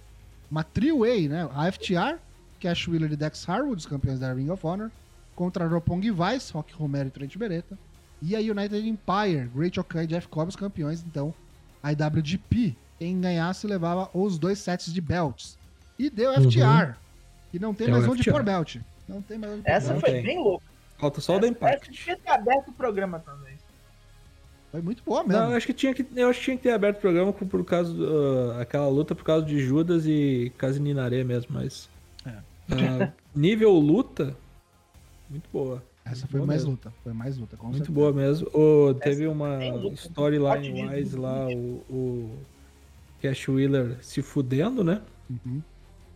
Uma 0.49 0.63
three-way, 0.63 1.27
né? 1.27 1.47
A 1.53 1.71
FTR, 1.71 2.17
Cash 2.59 2.87
Wheeler 2.87 3.11
e 3.11 3.15
Dex 3.15 3.47
Harwood, 3.47 3.77
os 3.77 3.85
campeões 3.85 4.19
da 4.19 4.33
Ring 4.33 4.49
of 4.49 4.65
Honor, 4.65 4.89
contra 5.35 5.67
Roppongi 5.67 6.11
Vice, 6.11 6.51
Rock 6.53 6.73
Romero 6.73 7.09
e 7.09 7.11
Trent 7.11 7.37
Beretta. 7.37 7.77
E 8.21 8.35
a 8.35 8.39
United 8.39 8.75
Empire, 8.87 9.47
Great 9.55 9.79
Okai 9.79 10.05
e 10.05 10.07
Jeff 10.07 10.27
Cobb, 10.27 10.49
os 10.49 10.55
campeões, 10.55 11.03
então, 11.07 11.33
IWGP. 11.83 12.75
Quem 12.97 13.21
ganhasse 13.21 13.65
levava 13.67 14.09
os 14.13 14.37
dois 14.39 14.59
sets 14.59 14.91
de 14.91 14.99
belts. 14.99 15.57
E 15.97 16.09
deu 16.09 16.33
FTR, 16.33 16.97
que 17.51 17.59
não 17.59 17.73
tem 17.73 17.87
Deu 17.87 17.95
mais 17.97 18.07
onde 18.09 18.23
FTR. 18.23 18.31
pôr 18.31 18.43
belt. 18.43 18.77
Não 19.07 19.21
tem 19.21 19.37
mais 19.37 19.53
onde 19.53 19.61
pôr 19.61 19.71
Essa 19.71 19.95
foi 19.99 20.11
tem. 20.11 20.23
bem 20.23 20.39
louca. 20.39 20.65
Falta 20.99 21.21
só 21.21 21.37
o 21.37 21.39
da 21.39 21.47
Essa, 21.47 21.55
Impact. 21.55 21.83
essa 21.83 21.91
devia 21.91 22.17
ter 22.17 22.29
aberto 22.29 22.67
o 22.69 22.73
programa 22.73 23.19
também. 23.19 23.57
Foi 24.71 24.81
muito 24.81 25.01
boa 25.03 25.23
mesmo. 25.23 25.41
Não, 25.41 25.51
eu 25.51 25.57
acho 25.57 25.65
que 25.65 25.73
tinha 25.73 25.93
que, 25.93 26.05
eu 26.15 26.29
acho 26.29 26.39
que 26.39 26.45
tinha 26.45 26.57
que 26.57 26.63
ter 26.63 26.71
aberto 26.71 26.97
o 26.97 27.01
programa 27.01 27.33
por, 27.33 27.47
por 27.47 27.65
causa 27.65 27.91
uh, 27.93 28.59
aquela 28.59 28.87
luta 28.87 29.15
por 29.15 29.23
causa 29.23 29.45
de 29.45 29.59
Judas 29.59 30.05
e 30.05 30.51
Casinaré 30.57 31.23
mesmo, 31.23 31.53
mas 31.55 31.89
É. 32.25 32.29
uh, 32.29 33.11
nível 33.33 33.71
luta 33.73 34.35
muito 35.29 35.49
boa. 35.51 35.83
Essa 36.05 36.27
foi 36.27 36.39
boa 36.39 36.47
mais 36.47 36.61
mesmo. 36.61 36.71
luta. 36.71 36.93
Foi 37.03 37.13
mais 37.13 37.37
luta, 37.37 37.55
com 37.57 37.67
Muito 37.67 37.77
certeza. 37.77 37.93
boa 37.95 38.11
mesmo. 38.11 38.47
O, 38.53 38.93
teve 38.95 39.23
Essa 39.25 39.31
uma 39.31 39.59
storyline 39.93 40.87
wise 40.87 41.15
lá, 41.15 41.47
o, 41.47 41.83
o 41.89 42.39
Cash 43.21 43.47
Wheeler 43.47 43.97
se 44.01 44.21
fudendo, 44.23 44.83
né? 44.83 45.01
Uhum. 45.29 45.61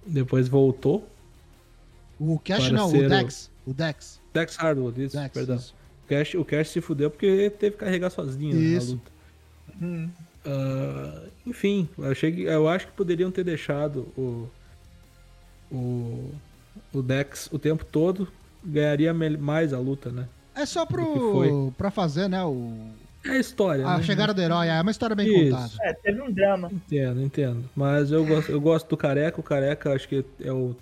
Depois 0.06 0.48
voltou. 0.48 1.08
O 2.20 2.40
Cash 2.40 2.72
não, 2.72 2.90
o. 2.90 3.08
Dex. 3.10 3.52
O 3.68 3.74
Dex. 3.74 4.20
Dex 4.34 4.56
Hardwood, 4.56 5.04
isso, 5.04 5.18
Dex, 5.18 5.34
perdão. 5.34 5.56
isso. 5.56 5.76
O 6.06 6.10
Cash, 6.10 6.36
o 6.36 6.46
Cash 6.46 6.70
se 6.70 6.82
fudeu 6.82 7.10
porque 7.10 7.50
teve 7.60 7.76
que 7.76 7.84
carregar 7.84 8.10
sozinho 8.10 8.56
né, 8.56 8.62
na 8.62 8.78
Isso. 8.78 8.92
luta. 8.94 9.12
Hum. 9.82 10.10
Ah, 10.46 11.24
enfim, 11.46 11.88
eu 11.98 12.12
achei 12.12 12.32
que 12.32 12.42
eu 12.44 12.68
acho 12.68 12.88
que 12.88 12.94
poderiam 12.94 13.32
ter 13.32 13.44
deixado 13.44 14.08
o 14.18 14.50
o, 15.72 16.32
o 16.94 17.02
Dex 17.02 17.50
o 17.52 17.58
tempo 17.58 17.84
todo 17.84 18.28
ganharia 18.64 19.14
mais 19.14 19.74
a 19.74 19.80
luta, 19.80 20.12
né? 20.12 20.28
É 20.56 20.66
só 20.66 20.86
pro, 20.86 21.74
pra 21.78 21.90
fazer, 21.90 22.28
né, 22.28 22.44
o... 22.44 22.74
É 23.26 23.32
a 23.32 23.40
história, 23.40 23.88
a 23.88 23.98
né? 23.98 24.04
chegada 24.04 24.34
do 24.34 24.42
herói. 24.42 24.68
É 24.68 24.82
uma 24.82 24.92
história 24.92 25.16
bem 25.16 25.28
Isso. 25.28 25.56
contada. 25.56 25.72
É, 25.82 25.94
teve 25.94 26.22
um 26.22 26.30
drama. 26.30 26.70
Entendo, 26.72 27.22
entendo. 27.22 27.70
Mas 27.74 28.12
eu 28.12 28.26
gosto, 28.26 28.52
eu 28.52 28.60
gosto 28.60 28.90
do 28.90 28.98
Careca. 28.98 29.40
O 29.40 29.44
Careca 29.44 29.94
acho 29.94 30.10
que 30.10 30.26
é 30.42 30.52
o 30.52 30.76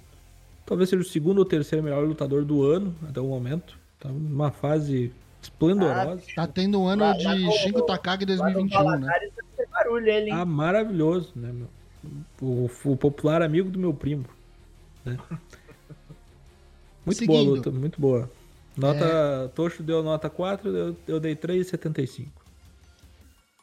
talvez 0.65 0.89
seja 0.89 1.01
o 1.01 1.05
segundo 1.05 1.39
ou 1.39 1.45
terceiro 1.45 1.83
melhor 1.83 2.05
lutador 2.05 2.43
do 2.45 2.63
ano 2.63 2.95
até 3.07 3.19
o 3.19 3.25
momento. 3.27 3.77
Tá 3.99 4.09
numa 4.09 4.51
fase 4.51 5.11
esplendorosa. 5.41 6.21
Tá 6.35 6.47
tendo 6.47 6.79
um 6.81 6.87
ano 6.87 7.03
Lá- 7.03 7.13
de 7.13 7.23
lá 7.25 7.51
Shingo 7.51 7.81
Takagi 7.83 8.25
Lá 8.25 8.35
no 8.49 8.53
2021, 8.53 8.99
né? 8.99 9.19
Ter 9.57 9.67
barulho 9.67 10.07
ele? 10.07 10.31
Ah, 10.31 10.45
maravilhoso, 10.45 11.31
né, 11.35 11.51
meu? 11.51 11.67
O, 12.41 12.69
o 12.85 12.97
popular 12.97 13.41
amigo 13.43 13.69
do 13.69 13.77
meu 13.79 13.93
primo. 13.93 14.25
Né? 15.05 15.17
Muito 17.05 17.25
boa 17.25 17.37
a 17.39 17.41
Seguindo. 17.41 17.55
luta, 17.55 17.71
muito 17.71 17.99
boa. 17.99 18.31
Nota. 18.77 19.51
Tocho 19.55 19.81
deu 19.81 20.03
nota 20.03 20.29
4, 20.29 20.69
eu, 20.69 20.95
eu 21.07 21.19
dei 21.19 21.35
3,75. 21.35 22.27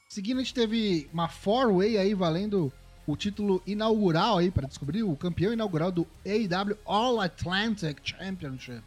Seguindo, 0.09 0.39
a 0.39 0.43
gente 0.43 0.55
teve 0.55 1.09
uma 1.13 1.29
four-way 1.29 1.97
aí 1.99 2.15
valendo 2.15 2.73
o 3.11 3.16
título 3.16 3.62
inaugural 3.66 4.38
aí 4.38 4.51
para 4.51 4.68
descobrir 4.68 5.03
o 5.03 5.16
campeão 5.16 5.53
inaugural 5.53 5.90
do 5.90 6.07
AEW 6.27 6.77
All 6.85 7.21
Atlantic 7.21 7.97
Championship. 8.05 8.83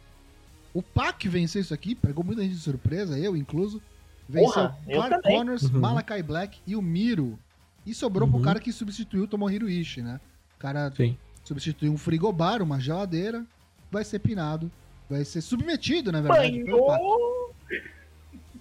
O 0.72 0.80
Pac 0.82 1.28
venceu 1.28 1.60
isso 1.60 1.74
aqui, 1.74 1.94
pegou 1.94 2.24
muita 2.24 2.42
gente 2.42 2.54
de 2.54 2.60
surpresa, 2.60 3.18
eu 3.18 3.36
incluso. 3.36 3.82
Venceu 4.28 4.52
Porra, 4.52 4.78
Clark. 4.90 5.22
Connors, 5.28 5.62
Uhum. 5.64 5.80
Malakai 5.80 6.22
Black 6.22 6.58
e 6.66 6.76
o 6.76 6.80
Miro. 6.80 7.38
E 7.84 7.92
sobrou 7.92 8.26
pro 8.28 8.38
Uhum. 8.38 8.42
cara 8.44 8.60
que 8.60 8.72
substituiu 8.72 9.24
o 9.24 9.26
Tomohiro 9.26 9.68
Ishii, 9.68 10.02
né? 10.04 10.20
O 10.56 10.58
cara 10.60 10.90
Sim. 10.96 11.16
substituiu 11.44 11.92
um 11.92 11.98
frigobar, 11.98 12.62
uma 12.62 12.78
geladeira, 12.80 13.44
vai 13.90 14.04
ser 14.04 14.20
pinado, 14.20 14.70
vai 15.10 15.24
ser 15.24 15.40
submetido, 15.40 16.12
na 16.12 16.20
verdade, 16.22 16.62
pelo 16.64 16.86
Pac. 16.86 16.98
Banhou! 17.00 17.54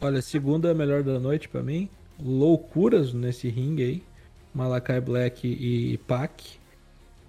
Olha, 0.02 0.22
segunda 0.22 0.74
melhor 0.74 1.04
da 1.04 1.20
noite 1.20 1.48
pra 1.48 1.62
mim. 1.62 1.88
Loucuras 2.20 3.14
nesse 3.14 3.48
ringue 3.50 3.84
aí. 3.84 4.04
Malakai 4.54 5.00
Black 5.00 5.48
e 5.48 5.98
Pac. 6.00 6.60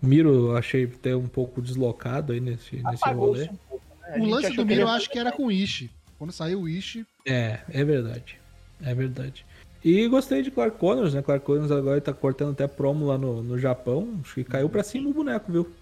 Miro 0.01 0.51
eu 0.51 0.57
achei 0.57 0.85
até 0.85 1.15
um 1.15 1.29
pouco 1.29 1.63
deslocado 1.63 2.33
aí 2.33 2.41
nesse, 2.41 2.77
nesse 2.77 3.09
rolê. 3.11 3.45
Um 3.45 3.57
pouco, 3.69 3.85
né? 4.01 4.19
O 4.19 4.25
lance 4.25 4.53
do 4.53 4.67
Miro 4.67 4.83
eu 4.83 4.89
acho 4.89 5.09
que 5.09 5.19
era 5.19 5.31
com 5.31 5.47
o 5.47 5.53
Ishii. 5.53 5.91
Quando 6.19 6.33
saiu 6.33 6.63
o 6.63 6.69
Ishii, 6.69 7.07
É, 7.27 7.61
é 7.71 7.85
verdade. 7.85 8.39
É 8.81 8.95
verdade. 8.95 9.45
E 9.85 10.07
gostei 10.09 10.43
de 10.43 10.51
Clark 10.51 10.79
Connors, 10.79 11.15
né? 11.15 11.23
Clark 11.23 11.45
Connors 11.45 11.71
agora 11.71 12.01
tá 12.01 12.13
cortando 12.13 12.53
até 12.53 12.67
promo 12.69 13.07
lá 13.07 13.19
no, 13.19 13.43
no 13.43 13.59
Japão. 13.59 14.21
Acho 14.23 14.35
que 14.35 14.45
caiu 14.45 14.69
pra 14.69 14.83
cima 14.83 15.11
o 15.11 15.13
boneco, 15.13 15.51
viu? 15.51 15.73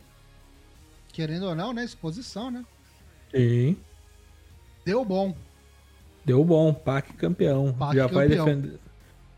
querendo 1.13 1.47
ou 1.47 1.55
não, 1.55 1.73
né? 1.73 1.85
Exposição, 1.85 2.51
né? 2.51 2.65
Sim. 3.31 3.77
Deu 4.85 5.05
bom. 5.05 5.35
Deu 6.25 6.45
bom, 6.45 6.73
Pac 6.73 7.13
campeão. 7.15 7.73
Pac 7.73 7.95
já 7.95 8.07
vai 8.07 8.29
campeão. 8.29 8.79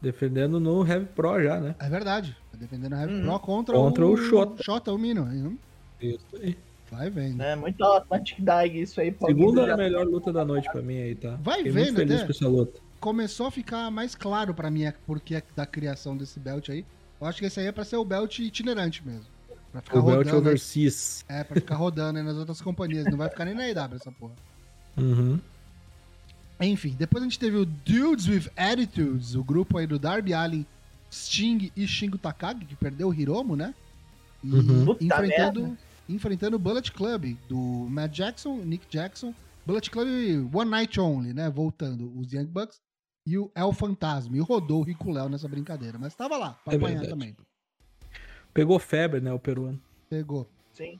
Defend- 0.02 0.34
defendendo 0.34 0.60
no 0.60 0.86
Heavy 0.86 1.06
Pro 1.14 1.42
já, 1.42 1.60
né? 1.60 1.74
É 1.78 1.88
verdade. 1.88 2.36
Tá 2.50 2.58
defendendo 2.58 2.92
a 2.94 3.00
Heavy 3.02 3.14
Uhum. 3.14 3.22
Pro 3.22 3.40
contra, 3.40 3.74
Contra 3.74 4.06
o 4.06 4.16
Shota. 4.16 4.62
Shota, 4.62 4.92
o 4.92 4.98
Mino. 4.98 5.56
Isso 6.00 6.26
aí. 6.36 6.56
Vai 6.90 7.08
vendo. 7.08 7.40
É 7.42 7.56
muito 7.56 7.82
Atlantic 7.82 8.38
Dag 8.40 8.78
isso 8.80 9.00
aí. 9.00 9.14
Segunda 9.24 9.62
do 9.62 9.66
Japão. 9.66 9.82
melhor 9.84 10.06
luta 10.06 10.30
da 10.32 10.44
noite 10.44 10.70
pra 10.70 10.82
mim 10.82 10.98
aí, 10.98 11.14
tá? 11.14 11.38
Vai 11.42 11.58
Fiquei 11.58 11.72
vendo 11.72 11.84
muito 11.84 11.96
feliz 11.96 12.16
até. 12.16 12.24
com 12.26 12.32
essa 12.32 12.48
luta. 12.48 12.80
Começou 13.00 13.46
a 13.46 13.50
ficar 13.50 13.90
mais 13.90 14.14
claro 14.14 14.52
pra 14.52 14.70
mim 14.70 14.84
a- 14.84 14.94
porque 15.06 15.42
da 15.56 15.64
criação 15.64 16.14
desse 16.16 16.38
belt 16.38 16.68
aí. 16.68 16.84
Eu 17.20 17.26
acho 17.26 17.38
que 17.38 17.46
esse 17.46 17.58
aí 17.60 17.66
é 17.66 17.72
pra 17.72 17.84
ser 17.84 17.96
o 17.96 18.04
belt 18.04 18.38
itinerante 18.40 19.04
mesmo. 19.06 19.24
Pra 19.72 19.80
ficar 19.80 20.00
O 20.00 20.02
Belt 20.02 20.16
rodando. 20.18 20.30
aí- 20.34 20.36
Overseas. 20.40 21.24
É, 21.28 21.42
pra 21.42 21.54
ficar 21.54 21.76
rodando 21.76 22.18
aí 22.18 22.24
nas 22.24 22.36
outras 22.36 22.60
companhias. 22.60 23.06
Não 23.06 23.16
vai 23.16 23.30
ficar 23.30 23.46
nem 23.46 23.54
na 23.54 23.66
EW 23.66 23.94
essa 23.96 24.12
porra. 24.12 24.34
Uhum. 24.98 25.38
Enfim, 26.64 26.94
depois 26.98 27.22
a 27.22 27.26
gente 27.26 27.38
teve 27.38 27.56
o 27.56 27.64
Dudes 27.66 28.28
with 28.28 28.50
Attitudes, 28.56 29.34
o 29.34 29.42
grupo 29.42 29.78
aí 29.78 29.86
do 29.86 29.98
Darby 29.98 30.32
Allin, 30.32 30.64
Sting 31.10 31.70
e 31.76 31.86
Shingo 31.86 32.16
Takagi, 32.18 32.64
que 32.64 32.76
perdeu 32.76 33.08
o 33.08 33.14
Hiromo, 33.14 33.56
né? 33.56 33.74
E 34.44 34.48
Uhum. 34.54 34.96
Enfrentando, 35.00 35.78
enfrentando 36.08 36.56
o 36.56 36.58
Bullet 36.58 36.90
Club, 36.92 37.36
do 37.48 37.56
Matt 37.90 38.12
Jackson, 38.12 38.56
Nick 38.58 38.86
Jackson. 38.88 39.34
Bullet 39.64 39.90
Club 39.90 40.54
One 40.54 40.70
Night 40.70 40.98
Only, 41.00 41.32
né? 41.32 41.48
Voltando, 41.48 42.12
os 42.18 42.32
Young 42.32 42.46
Bucks. 42.46 42.80
E 43.24 43.38
o 43.38 43.50
El 43.54 43.72
Fantasma. 43.72 44.36
E 44.36 44.40
rodou 44.40 44.80
o 44.80 44.82
Rico 44.82 45.08
Léo 45.12 45.28
nessa 45.28 45.46
brincadeira. 45.46 45.96
Mas 45.96 46.12
tava 46.12 46.36
lá, 46.36 46.58
pra 46.64 46.74
É 46.74 46.76
apanhar 46.76 47.00
verdade. 47.00 47.10
também. 47.10 47.36
Pegou 48.52 48.76
febre, 48.80 49.20
né, 49.20 49.32
o 49.32 49.38
peruano. 49.38 49.80
Pegou. 50.10 50.50
Sim. 50.72 50.98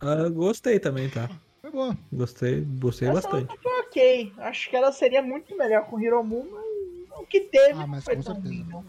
Ah, 0.00 0.28
gostei 0.28 0.80
também, 0.80 1.08
tá? 1.08 1.30
Foi 1.60 1.70
boa. 1.70 1.96
Gostei, 2.12 2.62
gostei 2.80 3.06
Essa 3.08 3.20
bastante. 3.20 3.42
luta 3.48 3.62
foi 3.62 3.71
ok. 3.92 4.32
Acho 4.38 4.70
que 4.70 4.76
ela 4.76 4.90
seria 4.92 5.22
muito 5.22 5.56
melhor 5.56 5.86
com 5.86 5.96
o 5.96 6.00
Hiromu, 6.00 6.46
mas 6.50 7.18
o 7.20 7.26
que 7.26 7.40
teve 7.40 7.80
Ah, 7.80 7.86
mas 7.86 8.04
foi 8.04 8.16
com 8.16 8.22
tão 8.22 8.34
certeza. 8.34 8.54
ruim, 8.54 8.66
não. 8.70 8.84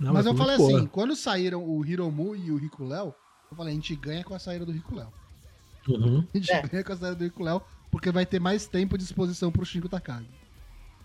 Não, 0.00 0.12
mas 0.12 0.26
eu 0.26 0.34
falei 0.34 0.54
assim, 0.56 0.86
quando 0.86 1.14
saíram 1.16 1.64
o 1.68 1.84
Hiromu 1.84 2.34
e 2.36 2.50
o 2.52 2.56
Rico 2.56 2.84
Léo, 2.84 3.12
eu 3.50 3.56
falei, 3.56 3.72
a 3.72 3.74
gente 3.74 3.94
ganha 3.96 4.22
com 4.24 4.32
a 4.34 4.38
saída 4.38 4.64
do 4.64 4.70
Rico 4.72 4.94
Léo. 4.94 5.12
Uhum, 5.88 6.24
A 6.32 6.36
gente 6.38 6.52
É. 6.52 6.62
ganha 6.62 6.84
com 6.84 6.92
a 6.92 6.96
saída 6.96 7.16
do 7.16 7.24
Rico 7.24 7.42
Léo, 7.42 7.60
porque 7.90 8.10
vai 8.12 8.24
ter 8.24 8.38
mais 8.38 8.66
tempo 8.66 8.96
de 8.96 9.02
exposição 9.04 9.50
pro 9.50 9.64
Shingo 9.64 9.88
Takagi. 9.88 10.28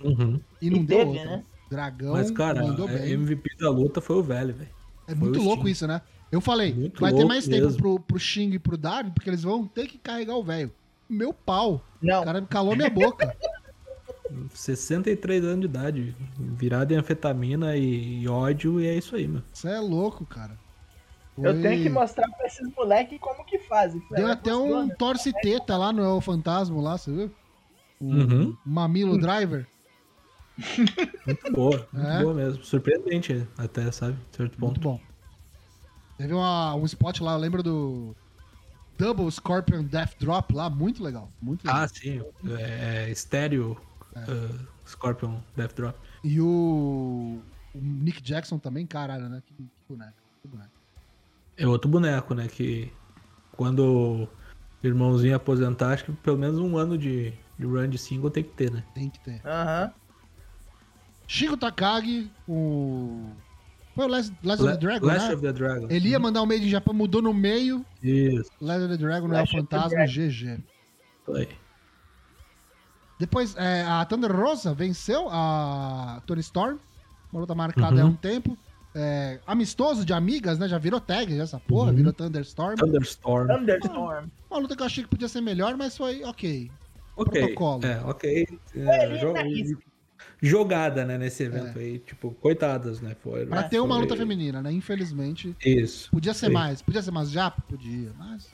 uhum. 0.04 0.40
E 0.62 0.70
não 0.70 0.80
E 0.82 0.86
deu 0.86 0.98
teve, 1.00 1.10
outra. 1.12 1.26
né? 1.26 1.44
Dragão 1.70 2.14
Mas, 2.14 2.30
cara, 2.30 2.62
mandou 2.62 2.88
é, 2.88 3.00
bem. 3.00 3.14
MVP 3.14 3.56
da 3.58 3.70
luta 3.72 4.00
foi 4.00 4.18
o 4.18 4.22
velho, 4.24 4.54
velho. 4.54 4.70
É 5.08 5.16
foi 5.16 5.16
muito 5.16 5.42
louco 5.42 5.64
Sting. 5.64 5.72
isso, 5.72 5.88
né? 5.88 6.02
Eu 6.32 6.40
falei, 6.42 6.74
Muito 6.74 7.00
vai 7.02 7.14
ter 7.14 7.26
mais 7.26 7.48
tempo 7.48 7.74
pro, 7.76 8.00
pro 8.00 8.20
Xing 8.20 8.52
e 8.54 8.60
pro 8.60 8.78
Darby, 8.78 9.12
porque 9.12 9.30
eles 9.30 9.44
vão 9.44 9.66
ter 9.68 9.88
que 9.88 9.98
carregar 9.98 10.36
o 10.36 10.44
velho. 10.44 10.72
Meu 11.14 11.34
pau. 11.34 11.76
O 11.76 11.82
Não, 12.06 12.24
cara 12.24 12.42
calou 12.44 12.76
minha 12.76 12.90
boca. 12.90 13.36
63 14.54 15.44
anos 15.44 15.60
de 15.62 15.66
idade, 15.66 16.16
virado 16.38 16.92
em 16.92 16.98
anfetamina 16.98 17.76
e, 17.78 18.22
e 18.22 18.28
ódio, 18.28 18.80
e 18.82 18.88
é 18.88 18.96
isso 18.96 19.16
aí, 19.16 19.28
meu. 19.28 19.44
Você 19.54 19.70
é 19.70 19.80
louco, 19.80 20.26
cara. 20.26 20.58
eu 21.38 21.54
Foi- 21.54 21.62
tenho 21.62 21.84
que 21.84 21.90
mostrar 21.90 22.28
pra 22.30 22.48
esses 22.48 22.68
moleques 22.76 23.20
como 23.20 23.46
que 23.46 23.60
fazem. 23.60 24.02
Deu 24.12 24.28
até 24.32 24.56
um 24.56 24.88
né? 24.88 24.96
torce-teta 24.98 25.78
lá 25.78 25.92
no 25.94 26.04
El 26.04 26.20
Fantasma 26.22 26.82
lá, 26.82 26.98
você 26.98 27.12
viu? 27.12 27.32
O 28.00 28.06
Uhum. 28.06 28.58
Mamilo 28.66 29.20
Driver. 29.20 29.68
Muito 31.26 31.52
boa, 31.52 31.88
muito 31.94 32.08
É. 32.08 32.22
boa 32.22 32.34
mesmo. 32.34 32.64
Surpreendente 32.64 33.48
até, 33.58 33.92
sabe? 33.92 34.18
Certo 34.32 34.60
Muito 34.60 34.80
ponto. 34.80 34.82
bom. 34.82 35.00
Teve 36.18 36.34
uma- 36.34 36.76
um 36.76 36.86
spot 36.86 37.20
lá, 37.22 37.34
eu 37.34 37.40
lembro 37.40 37.62
do 37.64 38.16
Double 38.98 39.30
Scorpion 39.32 39.84
Death 39.84 40.16
Drop 40.20 40.54
lá, 40.54 40.70
muito 40.70 41.04
legal. 41.04 41.32
Muito 41.42 41.66
legal. 41.66 41.82
Ah, 41.82 41.88
sim. 41.88 42.22
É, 42.60 43.10
estéreo 43.10 43.78
uh, 44.16 44.68
Scorpion 44.88 45.40
Death 45.56 45.76
Drop. 45.76 46.00
E 46.24 46.40
o, 46.40 47.42
o 47.74 47.80
Nick 47.80 48.22
Jackson 48.22 48.58
também, 48.58 48.86
caralho, 48.86 49.28
né? 49.30 49.42
Que, 49.46 49.54
que 49.54 49.70
boneco. 49.90 50.14
Que 50.42 50.48
boneco. 50.48 50.72
É 51.58 51.68
outro 51.68 51.90
boneco, 51.90 52.34
né? 52.34 52.48
Que 52.48 52.92
quando 53.52 54.28
o 54.84 54.88
irmãozinho 54.88 55.36
aposentar, 55.36 55.94
acho 55.94 56.06
que 56.06 56.12
pelo 56.12 56.38
menos 56.38 56.60
um 56.60 56.78
ano 56.78 56.98
de, 56.98 57.34
de 57.58 57.66
run 57.66 57.88
de 57.88 57.98
single 57.98 58.30
tem 58.30 58.44
que 58.44 58.52
ter, 58.52 58.72
né? 58.72 58.84
Tem 58.94 59.10
que 59.10 59.20
ter. 59.20 59.42
Aham. 59.46 59.92
Chico 61.28 61.58
Takagi, 61.58 62.30
o. 62.48 63.32
Foi 63.96 64.06
o 64.06 64.08
Last, 64.08 64.34
Last 64.44 64.64
of 64.64 64.72
the 64.74 64.78
Dragon, 64.80 65.06
Last 65.06 65.28
né? 65.28 65.34
of 65.36 65.42
the 65.44 65.54
Dragon. 65.54 65.88
Ele 65.90 66.10
ia 66.10 66.20
mandar 66.20 66.42
o 66.42 66.46
Made 66.48 66.66
in 66.66 66.70
Japan, 66.70 66.94
mudou 66.94 67.22
no 67.22 67.34
meio. 67.34 67.86
Isso, 68.02 68.50
Last 68.60 68.84
of 68.86 68.90
the 68.90 68.98
Dragon 68.98 69.28
não 69.28 69.38
é 69.38 69.44
o 69.44 69.48
fantasma, 69.48 69.90
Dragon. 69.90 70.12
GG. 70.12 70.60
foi. 71.26 71.48
Depois, 73.20 73.56
é, 73.56 73.84
a 73.84 74.04
Thunder 74.06 74.36
Rosa 74.36 74.74
venceu 74.74 75.28
a 75.30 76.22
Tony 76.26 76.42
Storm. 76.42 76.78
Uma 77.32 77.42
luta 77.42 77.56
marcada 77.56 77.96
Uhum. 77.96 78.02
há 78.02 78.06
um 78.10 78.16
tempo. 78.16 78.58
É, 78.96 79.40
amistoso 79.48 80.06
de 80.06 80.14
amigas, 80.14 80.60
né? 80.60 80.68
Já 80.68 80.78
virou 80.78 81.00
tag, 81.00 81.36
já 81.36 81.44
essa 81.44 81.60
porra, 81.60 81.90
Uhum. 81.92 81.96
virou 81.98 82.14
Thunderstorm. 82.14 82.76
Thunderstorm. 82.76 83.48
Thunderstorm. 83.48 84.28
Uma 84.50 84.60
luta 84.60 84.76
que 84.76 84.82
eu 84.82 84.86
achei 84.86 85.04
que 85.04 85.10
podia 85.10 85.28
ser 85.28 85.42
melhor, 85.42 85.76
mas 85.78 85.96
foi 85.98 86.24
ok. 86.24 86.70
Ok. 87.16 87.42
protocolo. 87.42 87.86
É, 87.86 88.02
ok. 88.06 88.48
É, 88.76 89.06
ali 89.06 89.20
jo- 89.20 89.34
na 89.34 89.42
risca. 89.44 89.82
Jogada, 90.44 91.06
né, 91.06 91.18
nesse 91.18 91.44
evento 91.44 91.80
aí. 91.80 92.00
Tipo, 92.00 92.32
coitadas, 92.32 93.00
né? 93.00 93.16
Foi, 93.22 93.46
Pra 93.46 93.64
ter 93.64 93.80
uma 93.80 93.98
luta 93.98 94.16
feminina, 94.16 94.62
né? 94.62 94.72
Infelizmente. 94.72 95.56
Isso. 95.66 96.12
Podia 96.12 96.34
ser 96.34 96.48
Sim. 96.48 96.54
mais. 96.54 96.82
Podia 96.82 97.02
ser 97.02 97.12
mais 97.12 97.32
já? 97.32 97.50
Podia, 97.50 98.12
mas. 98.18 98.52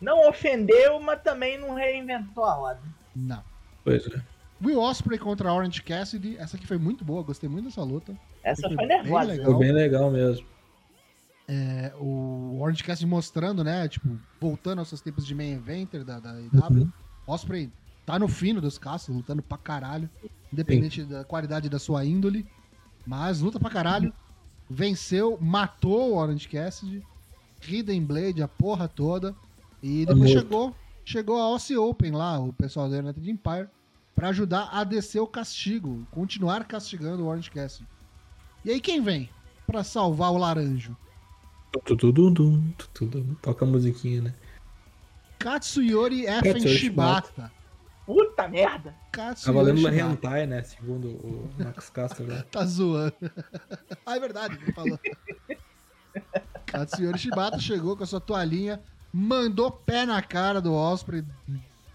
Não 0.00 0.28
ofendeu, 0.28 1.00
mas 1.00 1.20
também 1.22 1.58
não 1.58 1.74
reinventou 1.74 2.44
a 2.44 2.54
roda. 2.54 2.80
Não. 3.16 3.42
Pois 3.82 4.06
é. 4.06 4.22
Will 4.64 4.80
Osprey 4.80 5.18
contra 5.18 5.52
Orange 5.52 5.82
Cassidy. 5.82 6.36
Essa 6.38 6.56
aqui 6.56 6.66
foi 6.66 6.78
muito 6.78 7.04
boa, 7.04 7.22
gostei 7.22 7.48
muito 7.48 7.66
dessa 7.66 7.82
luta. 7.82 8.16
Essa 8.42 8.62
Foi 8.68 8.76
foi 8.76 8.86
bem 8.86 8.96
nervosa. 8.96 9.26
legal. 9.32 9.46
Foi 9.46 9.58
bem 9.58 9.72
legal 9.72 10.10
mesmo. 10.10 10.46
É, 11.46 11.92
o 11.98 12.58
Orange 12.60 12.82
Cassidy 12.84 13.06
mostrando, 13.06 13.62
né? 13.64 13.88
Tipo, 13.88 14.18
voltando 14.40 14.78
aos 14.78 14.88
seus 14.88 15.00
tempos 15.00 15.26
de 15.26 15.34
main 15.34 15.52
eventer 15.52 16.04
da, 16.04 16.20
da 16.20 16.40
EW. 16.40 16.82
Uhum. 16.82 16.92
Osprey 17.26 17.70
tá 18.06 18.18
no 18.18 18.28
fino 18.28 18.60
dos 18.60 18.78
caças, 18.78 19.14
lutando 19.14 19.42
pra 19.42 19.58
caralho. 19.58 20.08
Independente 20.54 21.04
da 21.04 21.24
qualidade 21.24 21.68
da 21.68 21.78
sua 21.78 22.04
índole. 22.04 22.46
Mas 23.06 23.40
luta 23.40 23.58
pra 23.58 23.68
caralho. 23.68 24.12
Venceu, 24.70 25.36
matou 25.40 26.12
o 26.12 26.16
Orange 26.16 26.48
Cassidy. 26.48 27.04
Hidden 27.60 28.04
Blade, 28.04 28.42
a 28.42 28.48
porra 28.48 28.88
toda. 28.88 29.34
E 29.82 30.06
depois 30.06 30.18
morto. 30.18 30.32
chegou, 30.32 30.74
chegou 31.04 31.38
a 31.38 31.42
Aussie 31.42 31.76
Open 31.76 32.12
lá, 32.12 32.38
o 32.38 32.52
pessoal 32.52 32.88
da 32.88 32.98
United 32.98 33.30
Empire, 33.30 33.68
pra 34.14 34.28
ajudar 34.28 34.70
a 34.72 34.82
descer 34.84 35.20
o 35.20 35.26
castigo, 35.26 36.06
continuar 36.10 36.64
castigando 36.64 37.24
o 37.24 37.26
Orange 37.26 37.50
Cassidy. 37.50 37.86
E 38.64 38.70
aí 38.70 38.80
quem 38.80 39.02
vem 39.02 39.28
pra 39.66 39.84
salvar 39.84 40.32
o 40.32 40.38
laranjo? 40.38 40.96
Toca 43.42 43.64
a 43.64 43.68
musiquinha, 43.68 44.22
né? 44.22 44.34
Katsuyori 45.38 46.24
Effen 46.24 46.66
Shibata. 46.66 47.52
Puta 48.06 48.46
merda. 48.48 48.90
Tá 48.90 49.28
Katsuyori 49.28 49.58
valendo 49.58 49.78
uma 49.78 49.90
Shibata. 49.90 50.12
hentai, 50.12 50.46
né? 50.46 50.62
Segundo 50.62 51.08
o 51.08 51.50
Max 51.58 51.88
Caster 51.90 52.28
lá. 52.28 52.44
Tá 52.50 52.64
zoando. 52.66 53.14
ah, 54.04 54.16
é 54.16 54.20
verdade, 54.20 54.58
ele 54.60 54.72
falou. 54.72 54.98
Katsuyori 56.66 57.18
Shibata 57.18 57.58
chegou 57.58 57.96
com 57.96 58.02
a 58.02 58.06
sua 58.06 58.20
toalhinha, 58.20 58.80
mandou 59.12 59.70
pé 59.70 60.04
na 60.06 60.20
cara 60.22 60.60
do 60.60 60.72
Osprey, 60.72 61.24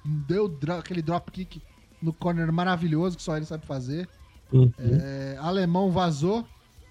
deu 0.03 0.47
dro- 0.47 0.77
aquele 0.79 1.01
dropkick 1.01 1.61
no 2.01 2.13
corner 2.13 2.51
maravilhoso 2.51 3.17
que 3.17 3.23
só 3.23 3.35
ele 3.37 3.45
sabe 3.45 3.65
fazer. 3.65 4.07
Uhum. 4.51 4.71
É, 4.79 5.37
alemão 5.39 5.91
vazou 5.91 6.45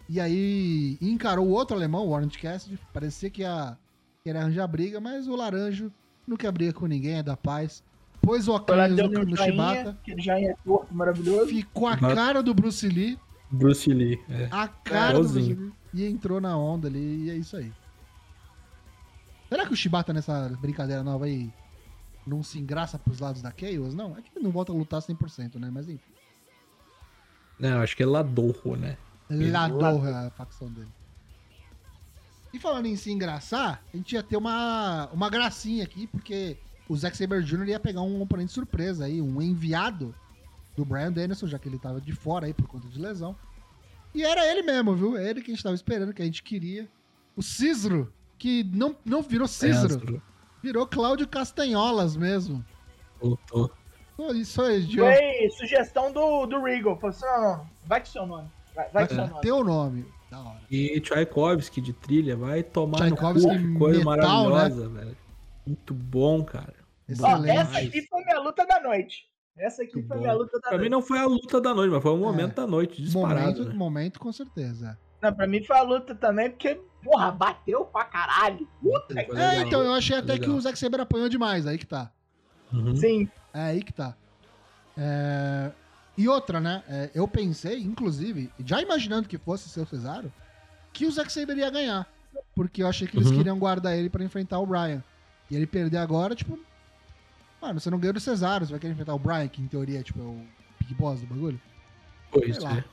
e 0.09 0.21
aí 0.21 0.97
encarou 1.01 1.47
o 1.47 1.51
outro 1.51 1.77
alemão, 1.77 2.07
o 2.07 2.11
Orange 2.13 2.39
Cassidy. 2.39 2.79
Parecia 2.93 3.31
que 3.31 3.43
ia 3.43 3.77
querer 4.23 4.39
arranjar 4.39 4.67
briga, 4.69 5.01
mas 5.01 5.27
o 5.27 5.35
Laranjo 5.35 5.91
não 6.27 6.37
quer 6.37 6.53
briga 6.53 6.73
com 6.73 6.87
ninguém, 6.87 7.17
é 7.19 7.23
da 7.23 7.37
paz. 7.37 7.83
Pôs 8.21 8.49
o 8.49 8.53
óculos 8.53 8.91
no, 8.91 9.09
no 9.09 9.37
joinha, 9.37 9.37
Shibata, 9.37 9.99
que 10.03 10.11
ele 10.11 10.23
já 10.23 10.39
é 10.39 10.55
torto, 10.65 10.95
maravilhoso. 10.95 11.47
ficou 11.47 11.87
a 11.87 11.97
cara 11.97 12.43
do 12.43 12.53
Bruce 12.53 12.87
Lee, 12.89 13.19
Bruce 13.51 13.93
Lee. 13.93 14.21
É. 14.29 14.49
a 14.51 14.69
cara 14.69 15.21
do 15.21 15.29
Bruce. 15.29 15.55
Lee, 15.55 15.73
e 15.95 16.05
entrou 16.05 16.41
na 16.41 16.57
onda 16.57 16.89
ali, 16.89 17.25
e 17.25 17.31
é 17.31 17.35
isso 17.35 17.57
aí. 17.57 17.73
Será 19.49 19.65
que 19.67 19.73
o 19.73 19.77
Shibata 19.77 20.13
nessa 20.13 20.51
brincadeira 20.61 21.03
nova 21.03 21.25
aí 21.25 21.51
não 22.27 22.43
se 22.43 22.59
engraça 22.59 22.99
pros 22.99 23.21
lados 23.21 23.41
da 23.41 23.51
Chaos? 23.51 23.95
Não, 23.95 24.17
é 24.17 24.21
que 24.21 24.31
ele 24.35 24.45
não 24.45 24.51
volta 24.51 24.73
a 24.73 24.75
lutar 24.75 25.01
100%, 25.01 25.55
né? 25.55 25.71
Mas 25.73 25.89
enfim. 25.89 26.13
Não, 27.59 27.81
acho 27.81 27.97
que 27.97 28.03
é 28.03 28.07
Ladorro, 28.07 28.77
né? 28.77 28.99
Ladou 29.31 30.05
a 30.05 30.31
facção 30.31 30.69
dele. 30.69 30.89
E 32.53 32.59
falando 32.59 32.87
em 32.87 32.97
se 32.97 33.11
engraçar, 33.11 33.83
a 33.93 33.97
gente 33.97 34.13
ia 34.13 34.23
ter 34.23 34.37
uma, 34.37 35.09
uma 35.13 35.29
gracinha 35.29 35.85
aqui, 35.85 36.07
porque 36.07 36.57
o 36.89 36.97
Zack 36.97 37.17
Saber 37.17 37.43
Jr. 37.43 37.69
ia 37.69 37.81
pegar 37.81 38.03
um 38.03 38.21
oponente 38.23 38.53
surpresa 38.53 39.05
aí, 39.05 39.21
um 39.21 39.41
enviado 39.43 40.15
do 40.77 40.85
Brian 40.85 41.13
Danielson, 41.13 41.47
já 41.47 41.59
que 41.59 41.69
ele 41.69 41.79
tava 41.79 42.01
de 42.01 42.13
fora 42.13 42.47
aí 42.47 42.55
por 42.55 42.67
conta 42.67 42.89
de 42.89 42.99
lesão. 42.99 43.37
E 44.15 44.25
era 44.25 44.47
ele 44.51 44.63
mesmo, 44.63 44.95
viu? 44.95 45.17
É 45.17 45.29
ele 45.29 45.43
que 45.43 45.51
a 45.51 45.55
gente 45.55 45.63
tava 45.63 45.75
esperando, 45.75 46.15
que 46.15 46.23
a 46.23 46.25
gente 46.25 46.43
queria. 46.43 46.89
O 47.37 47.43
Cisro, 47.43 48.13
que 48.39 48.65
não, 48.65 48.97
não 49.05 49.23
virou 49.23 49.47
Cisro, 49.47 50.23
virou 50.63 50.87
Cláudio 50.87 51.29
Castanholas 51.29 52.17
mesmo. 52.17 52.65
Voltou. 53.21 53.71
Pô, 54.17 54.33
Isso 54.33 54.61
aí, 54.63 54.83
idiota. 54.83 55.17
Foi 55.17 55.51
sugestão 55.51 56.13
do, 56.13 56.47
do 56.47 56.61
Regal. 56.63 56.97
Falou 56.99 57.11
assim, 57.11 57.27
não, 57.27 57.43
não, 57.59 57.67
vai 57.87 58.01
com 58.01 58.07
seu 58.07 58.27
nome. 58.27 58.49
Vai, 58.75 58.89
vai 58.91 59.07
com 59.07 59.15
seu 59.15 59.25
É, 59.25 59.29
nome. 59.29 59.41
teu 59.43 59.65
nome. 59.65 60.07
Da 60.31 60.41
hora. 60.41 60.61
E 60.71 61.01
Tchaikovsky 61.01 61.81
de 61.81 61.93
trilha 61.93 62.37
vai 62.37 62.63
tomar 62.63 62.99
Tchaikovsky 62.99 63.47
no 63.47 63.63
cu, 63.63 63.73
que 63.73 63.79
coisa 63.79 63.99
metal, 64.05 64.45
né? 64.45 64.51
maravilhosa, 64.51 64.89
velho. 64.89 65.17
Muito 65.67 65.95
bom, 65.95 66.43
cara. 66.45 66.75
Ó, 67.21 67.45
essa 67.45 67.79
aqui 67.79 68.07
foi 68.07 68.25
minha 68.25 68.41
luta 68.41 68.67
da 68.67 68.81
noite. 68.81 69.27
Essa 69.57 69.83
aqui 69.83 69.95
Muito 69.97 70.09
foi 70.09 70.17
bom. 70.19 70.23
minha 70.23 70.35
luta 70.35 70.53
da 70.61 70.69
Pra 70.69 70.73
mim 70.73 70.77
noite. 70.79 70.91
não 70.91 71.03
foi 71.03 71.19
a 71.19 71.27
luta 71.27 71.61
da 71.61 71.75
noite, 71.75 71.91
mas 71.93 72.03
foi 72.03 72.13
um 72.13 72.19
momento 72.19 72.55
da 72.55 72.67
noite, 72.67 73.03
disparado. 73.03 73.41
momento, 73.41 73.65
né? 73.69 73.75
momento, 73.75 74.21
com 74.21 74.33
certeza. 74.33 74.99
Não, 75.21 75.33
pra 75.35 75.47
mim 75.49 75.65
foi 75.65 75.77
a 75.77 75.83
luta 75.83 76.15
também, 76.15 76.49
porque 76.51 76.81
porra, 77.03 77.33
bateu 77.33 77.85
pra 77.87 78.05
caralho. 78.05 78.69
Puta 78.81 79.15
que 79.17 79.27
Foi 79.33 79.41
É, 79.41 79.63
então, 79.63 79.83
eu 79.83 79.93
achei 79.95 80.17
até 80.17 80.35
Legal. 80.35 80.49
que 80.51 80.55
o 80.57 80.61
Zack 80.61 80.79
Saber 80.79 81.01
apanhou 81.01 81.29
demais, 81.29 81.67
aí 81.67 81.77
que 81.77 81.87
tá. 81.87 82.13
Uhum. 82.73 82.95
Sim. 82.95 83.29
É 83.53 83.61
aí 83.63 83.83
que 83.83 83.93
tá. 83.93 84.15
É, 84.97 85.71
E 86.17 86.29
outra, 86.29 86.61
né? 86.61 86.83
é, 86.89 87.11
eu 87.15 87.27
pensei, 87.27 87.79
inclusive, 87.81 88.53
já 88.65 88.81
imaginando 88.83 89.29
que 89.29 89.39
fosse 89.39 89.69
seu 89.69 89.87
Cesaro, 89.87 90.33
que 90.93 91.07
o 91.07 91.11
Zack 91.11 91.33
Saber 91.33 91.57
ia 91.57 91.71
ganhar. 91.71 92.07
Porque 92.55 92.83
eu 92.83 92.87
achei 92.89 93.07
que 93.09 93.17
eles 93.17 93.29
Uhum. 93.31 93.39
queriam 93.39 93.59
guardar 93.59 93.97
ele 93.97 94.11
pra 94.11 94.23
enfrentar 94.25 94.59
o 94.61 94.67
Brian. 94.67 95.03
E 95.51 95.57
ele 95.57 95.67
perder 95.67 95.97
agora, 95.99 96.35
tipo. 96.35 96.59
Mano, 97.61 97.81
você 97.81 97.91
não 97.91 97.99
ganhou 97.99 98.15
do 98.15 98.21
Cesaro, 98.21 98.65
você 98.65 98.71
vai 98.73 98.81
querer 98.81 98.93
enfrentar 98.93 99.15
o 99.15 99.19
Brian, 99.19 99.49
que 99.49 99.61
em 99.61 99.67
teoria 99.67 100.03
tipo, 100.03 100.21
é 100.21 100.23
o 100.23 100.45
Big 100.81 100.95
Boss 100.95 101.21
do 101.21 101.27
bagulho. 101.27 101.61
Pois 102.31 102.57
Sei 102.57 102.65
lá. 102.65 102.79
é. 102.79 102.85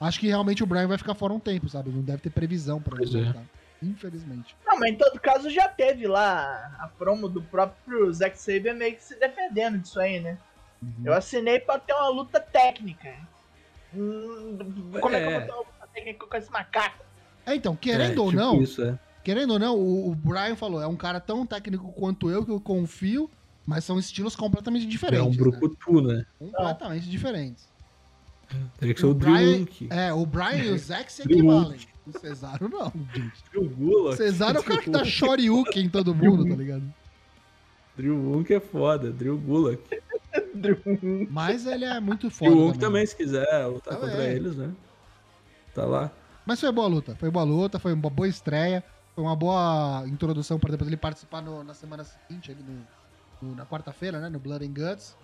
Acho 0.00 0.20
que 0.20 0.26
realmente 0.28 0.62
o 0.62 0.66
Brian 0.66 0.86
vai 0.86 0.98
ficar 0.98 1.14
fora 1.14 1.32
um 1.32 1.40
tempo, 1.40 1.68
sabe? 1.68 1.90
Não 1.90 2.02
deve 2.02 2.18
ter 2.18 2.30
previsão 2.30 2.80
pra 2.80 3.00
ele 3.02 3.18
é. 3.18 3.24
voltar. 3.24 3.42
Infelizmente. 3.82 4.56
Não, 4.66 4.78
mas 4.78 4.92
em 4.92 4.96
todo 4.96 5.20
caso 5.20 5.50
já 5.50 5.68
teve 5.68 6.06
lá 6.06 6.74
a 6.78 6.88
promo 6.88 7.28
do 7.28 7.42
próprio 7.42 8.12
Zack 8.12 8.38
Saber 8.38 8.74
meio 8.74 8.94
que 8.96 9.02
se 9.02 9.18
defendendo 9.18 9.78
disso 9.78 10.00
aí, 10.00 10.20
né? 10.20 10.38
Uhum. 10.82 10.92
Eu 11.04 11.12
assinei 11.14 11.58
pra 11.60 11.78
ter 11.78 11.92
uma 11.92 12.08
luta 12.08 12.40
técnica. 12.40 13.14
Hum, 13.94 14.58
como 15.00 15.14
é, 15.14 15.20
que 15.20 15.26
eu 15.26 15.30
É. 15.30 15.38
vou 15.38 15.46
ter 15.46 15.52
uma 15.52 15.58
luta 15.60 15.88
técnica 15.92 16.26
com 16.26 16.36
esse 16.36 16.50
macaco? 16.50 17.04
É, 17.46 17.54
então, 17.54 17.76
querendo 17.76 18.18
É, 18.18 18.20
ou 18.20 18.30
tipo 18.30 18.40
não, 18.42 18.62
Isso, 18.62 18.82
é. 18.82 18.98
Querendo 19.22 19.52
ou 19.54 19.58
não, 19.58 19.74
o, 19.76 20.10
o 20.10 20.14
Brian 20.14 20.54
falou, 20.56 20.82
é 20.82 20.86
um 20.86 20.96
cara 20.96 21.18
tão 21.20 21.46
técnico 21.46 21.92
quanto 21.92 22.28
eu 22.30 22.44
que 22.44 22.50
eu 22.50 22.60
confio, 22.60 23.30
mas 23.66 23.84
são 23.84 23.98
estilos 23.98 24.34
completamente 24.36 24.84
É 24.86 24.88
diferentes. 24.88 25.26
um 25.26 25.30
né? 25.30 25.36
brucutu, 25.36 26.00
né? 26.02 26.24
Completamente 26.38 27.08
diferentes. 27.08 27.68
Teria 28.78 28.94
que 28.94 29.00
ser 29.00 29.06
O 29.06 29.10
o, 29.10 29.14
Brian-. 29.14 29.66
É, 29.90 30.12
o 30.12 30.24
Brian 30.26 30.56
e 30.64 30.70
o 30.70 30.78
Zack 30.78 31.12
se 31.12 31.22
equivalem. 31.22 31.78
O 32.06 32.18
Cesaro 32.18 32.68
não. 32.68 32.92
O 34.06 34.12
Cesaro 34.12 34.58
é 34.58 34.60
o 34.60 34.64
cara 34.64 34.82
que 34.82 34.90
dá 34.90 35.02
shoryuken 35.04 35.86
em 35.86 35.88
todo 35.88 36.14
mundo, 36.14 36.46
tá 36.46 36.54
ligado? 36.54 36.84
Drew 37.96 38.20
Gulak 38.20 38.52
é 38.52 38.60
foda. 38.60 39.10
Drew 39.10 39.38
Gulak. 39.38 39.80
Mas 41.30 41.66
ele 41.66 41.84
é 41.84 41.98
muito 42.00 42.30
foda 42.30 42.50
o 42.52 42.54
Gulak 42.56 42.78
também. 42.78 43.06
se 43.06 43.16
quiser 43.16 43.66
lutar 43.66 43.94
Ah, 43.94 43.96
contra 43.96 44.22
é. 44.24 44.34
eles, 44.34 44.56
né? 44.56 44.70
Tá 45.74 45.84
lá. 45.84 46.10
Mas 46.46 46.60
foi 46.60 46.70
boa 46.70 46.86
luta, 46.86 47.16
foi 47.16 47.30
boa 47.30 47.44
luta, 47.44 47.78
foi 47.78 47.92
uma 47.94 48.10
boa 48.10 48.28
estreia, 48.28 48.84
foi 49.14 49.24
uma 49.24 49.34
boa 49.34 50.04
introdução 50.06 50.58
para 50.58 50.72
depois 50.72 50.88
ele 50.88 50.96
participar 50.96 51.40
no- 51.40 51.64
na 51.64 51.72
semana 51.72 52.04
seguinte, 52.04 52.50
ali 52.52 52.62
no- 52.62 52.86
na 53.56 53.66
quarta-feira, 53.66 54.20
né, 54.20 54.28
no 54.28 54.38
Blood 54.38 54.64
and 54.64 54.72
Guts. 54.72 55.16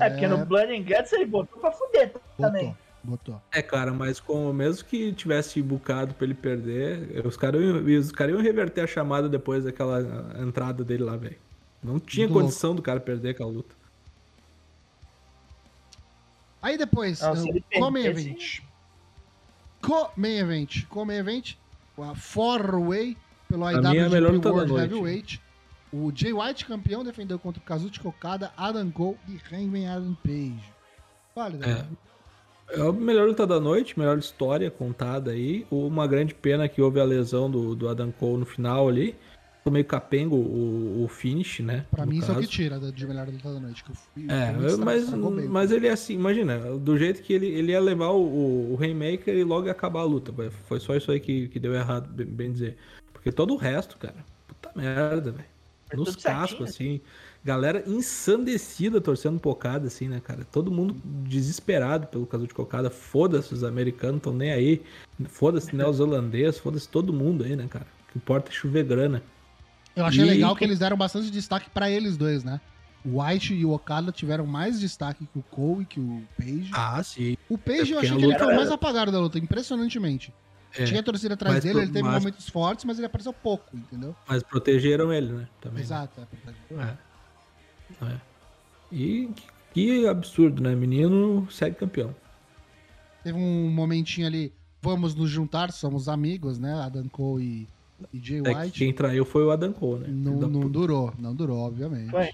É, 0.00 0.10
porque 0.10 0.26
no 0.26 0.44
Blood 0.44 0.72
and 0.72 0.82
Guts 0.82 1.12
ele 1.12 1.26
botou 1.26 1.60
pra 1.60 1.70
fuder 1.70 2.12
também. 2.36 2.76
Botou, 3.04 3.34
botou. 3.34 3.42
É, 3.52 3.62
cara, 3.62 3.92
mas 3.92 4.18
como 4.18 4.52
mesmo 4.52 4.84
que 4.84 5.12
tivesse 5.12 5.62
bucado 5.62 6.14
pra 6.14 6.24
ele 6.24 6.34
perder, 6.34 7.24
os 7.26 7.36
caras 7.36 7.60
os 7.60 8.12
cara 8.12 8.32
iam 8.32 8.40
reverter 8.40 8.82
a 8.82 8.86
chamada 8.86 9.28
depois 9.28 9.64
daquela 9.64 10.00
entrada 10.40 10.82
dele 10.84 11.04
lá, 11.04 11.16
velho. 11.16 11.38
Não 11.82 12.00
tinha 12.00 12.26
Muito 12.26 12.40
condição 12.40 12.74
do 12.74 12.82
cara 12.82 12.98
perder 12.98 13.30
aquela 13.30 13.50
luta. 13.50 13.74
Aí 16.60 16.76
depois, 16.76 17.20
Come 17.78 18.04
Event. 18.04 18.60
Co-Main 19.80 20.38
Event. 20.38 20.84
Co-Main 20.88 21.18
Event, 21.18 21.54
a 21.96 22.14
Four-Way 22.14 23.16
pelo 23.48 23.70
Pra 23.70 23.90
mim 23.90 23.98
é 23.98 24.08
melhor 24.08 24.36
da 24.38 24.50
World 24.50 24.72
noite. 24.72 24.82
Heavyweight. 24.82 25.45
O 25.96 26.12
Jay 26.14 26.32
White, 26.32 26.66
campeão, 26.66 27.02
defendeu 27.02 27.38
contra 27.38 27.60
o 27.60 27.64
Kazuchi 27.64 28.06
Okada, 28.06 28.52
Adam 28.56 28.90
Cole 28.90 29.16
e 29.28 29.38
Hangman 29.54 29.88
Adam 29.88 30.14
Page. 30.22 30.72
Vale, 31.34 31.56
né? 31.56 31.86
É 32.68 32.80
a 32.80 32.92
melhor 32.92 33.28
luta 33.28 33.46
da 33.46 33.60
noite, 33.60 33.98
melhor 33.98 34.18
história 34.18 34.70
contada 34.70 35.30
aí. 35.30 35.66
Uma 35.70 36.06
grande 36.06 36.34
pena 36.34 36.68
que 36.68 36.82
houve 36.82 37.00
a 37.00 37.04
lesão 37.04 37.50
do, 37.50 37.74
do 37.74 37.88
Adam 37.88 38.10
Cole 38.10 38.40
no 38.40 38.46
final 38.46 38.88
ali. 38.88 39.14
Ficou 39.58 39.72
meio 39.72 39.84
capengo 39.84 40.36
o, 40.36 41.04
o 41.04 41.08
finish, 41.08 41.60
né? 41.60 41.86
Pra 41.90 42.04
mim, 42.04 42.18
isso 42.18 42.30
é 42.30 42.34
o 42.34 42.36
que 42.38 42.42
caso. 42.42 42.52
tira 42.52 42.78
de 42.78 43.06
melhor 43.06 43.28
luta 43.28 43.52
da 43.52 43.60
noite. 43.60 43.82
Que 43.84 43.90
eu 43.90 43.94
fui, 43.94 44.26
É, 44.28 44.52
muito 44.52 44.78
mas, 44.84 45.10
mas 45.12 45.70
ele 45.72 45.86
é 45.86 45.92
assim, 45.92 46.14
imagina, 46.14 46.58
do 46.78 46.98
jeito 46.98 47.22
que 47.22 47.32
ele, 47.32 47.46
ele 47.46 47.72
ia 47.72 47.80
levar 47.80 48.10
o, 48.10 48.22
o, 48.22 48.72
o 48.72 48.76
Rainmaker 48.76 49.34
e 49.34 49.44
logo 49.44 49.66
ia 49.66 49.72
acabar 49.72 50.00
a 50.00 50.04
luta. 50.04 50.32
Foi 50.66 50.78
só 50.78 50.94
isso 50.94 51.10
aí 51.10 51.20
que, 51.20 51.48
que 51.48 51.58
deu 51.58 51.74
errado, 51.74 52.08
bem, 52.12 52.26
bem 52.26 52.52
dizer. 52.52 52.76
Porque 53.12 53.32
todo 53.32 53.54
o 53.54 53.56
resto, 53.56 53.96
cara, 53.98 54.24
puta 54.46 54.70
merda, 54.74 55.32
velho. 55.32 55.55
Nos 55.94 56.16
cascos, 56.16 56.70
assim. 56.70 57.00
Galera 57.44 57.84
ensandecida 57.86 59.00
torcendo 59.00 59.38
pocada, 59.38 59.86
assim, 59.86 60.08
né, 60.08 60.20
cara? 60.20 60.44
Todo 60.50 60.70
mundo 60.70 60.96
desesperado 61.04 62.06
pelo 62.08 62.26
caso 62.26 62.46
de 62.46 62.52
cocada. 62.54 62.90
Foda-se, 62.90 63.54
os 63.54 63.62
americanos 63.62 64.12
não 64.14 64.18
estão 64.18 64.34
nem 64.34 64.50
aí. 64.52 64.82
Foda-se 65.28 65.74
neozelandês, 65.76 66.58
foda-se 66.58 66.88
todo 66.88 67.12
mundo 67.12 67.44
aí, 67.44 67.54
né, 67.54 67.66
cara? 67.68 67.86
O 68.08 68.12
que 68.12 68.18
importa 68.18 68.50
é 68.50 68.52
chover 68.54 68.84
grana. 68.84 69.22
Eu 69.94 70.04
achei 70.04 70.24
E- 70.24 70.28
legal 70.28 70.56
que 70.56 70.64
eles 70.64 70.78
deram 70.78 70.96
bastante 70.96 71.30
destaque 71.30 71.70
pra 71.70 71.88
eles 71.90 72.16
dois, 72.16 72.42
né? 72.42 72.60
O 73.04 73.22
White 73.22 73.54
e 73.54 73.64
o 73.64 73.70
Okada 73.70 74.10
tiveram 74.10 74.44
mais 74.44 74.80
destaque 74.80 75.24
que 75.32 75.38
o 75.38 75.42
Cole 75.42 75.82
e 75.82 75.86
que 75.86 76.00
o 76.00 76.24
Page. 76.36 76.70
Ah, 76.72 77.00
sim. 77.04 77.36
o 77.48 77.56
Page 77.56 77.92
eu 77.92 78.00
porque 78.00 78.06
achei 78.06 78.18
que 78.18 78.24
ele 78.24 78.36
foi 78.36 78.46
o 78.46 78.50
era- 78.50 78.56
mais 78.56 78.70
apagado 78.72 79.12
da 79.12 79.20
luta, 79.20 79.38
impressionantemente. 79.38 80.34
É, 80.78 80.84
Tinha 80.84 81.02
torcida 81.02 81.34
atrás 81.34 81.62
dele, 81.62 81.74
pro- 81.74 81.82
ele 81.82 81.92
teve 81.92 82.02
mas- 82.08 82.22
momentos 82.22 82.48
fortes, 82.48 82.84
mas 82.84 82.98
ele 82.98 83.06
apareceu 83.06 83.32
pouco, 83.32 83.76
entendeu? 83.76 84.14
mas 84.28 84.42
protegeram 84.42 85.12
ele, 85.12 85.32
né? 85.32 85.48
Também. 85.60 85.76
né? 85.78 85.82
Exato, 85.82 86.20
é 86.20 86.26
verdade. 86.70 86.98
É. 88.00 88.04
É. 88.06 88.20
E 88.92 89.28
que, 89.34 89.44
que 89.72 90.06
absurdo, 90.06 90.62
né? 90.62 90.74
Menino 90.74 91.46
segue 91.50 91.76
campeão. 91.76 92.14
Teve 93.24 93.38
um 93.38 93.68
momentinho 93.70 94.26
ali, 94.26 94.52
vamos 94.82 95.14
nos 95.14 95.30
juntar, 95.30 95.72
somos 95.72 96.08
amigos, 96.08 96.58
né? 96.58 96.74
Adam 96.80 97.08
Cole 97.08 97.68
e, 98.12 98.16
e 98.16 98.20
Jay 98.20 98.40
É 98.40 98.42
que 98.42 98.54
White. 98.54 98.78
quem 98.78 98.92
traiu 98.92 99.24
foi 99.24 99.44
o 99.44 99.50
Adam 99.50 99.72
Cole, 99.72 100.02
né? 100.02 100.08
Não, 100.10 100.34
não 100.34 100.60
puta. 100.60 100.68
durou, 100.68 101.14
não 101.18 101.34
durou, 101.34 101.58
obviamente. 101.58 102.10
Foi. 102.10 102.30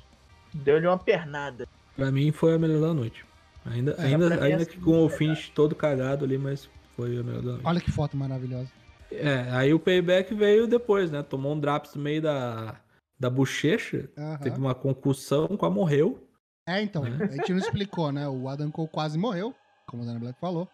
Deu-lhe 0.52 0.86
uma 0.86 0.98
pernada. 0.98 1.66
Pra 1.96 2.10
mim 2.10 2.30
foi 2.32 2.54
a 2.54 2.58
melhor 2.58 2.80
da 2.80 2.92
noite. 2.92 3.24
Ainda, 3.64 3.92
É, 3.92 4.06
ainda, 4.06 4.44
ainda 4.44 4.66
que 4.66 4.76
com 4.78 5.04
o 5.04 5.08
finish 5.08 5.48
todo 5.54 5.74
cagado 5.74 6.24
ali, 6.24 6.36
mas 6.36 6.68
foi 7.02 7.18
a 7.18 7.22
melhor 7.22 7.42
da 7.42 7.50
noite. 7.52 7.66
Olha 7.66 7.80
que 7.80 7.90
foto 7.90 8.16
maravilhosa. 8.16 8.70
É, 9.10 9.50
aí 9.50 9.74
o 9.74 9.78
payback 9.80 10.34
veio 10.34 10.66
depois, 10.66 11.10
né? 11.10 11.22
Tomou 11.22 11.52
um 11.52 11.60
drops 11.60 11.94
no 11.94 12.02
meio 12.02 12.22
da, 12.22 12.76
da 13.18 13.28
bochecha, 13.28 14.08
teve 14.42 14.56
uma 14.56 14.74
concussão, 14.74 15.48
quase 15.48 15.74
morreu. 15.74 16.26
É, 16.66 16.80
então, 16.80 17.02
Né? 17.02 17.26
a 17.30 17.36
gente 17.36 17.52
não 17.52 17.58
explicou, 17.58 18.12
né? 18.12 18.26
O 18.28 18.48
Adam 18.48 18.70
Cole 18.70 18.88
quase 18.88 19.18
morreu, 19.18 19.54
como 19.86 20.02
o 20.02 20.06
Dana 20.06 20.18
Black 20.18 20.38
falou. 20.40 20.68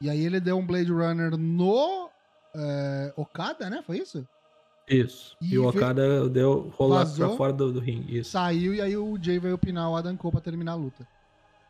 E 0.00 0.08
aí 0.08 0.24
ele 0.24 0.40
deu 0.40 0.56
um 0.56 0.66
Blade 0.66 0.90
Runner 0.90 1.36
no 1.36 2.08
é, 2.54 3.12
Okada, 3.16 3.68
né? 3.68 3.82
Foi 3.86 3.98
isso? 3.98 4.26
Isso. 4.88 5.36
E 5.40 5.54
E, 5.54 5.58
o 5.58 5.68
Okada 5.68 6.28
deu 6.30 6.72
rolar 6.76 7.06
pra 7.14 7.28
fora 7.30 7.52
do, 7.52 7.72
do 7.72 7.80
ringue. 7.80 8.18
Isso. 8.18 8.30
Saiu 8.30 8.74
e 8.74 8.80
aí 8.80 8.96
o 8.96 9.18
Jay 9.20 9.38
veio 9.38 9.54
opinar 9.54 9.90
o 9.90 9.96
Adam 9.96 10.16
Cole 10.16 10.32
pra 10.32 10.40
terminar 10.40 10.72
a 10.72 10.76
luta. 10.76 11.06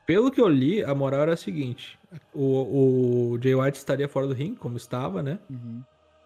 Pelo 0.08 0.30
que 0.30 0.40
eu 0.40 0.48
li, 0.48 0.82
a 0.82 0.94
moral 0.94 1.20
era 1.20 1.34
a 1.34 1.36
seguinte: 1.36 1.98
o, 2.32 3.34
o 3.34 3.38
Jay 3.42 3.54
White 3.54 3.76
estaria 3.76 4.08
fora 4.08 4.26
do 4.26 4.32
ringue, 4.32 4.56
como 4.56 4.78
estava, 4.78 5.22
né? 5.22 5.38
Uhum. 5.50 5.82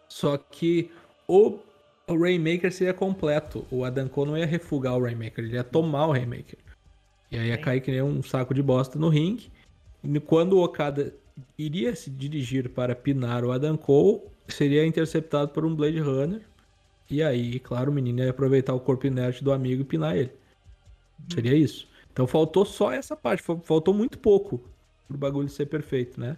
Só 0.08 0.38
que 0.38 0.88
o, 1.26 1.58
o 2.06 2.16
Rainmaker 2.16 2.72
seria 2.72 2.94
completo. 2.94 3.66
O 3.72 3.84
Adam 3.84 4.08
Cole 4.08 4.30
não 4.30 4.38
ia 4.38 4.46
refugar 4.46 4.96
o 4.96 5.02
Rainmaker, 5.02 5.44
ele 5.44 5.54
ia 5.54 5.64
tomar 5.64 6.06
o 6.06 6.12
Rainmaker. 6.12 6.60
E 7.28 7.36
aí 7.36 7.48
ia 7.48 7.58
cair 7.58 7.80
que 7.80 7.90
nem 7.90 8.00
um 8.00 8.22
saco 8.22 8.54
de 8.54 8.62
bosta 8.62 9.00
no 9.00 9.08
ringue. 9.08 9.50
E 10.04 10.20
quando 10.20 10.52
o 10.52 10.62
Okada 10.62 11.12
iria 11.58 11.96
se 11.96 12.08
dirigir 12.08 12.68
para 12.68 12.94
pinar 12.94 13.44
o 13.44 13.50
Adam 13.50 13.76
Cole, 13.76 14.20
seria 14.46 14.86
interceptado 14.86 15.50
por 15.50 15.64
um 15.64 15.74
Blade 15.74 15.98
Runner. 15.98 16.42
E 17.10 17.20
aí, 17.20 17.58
claro, 17.58 17.90
o 17.90 17.94
menino 17.94 18.22
ia 18.22 18.30
aproveitar 18.30 18.74
o 18.74 18.80
corpo 18.80 19.08
inerte 19.08 19.42
do 19.42 19.52
amigo 19.52 19.82
e 19.82 19.84
pinar 19.84 20.16
ele. 20.16 20.30
Seria 21.28 21.56
isso. 21.56 21.90
Então 22.12 22.26
faltou 22.26 22.64
só 22.64 22.92
essa 22.92 23.16
parte, 23.16 23.42
fal- 23.42 23.60
faltou 23.64 23.94
muito 23.94 24.18
pouco 24.18 24.60
pro 25.08 25.16
bagulho 25.18 25.48
ser 25.48 25.66
perfeito, 25.66 26.20
né? 26.20 26.36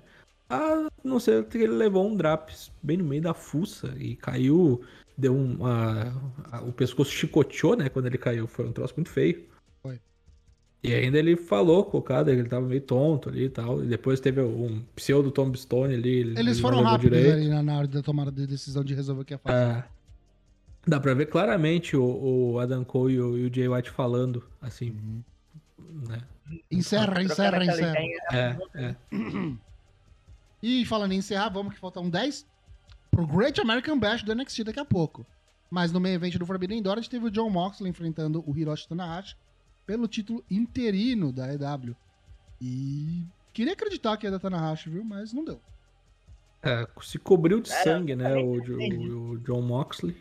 A 0.49 0.89
não 1.03 1.19
ser 1.19 1.45
que 1.47 1.59
ele 1.59 1.73
levou 1.73 2.07
um 2.07 2.17
draps 2.17 2.71
bem 2.83 2.97
no 2.99 3.05
meio 3.05 3.23
da 3.23 3.35
fuça 3.35 3.95
e 3.99 4.15
caiu, 4.15 4.83
deu 5.17 5.35
um. 5.35 5.65
a- 5.67 6.13
a- 6.53 6.61
o 6.63 6.73
pescoço 6.73 7.11
chicoteou, 7.11 7.77
né? 7.77 7.89
Quando 7.89 8.07
ele 8.07 8.19
caiu. 8.19 8.47
Foi 8.47 8.67
um 8.67 8.73
troço 8.73 8.95
muito 8.97 9.11
feio. 9.11 9.45
Foi. 9.83 9.99
E 10.83 10.93
ainda 10.93 11.19
ele 11.19 11.35
falou 11.35 11.85
com 11.85 11.97
o 11.99 12.03
cara, 12.03 12.31
ele 12.31 12.45
tava 12.49 12.67
meio 12.67 12.83
tonto 12.83 13.31
ali 13.31 13.45
e 13.47 13.49
tal. 13.49 13.83
E 13.83 13.87
depois 13.87 14.21
teve 14.21 14.41
um 14.43 14.83
pseudo 14.95 15.31
Tombstone 15.31 15.95
ali. 15.95 16.09
ele- 16.11 16.31
Eles 16.39 16.39
ele 16.39 16.61
foram 16.61 16.83
rápidos 16.83 17.11
direito. 17.19 17.37
ali 17.39 17.49
na, 17.49 17.63
na 17.63 17.79
hora 17.79 17.89
da 17.89 18.03
tomada 18.03 18.31
de 18.31 18.47
decisão 18.47 18.85
de 18.85 18.95
resolver 18.95 19.23
o 19.23 19.25
que 19.25 19.35
ia 19.35 19.39
fazer. 19.39 19.57
É. 19.59 19.85
Dá 20.87 21.01
pra 21.01 21.15
ver 21.15 21.27
claramente 21.27 21.97
o, 21.97 22.05
o 22.53 22.59
Adam 22.59 22.85
Cole 22.85 23.15
e 23.15 23.21
o, 23.21 23.39
e 23.39 23.47
o 23.47 23.55
Jay 23.55 23.67
White 23.67 23.91
falando, 23.91 24.45
assim, 24.61 24.91
Uhum. 24.91 25.23
Né? 25.79 26.23
Encerra, 26.71 27.23
encerra, 27.23 27.65
encerra. 27.65 27.91
ideia. 27.93 28.19
É, 28.33 28.57
é. 28.75 28.97
E 30.63 30.85
falando 30.87 31.13
em 31.13 31.19
encerrar, 31.19 31.49
vamos 31.51 31.75
que 31.75 31.81
faltam 31.81 32.09
10 32.09 32.47
pro 33.11 33.27
Great 33.27 33.61
American 33.61 33.99
Bash 33.99 34.23
do 34.23 34.35
NXT 34.35 34.65
daqui 34.65 34.81
a 34.81 34.85
pouco. 34.85 35.27
Mas 35.71 35.93
no 35.93 36.01
meio 36.01 36.15
evento 36.15 36.39
do 36.39 36.47
Forbidden 36.47 36.83
Door, 36.83 36.99
a 36.99 37.01
gente 37.01 37.11
teve 37.11 37.27
o 37.27 37.31
John 37.31 37.51
Moxley 37.51 37.91
enfrentando 37.91 38.43
o 38.49 38.57
Hiroshi 38.57 38.89
Tanahashi 38.89 39.37
pelo 39.87 40.07
título 40.09 40.45
interino 40.51 41.33
da 41.33 41.53
EW. 41.53 41.95
E 42.61 43.27
queria 43.53 43.73
acreditar 43.73 44.17
que 44.17 44.27
é 44.27 44.31
da 44.31 44.39
Tanahashi, 44.39 44.89
viu? 44.89 45.05
Mas 45.05 45.33
não 45.33 45.45
deu. 45.45 45.61
É, 46.63 46.87
se 47.03 47.19
cobriu 47.19 47.61
de 47.61 47.69
Cara, 47.71 47.85
sangue, 47.85 48.17
né? 48.17 48.35
O, 48.37 48.55
o- 48.55 49.31
o 49.33 49.39
John 49.39 49.61
Moxley. 49.63 50.17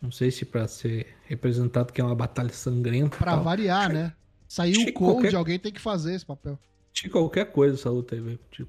Não 0.00 0.10
sei 0.10 0.30
se 0.30 0.44
pra 0.44 0.66
ser 0.66 1.16
representado 1.26 1.92
que 1.92 2.00
é 2.00 2.04
uma 2.04 2.14
batalha 2.14 2.52
sangrenta. 2.52 3.16
Pra 3.16 3.32
tal. 3.32 3.42
variar, 3.44 3.92
né? 3.92 4.12
Saiu 4.48 4.80
o 4.80 4.92
code, 4.92 4.92
qualquer- 4.94 5.34
alguém 5.34 5.58
tem 5.58 5.70
que 5.72 5.80
fazer 5.80 6.14
esse 6.14 6.24
papel. 6.24 6.58
Tinha 6.92 7.12
qualquer 7.12 7.52
coisa 7.52 7.74
essa 7.76 7.90
luta 7.90 8.14
aí, 8.14 8.20
velho. 8.20 8.40
Te, 8.50 8.66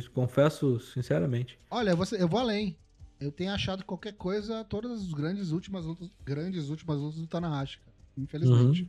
te 0.00 0.10
confesso 0.10 0.80
sinceramente. 0.80 1.58
Olha, 1.70 1.90
eu 1.90 1.96
vou, 1.96 2.06
ser- 2.06 2.20
eu 2.20 2.28
vou 2.28 2.40
além. 2.40 2.76
Eu 3.20 3.32
tenho 3.32 3.50
achado 3.52 3.84
qualquer 3.84 4.12
coisa, 4.12 4.62
todas 4.64 4.92
as 5.02 5.12
grandes 5.12 5.50
últimas 5.50 5.84
lutas, 5.84 6.08
grandes 6.24 6.68
últimas 6.68 6.98
lutas 6.98 7.18
do 7.18 7.26
Tanahashi, 7.26 7.78
cara. 7.80 7.96
Infelizmente. 8.16 8.82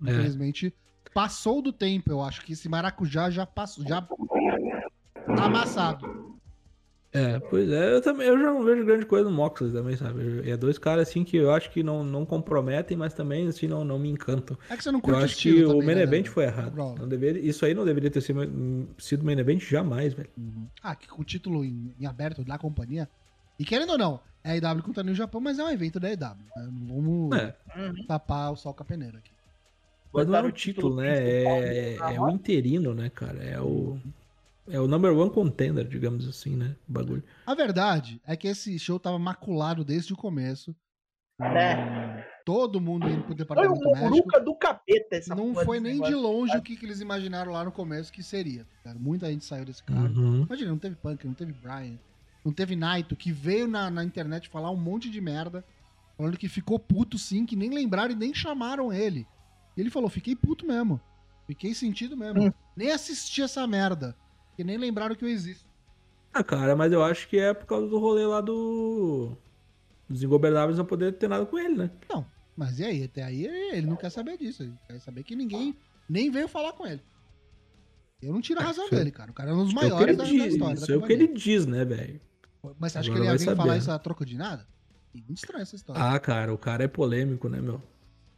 Uhum. 0.00 0.08
É. 0.08 0.12
Infelizmente, 0.12 0.74
passou 1.12 1.60
do 1.60 1.72
tempo, 1.72 2.10
eu 2.10 2.22
acho 2.22 2.42
que 2.44 2.52
esse 2.54 2.68
maracujá 2.68 3.28
já 3.30 3.44
passou, 3.44 3.84
já 3.86 4.00
tá 4.00 5.44
amassado. 5.44 6.21
É, 7.14 7.38
pois 7.40 7.70
é, 7.70 7.92
eu 7.92 8.00
também 8.00 8.26
eu 8.26 8.38
já 8.38 8.46
não 8.46 8.64
vejo 8.64 8.86
grande 8.86 9.04
coisa 9.04 9.28
no 9.28 9.36
Moxley 9.36 9.70
também, 9.70 9.94
sabe? 9.96 10.48
É 10.48 10.56
dois 10.56 10.78
caras 10.78 11.08
assim 11.08 11.22
que 11.22 11.36
eu 11.36 11.50
acho 11.52 11.70
que 11.70 11.82
não, 11.82 12.02
não 12.02 12.24
comprometem, 12.24 12.96
mas 12.96 13.12
também 13.12 13.46
assim 13.46 13.68
não, 13.68 13.84
não 13.84 13.98
me 13.98 14.08
encantam. 14.08 14.56
É 14.70 14.76
que 14.76 14.82
você 14.82 14.90
não 14.90 14.98
Eu 14.98 15.04
curte 15.04 15.24
acho 15.24 15.34
estilo 15.34 15.56
que 15.56 15.64
o 15.64 15.68
também, 15.80 16.06
main 16.06 16.22
né, 16.22 16.24
foi 16.24 16.44
errado. 16.44 16.74
Não 16.98 17.06
deveria, 17.06 17.42
isso 17.42 17.66
aí 17.66 17.74
não 17.74 17.84
deveria 17.84 18.10
ter 18.10 18.22
sido, 18.22 18.40
sido 18.98 19.24
main 19.26 19.38
event 19.38 19.60
jamais, 19.60 20.14
velho. 20.14 20.30
Uhum. 20.38 20.66
Ah, 20.82 20.96
que 20.96 21.06
com 21.06 21.20
o 21.20 21.24
título 21.24 21.62
em, 21.62 21.94
em 22.00 22.06
aberto 22.06 22.42
da 22.44 22.56
companhia. 22.56 23.06
E 23.58 23.64
querendo 23.64 23.90
ou 23.90 23.98
não, 23.98 24.20
é 24.42 24.52
a 24.52 24.56
EW 24.56 24.82
contra 24.82 25.02
no 25.02 25.14
Japão, 25.14 25.40
mas 25.40 25.58
é 25.58 25.64
um 25.64 25.70
evento 25.70 26.00
da 26.00 26.10
EW. 26.10 26.18
Né? 26.18 26.70
Não 26.72 26.94
vamos 26.96 27.36
É, 27.38 27.54
Uhum. 27.76 28.06
tapar 28.06 28.52
o 28.52 28.56
sol 28.56 28.72
com 28.72 28.82
a 28.82 28.86
peneira 28.86 29.18
aqui. 29.18 29.30
mas 30.14 30.26
não 30.26 30.34
é 30.34 30.38
Botaram 30.38 30.48
o 30.48 30.52
título, 30.52 30.96
né? 30.96 31.14
principal 31.20 31.58
É, 31.58 31.96
é 32.14 32.20
o 32.20 32.30
interino, 32.30 32.94
né, 32.94 33.10
cara? 33.10 33.42
É 33.44 33.60
o. 33.60 33.98
É 34.68 34.78
o 34.78 34.86
number 34.86 35.12
one 35.12 35.30
contender, 35.30 35.86
digamos 35.86 36.28
assim, 36.28 36.56
né? 36.56 36.76
O 36.88 36.92
bagulho. 36.92 37.22
A 37.46 37.54
verdade 37.54 38.20
é 38.26 38.36
que 38.36 38.46
esse 38.46 38.78
show 38.78 38.98
tava 38.98 39.18
maculado 39.18 39.84
desde 39.84 40.12
o 40.12 40.16
começo. 40.16 40.74
É. 41.40 42.24
Todo 42.44 42.80
mundo 42.80 43.08
indo 43.08 43.18
pro 43.18 43.28
Foi 43.28 43.36
departamento 43.36 43.88
uma 43.88 44.10
médico. 44.10 44.40
do 44.40 44.54
capeta 44.54 45.16
essa 45.16 45.34
Não 45.34 45.54
foi 45.54 45.80
nem 45.80 46.00
de 46.00 46.14
longe 46.14 46.56
o 46.56 46.62
que, 46.62 46.76
que 46.76 46.84
eles 46.84 47.00
imaginaram 47.00 47.52
lá 47.52 47.64
no 47.64 47.72
começo 47.72 48.12
que 48.12 48.22
seria. 48.22 48.66
Cara. 48.84 48.98
Muita 48.98 49.30
gente 49.30 49.44
saiu 49.44 49.64
desse 49.64 49.82
cara. 49.82 50.00
Uhum. 50.00 50.42
Imagina, 50.42 50.70
não 50.70 50.78
teve 50.78 50.96
Punk, 50.96 51.26
não 51.26 51.34
teve 51.34 51.52
Brian, 51.52 51.98
não 52.44 52.52
teve 52.52 52.76
Naito, 52.76 53.16
que 53.16 53.32
veio 53.32 53.66
na, 53.66 53.90
na 53.90 54.04
internet 54.04 54.48
falar 54.48 54.70
um 54.70 54.76
monte 54.76 55.10
de 55.10 55.20
merda, 55.20 55.64
falando 56.16 56.36
que 56.36 56.48
ficou 56.48 56.78
puto 56.78 57.18
sim, 57.18 57.46
que 57.46 57.56
nem 57.56 57.70
lembraram 57.70 58.12
e 58.12 58.16
nem 58.16 58.34
chamaram 58.34 58.92
ele. 58.92 59.26
E 59.76 59.80
ele 59.80 59.90
falou: 59.90 60.08
fiquei 60.08 60.36
puto 60.36 60.66
mesmo. 60.66 61.00
Fiquei 61.46 61.74
sentido 61.74 62.16
mesmo. 62.16 62.44
Hum. 62.44 62.52
Nem 62.76 62.92
assisti 62.92 63.42
essa 63.42 63.66
merda. 63.66 64.16
Que 64.56 64.64
nem 64.64 64.76
lembraram 64.76 65.14
que 65.14 65.24
eu 65.24 65.28
existo. 65.28 65.68
Ah, 66.32 66.42
cara, 66.42 66.74
mas 66.76 66.92
eu 66.92 67.02
acho 67.02 67.28
que 67.28 67.38
é 67.38 67.52
por 67.52 67.66
causa 67.66 67.86
do 67.88 67.98
rolê 67.98 68.24
lá 68.26 68.40
do. 68.40 69.36
Dos 70.08 70.22
ingobernáveis 70.22 70.78
não 70.78 70.84
poder 70.84 71.12
ter 71.14 71.28
nada 71.28 71.44
com 71.46 71.58
ele, 71.58 71.74
né? 71.76 71.90
Mas 72.56 72.78
e 72.78 72.84
aí? 72.84 73.04
Até 73.04 73.22
aí 73.22 73.46
ele 73.46 73.86
não 73.86 73.96
quer 73.96 74.10
saber 74.10 74.36
disso. 74.36 74.62
Ele 74.62 74.74
quer 74.86 74.98
saber 75.00 75.22
que 75.24 75.34
ninguém 75.34 75.74
nem 76.08 76.30
veio 76.30 76.48
falar 76.48 76.72
com 76.72 76.86
ele. 76.86 77.02
Eu 78.20 78.32
não 78.32 78.40
tiro 78.40 78.60
a 78.60 78.62
razão 78.62 78.84
Isso 78.84 78.94
é- 78.94 78.98
dele, 78.98 79.10
cara. 79.10 79.30
O 79.30 79.34
cara 79.34 79.50
é 79.50 79.54
um 79.54 79.64
dos 79.64 79.74
é 79.74 79.80
que 79.80 79.88
maiores 79.88 80.16
da, 80.16 80.24
da 80.24 80.30
diz, 80.30 80.52
história. 80.52 80.74
Isso 80.74 80.86
da 80.86 80.94
é 80.94 80.96
o 80.96 81.02
que 81.02 81.12
ele 81.12 81.28
diz, 81.28 81.66
né, 81.66 81.84
velho? 81.84 82.20
Mas 82.78 82.92
você 82.92 82.98
acha 82.98 83.08
que 83.10 83.16
Agora 83.16 83.24
ele 83.24 83.32
ia 83.34 83.38
vir 83.38 83.44
falar 83.56 83.66
saber. 83.68 83.78
isso 83.78 83.90
a 83.90 83.98
troco 83.98 84.24
de 84.24 84.36
nada? 84.36 84.66
E 85.14 85.18
muito 85.22 85.38
estranha 85.38 85.62
essa 85.62 85.74
história. 85.74 86.00
Ah, 86.02 86.18
cara, 86.20 86.54
o 86.54 86.58
cara 86.58 86.84
é 86.84 86.88
polêmico, 86.88 87.48
né, 87.48 87.60
meu? 87.60 87.82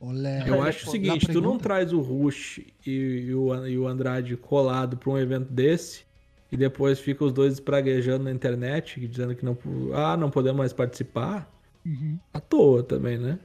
Olé. 0.00 0.48
Eu 0.48 0.62
acho 0.62 0.88
o 0.88 0.90
seguinte, 0.90 1.26
tu 1.32 1.40
não 1.40 1.58
traz 1.58 1.92
o 1.92 2.00
Rush 2.00 2.58
e, 2.86 2.90
e 2.90 3.34
o, 3.34 3.66
e 3.66 3.78
o 3.78 3.86
Andrade 3.88 4.36
colado 4.36 4.96
pra 4.96 5.10
um 5.10 5.18
evento 5.18 5.50
desse 5.52 6.04
e 6.52 6.56
depois 6.56 6.98
fica 6.98 7.24
os 7.24 7.32
dois 7.32 7.54
espraguejando 7.54 8.24
na 8.24 8.30
internet, 8.30 9.00
dizendo 9.08 9.34
que 9.34 9.44
não, 9.44 9.56
ah, 9.94 10.16
não 10.16 10.30
podemos 10.30 10.58
mais 10.58 10.72
participar, 10.72 11.50
Uhum. 11.86 12.18
à 12.32 12.40
toa 12.40 12.82
também, 12.82 13.18
né? 13.18 13.38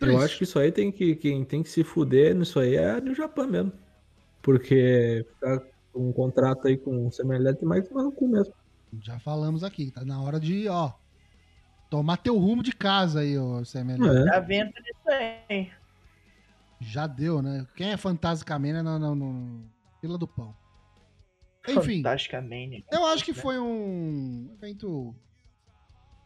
Eu 0.00 0.06
Triste. 0.06 0.24
acho 0.24 0.38
que 0.38 0.44
isso 0.44 0.58
aí 0.58 0.70
tem 0.72 0.92
que, 0.92 1.16
quem 1.16 1.44
tem 1.44 1.62
que 1.62 1.68
se 1.68 1.82
fuder 1.84 2.34
nisso 2.34 2.58
aí 2.60 2.76
é 2.76 2.92
a 2.92 3.00
New 3.00 3.14
Japan 3.14 3.46
mesmo. 3.48 3.72
Porque 4.40 5.26
ficar 5.34 5.60
com 5.92 6.08
um 6.08 6.12
contrato 6.12 6.68
aí 6.68 6.76
com 6.78 7.06
o 7.08 7.10
semelhante 7.12 7.64
mais 7.64 7.90
no 7.90 8.12
cu 8.12 8.28
mesmo. 8.28 8.54
Já 9.02 9.18
falamos 9.18 9.64
aqui, 9.64 9.90
tá 9.90 10.04
na 10.04 10.22
hora 10.22 10.38
de, 10.38 10.68
ó, 10.68 10.92
tomar 11.90 12.16
teu 12.18 12.36
rumo 12.38 12.62
de 12.62 12.72
casa 12.72 13.20
aí, 13.20 13.38
ô 13.38 13.62
CML. 13.62 14.06
É. 14.08 14.24
Tá 14.30 14.40
vendo 14.40 14.70
isso 14.70 15.08
aí. 15.10 15.70
Já 16.80 17.06
deu, 17.06 17.42
né? 17.42 17.66
Quem 17.74 17.90
é 17.92 17.96
fantasicamente 17.96 18.80
no, 18.82 18.98
no, 18.98 19.14
no 19.14 19.64
fila 20.00 20.16
do 20.16 20.28
pão. 20.28 20.54
Enfim, 21.68 21.96
Fantasticamente. 22.02 22.84
eu 22.90 23.04
acho 23.06 23.24
que 23.24 23.34
foi 23.34 23.58
um 23.58 24.48
evento 24.54 25.14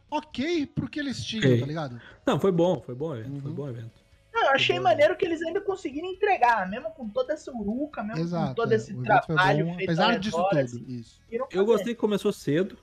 ok 0.09 0.65
pro 0.67 0.87
que 0.87 0.99
eles 0.99 1.23
tinham, 1.25 1.45
Ok. 1.45 1.59
tá 1.59 1.65
ligado? 1.65 2.01
Não, 2.25 2.39
foi 2.39 2.51
bom, 2.51 2.79
foi 2.81 2.95
bom 2.95 3.15
evento, 3.15 3.41
foi 3.41 3.49
Uhum. 3.49 3.55
bom 3.55 3.67
evento. 3.67 4.03
Não, 4.33 4.43
eu 4.45 4.51
achei 4.51 4.77
Boa. 4.77 4.89
maneiro 4.89 5.15
que 5.17 5.25
eles 5.25 5.41
ainda 5.41 5.59
conseguiram 5.61 6.07
entregar, 6.07 6.67
mesmo 6.69 6.89
com 6.91 7.07
toda 7.09 7.33
essa 7.33 7.51
uruca, 7.51 8.01
mesmo 8.03 8.21
Exato. 8.21 8.47
com 8.49 8.53
todo 8.55 8.71
é. 8.71 8.75
esse 8.75 8.93
foi 8.93 9.03
trabalho 9.03 9.65
bom, 9.65 9.75
feito 9.75 9.89
apesar 9.89 10.17
disso 10.19 10.37
redor, 10.37 10.49
tudo. 10.49 10.59
assim, 10.61 10.85
Isso. 10.87 11.21
Eu 11.51 11.65
gostei 11.65 11.93
que 11.93 11.99
começou 11.99 12.31
cedo, 12.31 12.77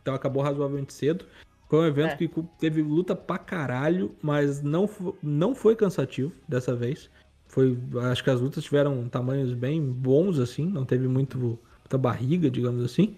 então 0.00 0.14
acabou 0.14 0.42
razoavelmente 0.42 0.92
cedo. 0.92 1.26
Foi 1.68 1.80
um 1.80 1.86
evento 1.86 2.12
É. 2.12 2.16
que 2.16 2.28
teve 2.58 2.80
luta 2.82 3.14
pra 3.14 3.36
caralho, 3.38 4.14
mas 4.22 4.62
não, 4.62 4.88
não 5.22 5.54
foi 5.54 5.76
cansativo 5.76 6.32
dessa 6.48 6.74
vez. 6.74 7.10
Foi, 7.46 7.78
acho 8.10 8.22
que 8.24 8.30
as 8.30 8.40
lutas 8.40 8.64
tiveram 8.64 9.08
tamanhos 9.08 9.52
bem 9.54 9.82
bons, 9.82 10.38
assim, 10.38 10.66
não 10.66 10.84
teve 10.84 11.06
muito, 11.08 11.38
muita 11.38 11.98
barriga, 11.98 12.50
digamos 12.50 12.82
assim. 12.84 13.16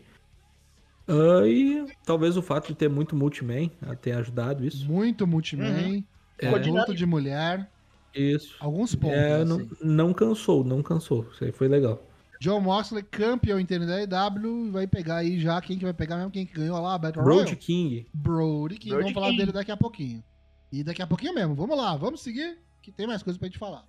Ah, 1.06 1.46
e 1.46 1.86
talvez 2.04 2.36
o 2.36 2.42
fato 2.42 2.68
de 2.68 2.74
ter 2.74 2.88
muito 2.88 3.16
multiman 3.16 3.70
ah, 3.82 3.94
tenha 3.96 4.18
ajudado 4.18 4.64
isso. 4.64 4.88
Muito 4.90 5.26
multiman, 5.26 6.04
É, 6.38 6.48
Coordenado. 6.48 6.78
luta 6.80 6.94
de 6.94 7.06
mulher, 7.06 7.68
isso. 8.14 8.56
alguns 8.60 8.94
pontos. 8.94 9.16
É, 9.16 9.44
não, 9.44 9.56
assim. 9.56 9.68
não 9.82 10.12
cansou, 10.12 10.64
não 10.64 10.82
cansou. 10.82 11.26
Isso 11.32 11.44
aí 11.44 11.52
foi 11.52 11.68
legal. 11.68 12.02
John 12.40 12.58
Moxley, 12.58 13.02
campeão 13.02 13.60
interno 13.60 13.86
da 13.86 14.00
EW, 14.02 14.72
vai 14.72 14.86
pegar 14.86 15.16
aí 15.16 15.38
já 15.38 15.60
quem 15.60 15.76
que 15.76 15.84
vai 15.84 15.92
pegar 15.92 16.16
mesmo, 16.16 16.30
quem 16.30 16.46
que 16.46 16.54
ganhou 16.54 16.80
lá, 16.80 16.96
Battle 16.96 17.22
Royale. 17.22 17.50
Road 17.50 17.56
King. 17.56 18.06
Brody 18.14 18.78
King. 18.78 18.94
Brody 18.94 19.02
Vamos 19.02 19.12
falar 19.12 19.26
King. 19.26 19.38
dele 19.38 19.52
daqui 19.52 19.70
a 19.70 19.76
pouquinho. 19.76 20.24
E 20.72 20.82
daqui 20.82 21.02
a 21.02 21.06
pouquinho 21.06 21.34
mesmo. 21.34 21.54
Vamos 21.54 21.76
lá, 21.76 21.94
vamos 21.98 22.22
seguir, 22.22 22.56
que 22.80 22.90
tem 22.90 23.06
mais 23.06 23.22
coisa 23.22 23.38
pra 23.38 23.46
gente 23.46 23.58
falar. 23.58 23.84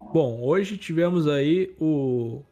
Bom, 0.00 0.40
hoje 0.40 0.78
tivemos 0.78 1.28
aí 1.28 1.76
o 1.78 2.42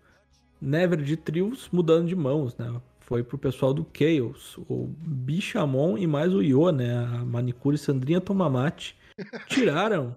Never 0.61 1.01
de 1.01 1.17
Trios 1.17 1.71
mudando 1.73 2.07
de 2.07 2.15
mãos, 2.15 2.55
né? 2.59 2.71
Foi 3.01 3.23
pro 3.23 3.39
pessoal 3.39 3.73
do 3.73 3.87
Chaos, 3.97 4.59
o 4.69 4.87
Bichamon 4.99 5.97
e 5.97 6.07
mais 6.07 6.35
o 6.35 6.43
Io, 6.43 6.71
né? 6.71 6.99
A 6.99 7.25
manicure 7.25 7.79
Sandrinha 7.79 8.21
Tomamate. 8.21 8.95
Tiraram 9.49 10.15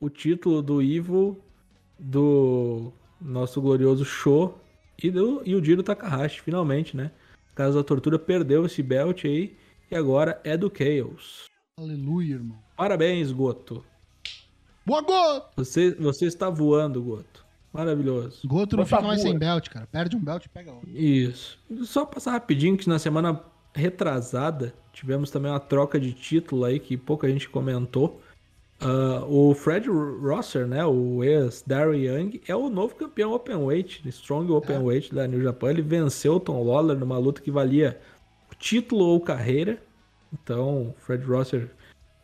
o 0.00 0.08
título 0.08 0.62
do 0.62 0.82
Evil 0.82 1.40
do 1.98 2.92
nosso 3.20 3.60
glorioso 3.60 4.04
show 4.04 4.58
e, 5.02 5.10
do, 5.10 5.42
e 5.44 5.54
o 5.54 5.60
Diro 5.60 5.82
Takahashi, 5.82 6.40
finalmente, 6.40 6.96
né? 6.96 7.10
Casa 7.54 7.78
da 7.78 7.84
Tortura 7.84 8.18
perdeu 8.18 8.66
esse 8.66 8.82
belt 8.82 9.24
aí 9.24 9.56
e 9.90 9.96
agora 9.96 10.40
é 10.44 10.56
do 10.56 10.70
Chaos. 10.70 11.44
Aleluia, 11.78 12.34
irmão. 12.34 12.58
Parabéns, 12.76 13.30
Goto. 13.32 13.84
Boa, 14.84 15.02
Goto! 15.02 15.50
Você, 15.56 15.94
você 15.94 16.26
está 16.26 16.50
voando, 16.50 17.02
Goto. 17.02 17.44
Maravilhoso. 17.72 18.46
Goto 18.46 18.76
não 18.76 18.84
Por 18.84 18.90
fica 18.90 19.02
mais 19.02 19.20
sem 19.20 19.36
belt, 19.36 19.68
cara. 19.68 19.86
Perde 19.86 20.16
um 20.16 20.20
belt 20.20 20.44
e 20.44 20.48
pega 20.48 20.72
outro. 20.72 20.88
Isso. 20.90 21.58
Só 21.82 22.04
passar 22.04 22.32
rapidinho 22.32 22.76
que 22.76 22.88
na 22.88 22.98
semana 22.98 23.40
retrasada 23.74 24.72
tivemos 24.92 25.30
também 25.30 25.50
uma 25.50 25.58
troca 25.58 25.98
de 25.98 26.12
título 26.12 26.64
aí 26.64 26.78
que 26.78 26.96
pouca 26.96 27.28
gente 27.28 27.48
comentou. 27.48 28.20
Ah, 28.80 29.24
o 29.26 29.54
Fred 29.54 29.88
Rosser, 29.88 30.66
né, 30.66 30.84
o 30.84 31.22
ex-Darry 31.24 32.06
Young, 32.06 32.40
é 32.46 32.54
o 32.54 32.68
novo 32.68 32.94
campeão 32.94 33.32
Openweight, 33.32 34.06
Strong 34.08 34.52
Openweight 34.52 35.14
da 35.14 35.26
New 35.26 35.42
Japan. 35.42 35.70
Ele 35.70 35.82
venceu 35.82 36.34
o 36.34 36.40
Tom 36.40 36.62
Lawler 36.62 36.98
numa 36.98 37.18
luta 37.18 37.40
que 37.40 37.50
valia 37.50 37.98
título 38.58 39.04
ou 39.04 39.20
carreira. 39.20 39.78
Então, 40.32 40.88
o 40.88 40.94
Fred 40.98 41.24
Rosser 41.24 41.70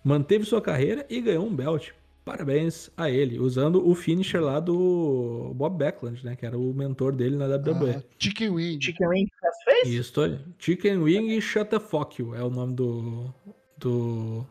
manteve 0.05 0.45
sua 0.45 0.61
carreira 0.61 1.07
e 1.09 1.21
ganhou 1.21 1.47
um 1.47 1.55
belt. 1.55 1.91
Parabéns 2.25 2.91
a 2.97 3.11
ele, 3.11 3.39
usando 3.39 3.89
o 3.89 3.95
finisher 3.95 4.41
lá 4.41 4.61
do 4.61 5.53
Bob 5.55 5.79
Backlund, 5.79 6.25
né, 6.25 6.37
que 6.37 6.45
era 6.45 6.59
o 6.59 6.75
mentor 6.75 7.13
dele 7.13 7.37
na 7.37 7.47
WWE. 7.47 7.91
Ah, 7.97 8.03
Chicken 8.19 8.51
Wing. 8.51 8.81
Chicken 8.81 9.09
Wing 9.09 9.29
fez? 9.65 9.89
Isso 9.89 10.21
aí. 10.21 10.39
Chicken 10.59 10.99
Wing 10.99 11.37
e 11.37 11.41
Shut 11.41 11.71
the 11.71 11.81
Fuck 11.81 12.21
You 12.21 12.35
é 12.35 12.45
o 12.45 12.51
nome 12.51 12.75
do, 12.75 13.35
do, 13.79 14.47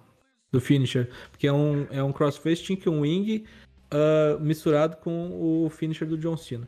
do 0.52 0.60
finisher. 0.60 1.10
Porque 1.32 1.48
é 1.48 1.54
um, 1.54 1.88
é 1.90 2.04
um 2.04 2.12
crossface 2.12 2.64
Chicken 2.64 3.00
Wing 3.00 3.46
ah, 3.92 4.38
misturado 4.40 4.98
com 4.98 5.66
o 5.66 5.70
finisher 5.70 6.08
do 6.08 6.18
John 6.18 6.38
Cena. 6.38 6.68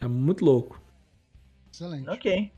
É 0.00 0.08
muito 0.08 0.44
louco. 0.44 0.80
Excelente. 1.72 2.08
Ok. 2.08 2.50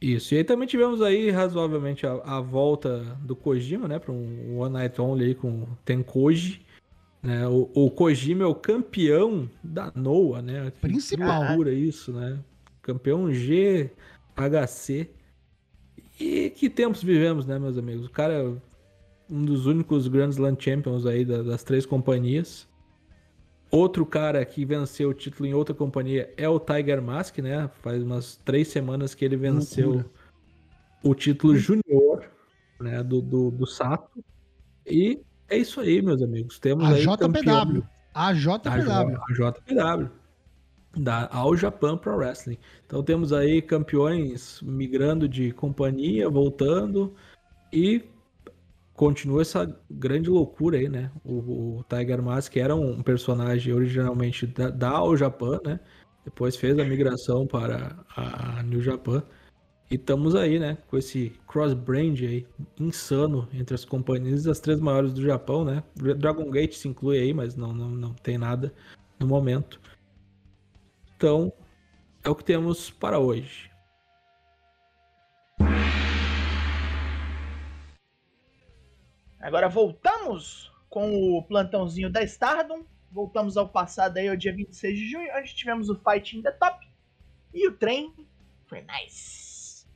Isso. 0.00 0.34
E 0.34 0.38
aí 0.38 0.44
também 0.44 0.68
tivemos 0.68 1.00
aí 1.00 1.30
razoavelmente 1.30 2.06
a, 2.06 2.12
a 2.24 2.40
volta 2.40 3.16
do 3.22 3.34
Kojima, 3.34 3.88
né? 3.88 3.98
Para 3.98 4.12
um 4.12 4.58
One 4.58 4.74
Night 4.74 5.00
Only 5.00 5.24
aí 5.24 5.34
com 5.34 5.62
o 5.62 5.78
Tenkoji. 5.84 6.60
Né? 7.22 7.46
O, 7.48 7.70
o 7.74 7.90
Kojima 7.90 8.44
é 8.44 8.46
o 8.46 8.54
campeão 8.54 9.48
da 9.62 9.90
NOA, 9.94 10.42
né? 10.42 10.72
Principal. 10.80 11.44
loucura 11.44 11.72
isso, 11.72 12.12
né? 12.12 12.38
Campeão 12.82 13.30
GHC. 13.30 15.08
E 16.20 16.50
que 16.50 16.68
tempos 16.68 17.02
vivemos, 17.02 17.46
né, 17.46 17.58
meus 17.58 17.78
amigos? 17.78 18.06
O 18.06 18.10
cara 18.10 18.54
um 19.30 19.44
dos 19.44 19.66
únicos 19.66 20.06
Grand 20.08 20.28
Slam 20.30 20.56
Champions 20.58 21.06
aí 21.06 21.24
da- 21.24 21.42
das 21.42 21.62
três 21.62 21.84
companhias. 21.86 22.68
Outro 23.70 24.06
cara 24.06 24.44
que 24.44 24.64
venceu 24.64 25.08
o 25.10 25.14
título 25.14 25.48
em 25.48 25.54
outra 25.54 25.74
companhia 25.74 26.32
é 26.36 26.48
o 26.48 26.60
Tiger 26.60 27.02
Mask, 27.02 27.38
né? 27.38 27.68
Faz 27.82 28.02
umas 28.02 28.36
três 28.44 28.68
semanas 28.68 29.14
que 29.14 29.24
ele 29.24 29.36
venceu 29.36 29.88
Loucura. 29.90 30.10
o 31.02 31.14
título 31.14 31.56
júnior, 31.56 32.24
né? 32.80 33.02
Do, 33.02 33.20
do, 33.20 33.50
do 33.50 33.66
Sato. 33.66 34.22
E 34.86 35.20
é 35.48 35.56
isso 35.56 35.80
aí, 35.80 36.00
meus 36.02 36.22
amigos. 36.22 36.58
Temos 36.60 36.84
A 36.84 36.90
aí 36.90 37.04
campeão- 37.04 37.64
JPW. 37.64 37.82
A 38.14 38.28
a 38.28 38.32
JPW. 38.32 39.18
J- 39.34 39.44
a 39.44 39.50
JPW. 39.50 40.10
Da 40.96 41.28
All 41.32 41.56
Japan 41.56 41.96
Pro 41.96 42.16
Wrestling. 42.16 42.58
Então 42.86 43.02
temos 43.02 43.32
aí 43.32 43.60
campeões 43.60 44.60
migrando 44.62 45.28
de 45.28 45.50
companhia, 45.50 46.28
voltando 46.30 47.12
e 47.72 48.04
continua 48.94 49.42
essa 49.42 49.78
grande 49.90 50.30
loucura 50.30 50.78
aí, 50.78 50.88
né? 50.88 51.10
O, 51.24 51.78
o 51.78 51.84
Tiger 51.84 52.22
Mask 52.22 52.56
era 52.56 52.74
um 52.74 53.02
personagem 53.02 53.72
originalmente 53.74 54.46
da, 54.46 54.70
da 54.70 54.90
All 54.90 55.16
Japan, 55.16 55.60
né? 55.64 55.80
Depois 56.24 56.56
fez 56.56 56.78
a 56.78 56.84
migração 56.84 57.46
para 57.46 57.96
a 58.16 58.62
New 58.62 58.80
Japan. 58.80 59.22
E 59.90 59.96
estamos 59.96 60.34
aí, 60.34 60.58
né? 60.58 60.78
Com 60.88 60.96
esse 60.96 61.32
cross-brand 61.46 62.18
aí, 62.20 62.46
insano 62.80 63.46
entre 63.52 63.74
as 63.74 63.84
companhias 63.84 64.44
das 64.44 64.58
três 64.58 64.80
maiores 64.80 65.12
do 65.12 65.22
Japão, 65.22 65.64
né? 65.64 65.82
Dragon 66.16 66.50
Gate 66.50 66.74
se 66.74 66.88
inclui 66.88 67.18
aí, 67.18 67.34
mas 67.34 67.54
não, 67.56 67.72
não, 67.72 67.90
não 67.90 68.14
tem 68.14 68.38
nada 68.38 68.72
no 69.18 69.26
momento. 69.26 69.80
Então, 71.16 71.52
é 72.22 72.30
o 72.30 72.34
que 72.34 72.44
temos 72.44 72.90
para 72.90 73.18
hoje. 73.18 73.70
Agora 79.44 79.68
voltamos 79.68 80.72
com 80.88 81.36
o 81.36 81.42
plantãozinho 81.42 82.08
da 82.08 82.22
Stardom. 82.22 82.82
Voltamos 83.12 83.58
ao 83.58 83.68
passado 83.68 84.16
aí, 84.16 84.26
ao 84.26 84.34
dia 84.34 84.54
26 84.54 84.98
de 84.98 85.10
junho, 85.10 85.30
onde 85.36 85.54
tivemos 85.54 85.90
o 85.90 86.00
Fight 86.00 86.38
in 86.38 86.40
the 86.40 86.50
Top. 86.50 86.82
E 87.52 87.68
o 87.68 87.76
trem 87.76 88.14
foi 88.66 88.80
nice. 88.80 89.86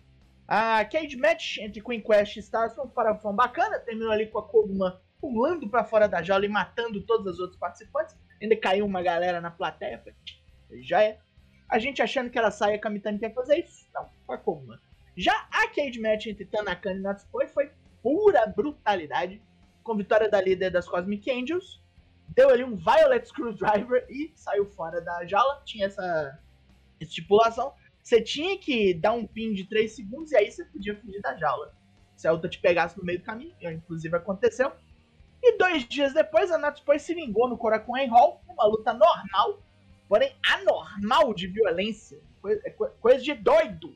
A 0.46 0.84
Cage 0.84 1.16
Match 1.16 1.56
entre 1.60 1.80
Queen 1.80 2.02
Quest 2.02 2.36
e 2.36 2.40
Stars 2.40 2.74
foi 2.74 3.32
um 3.32 3.34
bacana. 3.34 3.78
Terminou 3.78 4.12
ali 4.12 4.26
com 4.26 4.38
a 4.38 4.46
Koguma 4.46 5.00
pulando 5.18 5.66
pra 5.66 5.82
fora 5.82 6.06
da 6.06 6.22
jaula 6.22 6.44
e 6.44 6.48
matando 6.48 7.00
todos 7.00 7.34
os 7.34 7.40
outros 7.40 7.58
participantes. 7.58 8.18
Ainda 8.42 8.54
caiu 8.54 8.84
uma 8.84 9.00
galera 9.00 9.40
na 9.40 9.50
plateia. 9.50 10.04
Já 10.82 11.02
é. 11.02 11.18
A 11.70 11.78
gente 11.78 12.02
achando 12.02 12.28
que 12.28 12.38
ela 12.38 12.50
saia, 12.50 12.76
a 12.76 12.78
Kamitani 12.78 13.18
quer 13.18 13.32
fazer 13.32 13.60
isso. 13.60 13.88
Não, 13.94 14.10
foi 14.26 14.36
a 14.36 14.38
Koguma. 14.38 14.78
Já 15.16 15.48
a 15.50 15.68
Cage 15.68 15.98
Match 15.98 16.26
entre 16.26 16.44
Tanaka 16.44 16.92
e 16.92 17.00
Natsupoi 17.00 17.46
foi 17.48 17.70
pura 18.02 18.46
brutalidade, 18.46 19.40
com 19.82 19.96
vitória 19.96 20.28
da 20.30 20.40
líder 20.40 20.70
das 20.70 20.88
Cosmic 20.88 21.30
Angels. 21.30 21.80
Deu 22.28 22.50
ali 22.50 22.62
um 22.62 22.76
Violet 22.76 23.26
Screwdriver 23.26 24.06
e 24.10 24.30
saiu 24.34 24.66
fora 24.66 25.00
da 25.00 25.24
jaula. 25.26 25.62
Tinha 25.64 25.86
essa 25.86 26.38
estipulação. 27.00 27.72
Você 28.02 28.20
tinha 28.22 28.56
que 28.58 28.94
dar 28.94 29.12
um 29.12 29.26
pin 29.26 29.52
de 29.52 29.64
3 29.64 29.90
segundos 29.92 30.32
e 30.32 30.36
aí 30.36 30.50
você 30.50 30.64
podia 30.64 30.96
fugir 30.96 31.20
da 31.20 31.36
jaula. 31.36 31.74
Se 32.16 32.26
a 32.26 32.32
outra 32.32 32.48
te 32.48 32.58
pegasse 32.58 32.98
no 32.98 33.04
meio 33.04 33.18
do 33.18 33.24
caminho, 33.24 33.54
inclusive 33.62 34.16
aconteceu. 34.16 34.72
E 35.42 35.56
dois 35.56 35.86
dias 35.88 36.12
depois, 36.12 36.50
a 36.50 36.58
Natsupoi 36.58 36.98
se 36.98 37.14
vingou 37.14 37.48
no 37.48 37.56
Korakuen 37.56 38.08
Hall, 38.08 38.42
numa 38.48 38.66
luta 38.66 38.92
normal, 38.92 39.62
porém 40.08 40.34
anormal 40.52 41.32
de 41.32 41.46
violência. 41.46 42.18
É 42.64 42.70
co- 42.70 42.90
coisa 43.00 43.22
de 43.22 43.34
doido. 43.34 43.94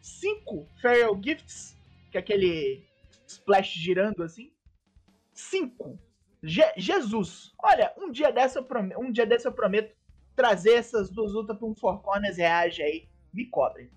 Cinco 0.00 0.64
Feral 0.80 1.20
Gifts, 1.20 1.76
que 2.12 2.16
é 2.18 2.20
aquele 2.20 2.85
splash 3.26 3.74
girando 3.74 4.22
assim. 4.22 4.52
Cinco. 5.32 5.98
Je- 6.42 6.72
Jesus. 6.76 7.52
Olha, 7.62 7.92
um 7.96 8.10
dia 8.10 8.32
dessa 8.32 8.64
um 8.98 9.10
dia 9.10 9.26
desse 9.26 9.46
eu 9.46 9.52
prometo 9.52 9.94
trazer 10.34 10.74
essas 10.74 11.10
duas 11.10 11.32
lutas 11.32 11.56
para 11.56 11.66
um 11.66 11.74
Four 11.74 12.02
Corners 12.02 12.36
reage 12.36 12.82
aí, 12.82 13.08
me 13.32 13.46
cobrem. 13.46 13.90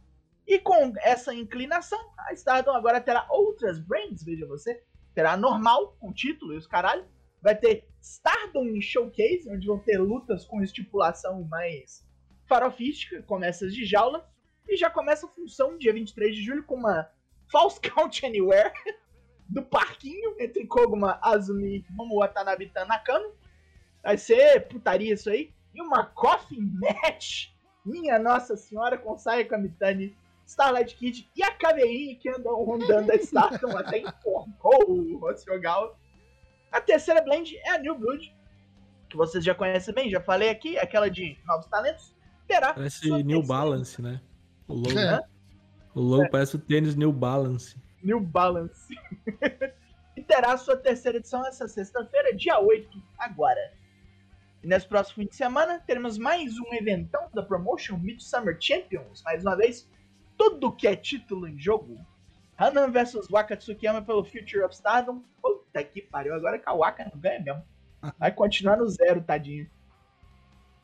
E 0.47 0.57
com 0.57 0.93
essa 1.01 1.33
inclinação, 1.33 1.99
a 2.17 2.33
Stardom 2.33 2.71
agora 2.71 2.99
terá 2.99 3.27
outras 3.29 3.77
brands, 3.79 4.23
veja 4.23 4.47
você. 4.47 4.83
Terá 5.13 5.37
normal, 5.37 5.95
com 5.99 6.13
título 6.13 6.53
e 6.53 6.57
os 6.57 6.65
caralho. 6.65 7.05
Vai 7.41 7.55
ter 7.55 7.87
Stardom 8.01 8.79
Showcase, 8.81 9.49
onde 9.49 9.67
vão 9.67 9.79
ter 9.79 9.97
lutas 9.97 10.45
com 10.45 10.63
estipulação 10.63 11.43
mais 11.43 12.05
farofística, 12.47 13.21
como 13.23 13.43
essas 13.43 13.73
de 13.73 13.85
jaula. 13.85 14.27
E 14.67 14.75
já 14.75 14.89
começa 14.89 15.25
a 15.25 15.29
função, 15.29 15.77
dia 15.77 15.93
23 15.93 16.35
de 16.35 16.41
julho, 16.41 16.63
com 16.63 16.75
uma 16.75 17.09
False 17.51 17.79
Count 17.81 18.25
Anywhere 18.25 18.71
do 19.49 19.63
parquinho 19.63 20.35
entre 20.39 20.65
Koguma, 20.67 21.19
Azumi, 21.21 21.83
Momo 21.89 22.19
Watanabe 22.19 22.65
e 22.65 22.69
Tanakano. 22.69 23.31
Vai 24.03 24.17
ser 24.17 24.67
putaria 24.67 25.13
isso 25.13 25.29
aí. 25.29 25.51
E 25.73 25.81
uma 25.81 26.05
Coffin 26.05 26.71
Match, 26.79 27.47
minha 27.85 28.17
Nossa 28.19 28.55
Senhora, 28.55 28.97
com 28.97 29.17
Saya 29.17 29.45
Kamitani, 29.45 30.15
Starlight 30.45 30.95
Kid 30.95 31.29
e 31.35 31.43
a 31.43 31.51
caveirinha 31.51 32.15
que 32.15 32.29
andam 32.29 32.63
rondando 32.63 33.11
a 33.11 33.15
Stardom 33.15 33.77
até 33.77 33.99
informou 33.99 34.55
o 34.89 35.17
Rossiogawa. 35.17 35.95
A 36.71 36.79
terceira 36.81 37.21
blend 37.21 37.55
é 37.57 37.71
a 37.71 37.77
New 37.79 37.95
Blood, 37.97 38.35
que 39.09 39.17
vocês 39.17 39.43
já 39.43 39.53
conhecem 39.55 39.93
bem, 39.93 40.09
já 40.09 40.21
falei 40.21 40.49
aqui, 40.49 40.77
aquela 40.77 41.09
de 41.09 41.37
novos 41.45 41.65
talentos. 41.67 42.15
Terá 42.47 42.73
Parece 42.73 43.07
New 43.07 43.17
terceira- 43.23 43.47
Balance, 43.47 44.01
né? 44.01 44.21
O 44.67 44.73
logo, 44.73 44.99
É. 44.99 45.21
o 45.95 46.01
logo 46.01 46.29
parece 46.31 46.55
o 46.55 46.59
tênis 46.59 46.95
New 46.95 47.11
Balance. 47.13 47.75
New 48.03 48.19
Balance. 48.19 48.95
e 50.15 50.21
terá 50.21 50.57
sua 50.57 50.77
terceira 50.77 51.17
edição 51.17 51.45
essa 51.45 51.67
sexta-feira, 51.67 52.35
dia 52.35 52.59
8, 52.59 53.01
agora. 53.17 53.73
E 54.63 54.67
nesse 54.67 54.87
próximo 54.87 55.15
fim 55.23 55.25
de 55.29 55.35
semana, 55.35 55.79
teremos 55.85 56.17
mais 56.17 56.57
um 56.59 56.73
eventão 56.73 57.29
da 57.33 57.41
Promotion 57.41 57.97
Midsummer 57.97 58.57
Champions. 58.59 59.23
Mais 59.23 59.43
uma 59.43 59.55
vez, 59.55 59.89
tudo 60.37 60.71
que 60.71 60.87
é 60.87 60.95
título 60.95 61.47
em 61.47 61.57
jogo. 61.57 61.97
Hanan 62.57 62.91
vs 62.91 63.29
Waka 63.29 63.55
Tsukiyama 63.55 64.01
pelo 64.01 64.23
Future 64.23 64.63
of 64.63 64.75
Stardom. 64.75 65.21
Puta 65.41 65.81
que 65.83 66.01
pariu, 66.01 66.33
agora 66.33 66.59
que 66.59 66.67
a 66.67 66.73
Waka 66.73 67.05
não 67.05 67.19
ganha 67.19 67.39
mesmo. 67.39 67.63
Vai 68.17 68.31
continuar 68.33 68.77
no 68.77 68.87
zero, 68.87 69.21
tadinho. 69.21 69.69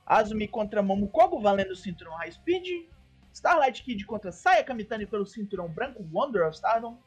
Azumi 0.05 0.47
contra 0.47 0.81
Momo 0.81 1.07
Kogo, 1.09 1.41
valendo 1.41 1.71
o 1.71 1.75
cinturão 1.75 2.13
High 2.13 2.31
Speed. 2.31 2.87
Starlight 3.35 3.83
Kid 3.83 4.05
contra 4.05 4.31
Saya 4.31 4.63
Kamitani 4.63 5.05
pelo 5.05 5.25
cinturão 5.25 5.67
branco 5.67 6.01
Wonder 6.09 6.47
of 6.47 6.55
Stardom. 6.55 6.97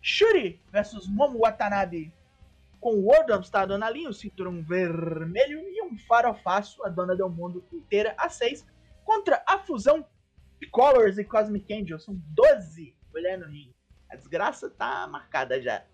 Shuri 0.00 0.62
versus 0.70 1.08
Momo 1.08 1.40
Watanabe 1.40 2.14
com 2.80 2.94
o 2.94 3.04
World 3.04 3.32
of 3.32 3.44
Stardom 3.44 3.78
na 3.78 3.90
linha, 3.90 4.08
o 4.08 4.14
cinturão 4.14 4.62
vermelho. 4.62 5.60
E 5.60 5.82
um 5.82 5.98
farofaço, 5.98 6.84
a 6.84 6.88
dona 6.88 7.16
do 7.16 7.28
mundo 7.28 7.64
inteira, 7.72 8.14
a 8.16 8.28
6, 8.28 8.64
contra 9.04 9.42
a 9.44 9.58
fusão 9.58 10.06
Colors 10.70 11.18
e 11.18 11.24
Cosmic 11.24 11.72
Angel. 11.74 11.98
São 11.98 12.14
12 12.30 12.96
mulheres 13.12 13.44
no 13.44 13.50
ringue. 13.50 13.74
A 14.08 14.14
desgraça 14.14 14.70
tá 14.70 15.08
marcada 15.08 15.60
já. 15.60 15.84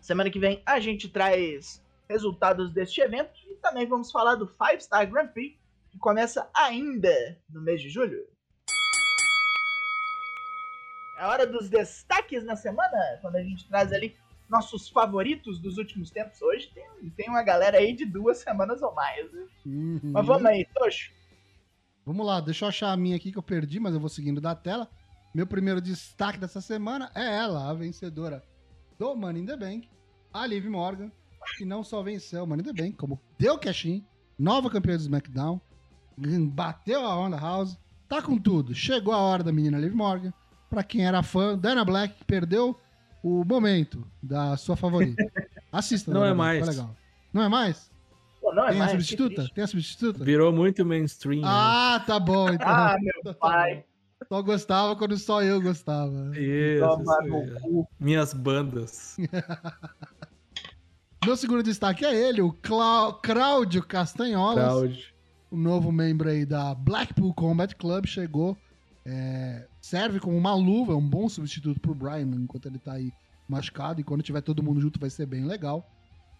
Semana 0.00 0.30
que 0.30 0.38
vem 0.38 0.62
a 0.64 0.78
gente 0.78 1.08
traz 1.08 1.84
resultados 2.08 2.72
deste 2.72 3.00
evento 3.00 3.32
e 3.48 3.56
também 3.56 3.88
vamos 3.88 4.12
falar 4.12 4.36
do 4.36 4.46
Five 4.46 4.80
Star 4.80 5.10
Grand 5.10 5.28
Prix, 5.28 5.58
que 5.90 5.98
começa 5.98 6.48
ainda 6.54 7.36
no 7.50 7.60
mês 7.60 7.82
de 7.82 7.88
julho. 7.88 8.33
É 11.18 11.22
a 11.22 11.28
hora 11.28 11.46
dos 11.46 11.68
destaques 11.68 12.44
na 12.44 12.56
semana, 12.56 13.18
quando 13.20 13.36
a 13.36 13.42
gente 13.42 13.68
traz 13.68 13.92
ali 13.92 14.16
nossos 14.48 14.88
favoritos 14.88 15.58
dos 15.58 15.78
últimos 15.78 16.10
tempos. 16.10 16.40
Hoje 16.42 16.70
tem, 16.74 17.10
tem 17.10 17.28
uma 17.28 17.42
galera 17.42 17.78
aí 17.78 17.94
de 17.94 18.04
duas 18.04 18.38
semanas 18.38 18.82
ou 18.82 18.94
mais. 18.94 19.32
Né? 19.32 19.46
Uhum. 19.66 20.00
Mas 20.04 20.26
vamos 20.26 20.46
aí, 20.46 20.66
Tocho. 20.74 21.12
Vamos 22.04 22.26
lá, 22.26 22.40
deixa 22.40 22.64
eu 22.64 22.68
achar 22.68 22.92
a 22.92 22.96
minha 22.96 23.16
aqui 23.16 23.32
que 23.32 23.38
eu 23.38 23.42
perdi, 23.42 23.80
mas 23.80 23.94
eu 23.94 24.00
vou 24.00 24.10
seguindo 24.10 24.40
da 24.40 24.54
tela. 24.54 24.88
Meu 25.34 25.46
primeiro 25.46 25.80
destaque 25.80 26.38
dessa 26.38 26.60
semana 26.60 27.10
é 27.14 27.38
ela, 27.38 27.68
a 27.68 27.74
vencedora 27.74 28.42
do 28.98 29.16
Money 29.16 29.42
in 29.42 29.46
the 29.46 29.56
Bank, 29.56 29.88
a 30.32 30.46
Liv 30.46 30.66
Morgan, 30.68 31.10
que 31.56 31.64
não 31.64 31.82
só 31.82 32.02
venceu 32.02 32.44
o 32.44 32.46
Money 32.46 32.62
in 32.62 32.72
the 32.72 32.82
Bank, 32.82 32.96
como 32.96 33.20
deu 33.38 33.58
cash-in, 33.58 34.04
nova 34.38 34.70
campeã 34.70 34.96
do 34.96 35.00
SmackDown, 35.00 35.60
bateu 36.52 37.00
a 37.00 37.14
Honda 37.14 37.38
House, 37.38 37.76
tá 38.06 38.20
com 38.20 38.38
tudo. 38.38 38.74
Chegou 38.74 39.14
a 39.14 39.18
hora 39.18 39.42
da 39.42 39.50
menina 39.50 39.78
Liv 39.78 39.94
Morgan. 39.94 40.32
Pra 40.70 40.82
quem 40.82 41.06
era 41.06 41.22
fã, 41.22 41.56
Dana 41.56 41.84
Black 41.84 42.24
perdeu 42.24 42.78
o 43.22 43.44
momento 43.44 44.06
da 44.22 44.56
sua 44.56 44.76
favorita. 44.76 45.22
Assista, 45.72 46.12
Não 46.12 46.20
Dana 46.20 46.32
é 46.32 46.34
Black, 46.34 46.38
mais. 46.60 46.64
foi 46.66 46.74
legal. 46.74 46.96
Não 47.32 47.42
é 47.42 47.48
mais? 47.48 47.90
Pô, 48.40 48.52
não 48.54 48.64
é 48.64 48.68
Tem 48.68 48.76
a 48.76 48.78
mais. 48.78 48.90
que 48.92 48.96
substituta? 48.98 49.48
Tem 49.54 49.64
a 49.64 49.66
substituta? 49.66 50.24
Virou 50.24 50.52
muito 50.52 50.84
mainstream. 50.84 51.40
né? 51.42 51.48
Ah, 51.50 52.02
tá 52.06 52.18
bom, 52.20 52.48
então. 52.50 52.66
Ah, 52.68 52.96
meu 53.24 53.34
pai. 53.34 53.84
Só 54.28 54.40
gostava 54.42 54.96
quando 54.96 55.16
só 55.18 55.42
eu 55.42 55.60
gostava. 55.60 56.30
Isso, 56.38 56.84
isso. 57.26 57.86
Minhas 58.00 58.32
bandas. 58.32 59.16
Meu 61.24 61.36
segundo 61.36 61.62
destaque 61.62 62.04
é 62.04 62.14
ele, 62.14 62.42
o 62.42 62.52
Clá- 62.52 63.18
Cláudio 63.22 63.82
Castanholas. 63.82 64.62
Cláudio. 64.64 65.04
o 65.50 65.56
novo 65.56 65.90
membro 65.90 66.28
aí 66.28 66.44
da 66.44 66.74
Blackpool 66.74 67.32
Combat 67.32 67.74
Club 67.76 68.06
chegou. 68.06 68.56
é, 69.06 69.66
serve 69.84 70.18
como 70.18 70.34
uma 70.34 70.54
luva, 70.54 70.94
é 70.94 70.96
um 70.96 71.06
bom 71.06 71.28
substituto 71.28 71.78
pro 71.78 71.94
Brian 71.94 72.30
enquanto 72.36 72.64
ele 72.64 72.78
tá 72.78 72.94
aí 72.94 73.12
machucado. 73.46 74.00
E 74.00 74.04
quando 74.04 74.22
tiver 74.22 74.40
todo 74.40 74.62
mundo 74.62 74.80
junto 74.80 74.98
vai 74.98 75.10
ser 75.10 75.26
bem 75.26 75.44
legal. 75.44 75.86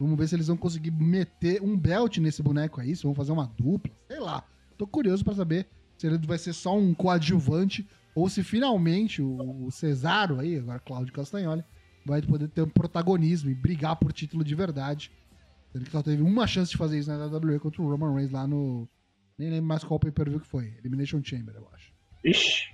Vamos 0.00 0.16
ver 0.16 0.26
se 0.26 0.34
eles 0.34 0.46
vão 0.46 0.56
conseguir 0.56 0.90
meter 0.90 1.60
um 1.62 1.76
belt 1.76 2.16
nesse 2.16 2.42
boneco 2.42 2.80
aí, 2.80 2.96
se 2.96 3.02
vão 3.02 3.14
fazer 3.14 3.32
uma 3.32 3.46
dupla, 3.46 3.92
sei 4.08 4.18
lá. 4.18 4.42
Tô 4.78 4.86
curioso 4.86 5.22
pra 5.22 5.34
saber 5.34 5.68
se 5.98 6.06
ele 6.06 6.16
vai 6.26 6.38
ser 6.38 6.54
só 6.54 6.76
um 6.76 6.94
coadjuvante 6.94 7.86
ou 8.14 8.30
se 8.30 8.42
finalmente 8.42 9.20
o 9.20 9.70
Cesaro 9.70 10.40
aí, 10.40 10.56
agora 10.58 10.80
Cláudio 10.80 11.12
Castagnoli, 11.12 11.62
vai 12.06 12.22
poder 12.22 12.48
ter 12.48 12.62
um 12.62 12.68
protagonismo 12.68 13.50
e 13.50 13.54
brigar 13.54 13.96
por 13.96 14.10
título 14.10 14.42
de 14.42 14.54
verdade. 14.54 15.12
Ele 15.74 15.84
só 15.90 16.02
teve 16.02 16.22
uma 16.22 16.46
chance 16.46 16.70
de 16.70 16.78
fazer 16.78 16.98
isso 16.98 17.10
na 17.10 17.26
WWE 17.26 17.58
contra 17.58 17.82
o 17.82 17.90
Roman 17.90 18.14
Reigns 18.14 18.32
lá 18.32 18.46
no. 18.46 18.88
Nem 19.36 19.50
lembro 19.50 19.66
mais 19.66 19.84
qual 19.84 20.00
pay-per-view 20.00 20.40
que 20.40 20.46
foi. 20.46 20.74
Elimination 20.78 21.22
Chamber, 21.22 21.54
eu 21.54 21.68
acho. 21.74 21.92
Ixi. 22.24 22.73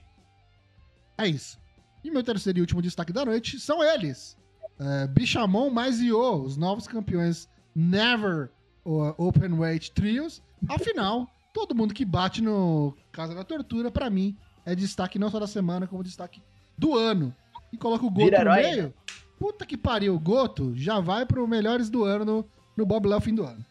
É 1.21 1.29
isso. 1.29 1.59
E 2.03 2.11
meu 2.11 2.23
terceiro 2.23 2.59
e 2.59 2.63
último 2.63 2.81
destaque 2.81 3.13
da 3.13 3.25
noite 3.25 3.61
são 3.61 3.83
eles. 3.85 4.37
É, 4.79 5.07
Bichamon 5.07 5.69
mais 5.69 6.01
Io, 6.01 6.43
os 6.43 6.57
novos 6.57 6.87
campeões 6.87 7.47
Never 7.75 8.51
Open 8.83 9.53
Weight 9.53 9.93
Trios. 9.93 10.43
Afinal, 10.67 11.29
todo 11.53 11.75
mundo 11.75 11.93
que 11.93 12.05
bate 12.05 12.41
no 12.41 12.97
Casa 13.13 13.35
da 13.35 13.45
Tortura, 13.45 13.91
pra 13.91 14.09
mim, 14.09 14.35
é 14.65 14.75
destaque 14.75 15.19
não 15.19 15.31
só 15.31 15.39
da 15.39 15.47
semana, 15.47 15.87
como 15.87 16.03
destaque 16.03 16.43
do 16.77 16.97
ano. 16.97 17.35
E 17.71 17.77
coloca 17.77 18.07
o 18.07 18.11
Goto 18.11 18.31
no 18.45 18.53
meio. 18.55 18.95
Puta 19.39 19.67
que 19.67 19.77
pariu, 19.77 20.15
o 20.15 20.21
Goto 20.21 20.75
já 20.75 21.01
vai 21.01 21.27
pro 21.27 21.47
melhores 21.47 21.91
do 21.91 22.05
ano 22.05 22.25
no, 22.25 22.49
no 22.77 22.87
Bob 22.87 23.07
Léo 23.07 23.21
fim 23.21 23.35
do 23.35 23.45
ano. 23.45 23.65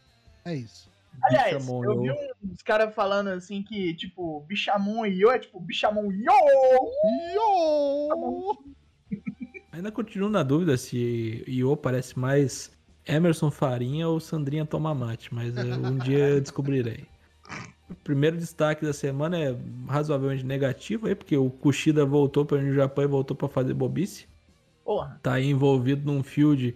É 0.46 0.56
isso. 0.56 0.89
Aliás, 1.24 1.58
Bichamon, 1.58 1.86
eu 1.86 2.02
vi 2.02 2.12
uns 2.44 2.62
caras 2.62 2.94
falando 2.94 3.30
assim 3.30 3.64
que, 3.64 3.94
tipo, 3.96 4.42
Bichamon 4.48 5.06
e 5.06 5.22
Yo 5.22 5.32
é 5.32 5.40
tipo 5.40 5.60
Bichamon 5.60 6.12
Yo! 6.12 6.32
Yo! 7.34 8.58
Ainda 9.72 9.92
continuo 9.92 10.30
na 10.30 10.44
dúvida 10.44 10.78
se 10.78 11.44
Io 11.48 11.76
parece 11.78 12.18
mais 12.18 12.72
Emerson 13.06 13.50
Farinha 13.50 14.08
ou 14.08 14.20
Sandrinha 14.20 14.66
Tomamate, 14.66 15.34
mas 15.34 15.56
eh, 15.56 15.64
um 15.64 15.98
dia 15.98 16.30
eu 16.30 16.42
descobrirei. 16.42 17.06
O 17.90 17.96
primeiro 17.96 18.38
destaque 18.38 18.86
da 18.86 18.94
semana 18.94 19.38
é 19.38 19.56
razoavelmente 19.88 20.46
negativo 20.46 21.08
aí, 21.08 21.16
porque 21.16 21.36
o 21.36 21.50
Kushida 21.50 22.06
voltou 22.06 22.46
para 22.46 22.58
o 22.58 22.74
Japão 22.74 23.04
e 23.04 23.08
voltou 23.08 23.36
para 23.36 23.48
fazer 23.48 23.74
bobice. 23.74 24.28
Porra. 24.86 25.20
Tá 25.24 25.34
aí 25.34 25.50
envolvido 25.50 26.12
num 26.12 26.22
field 26.22 26.76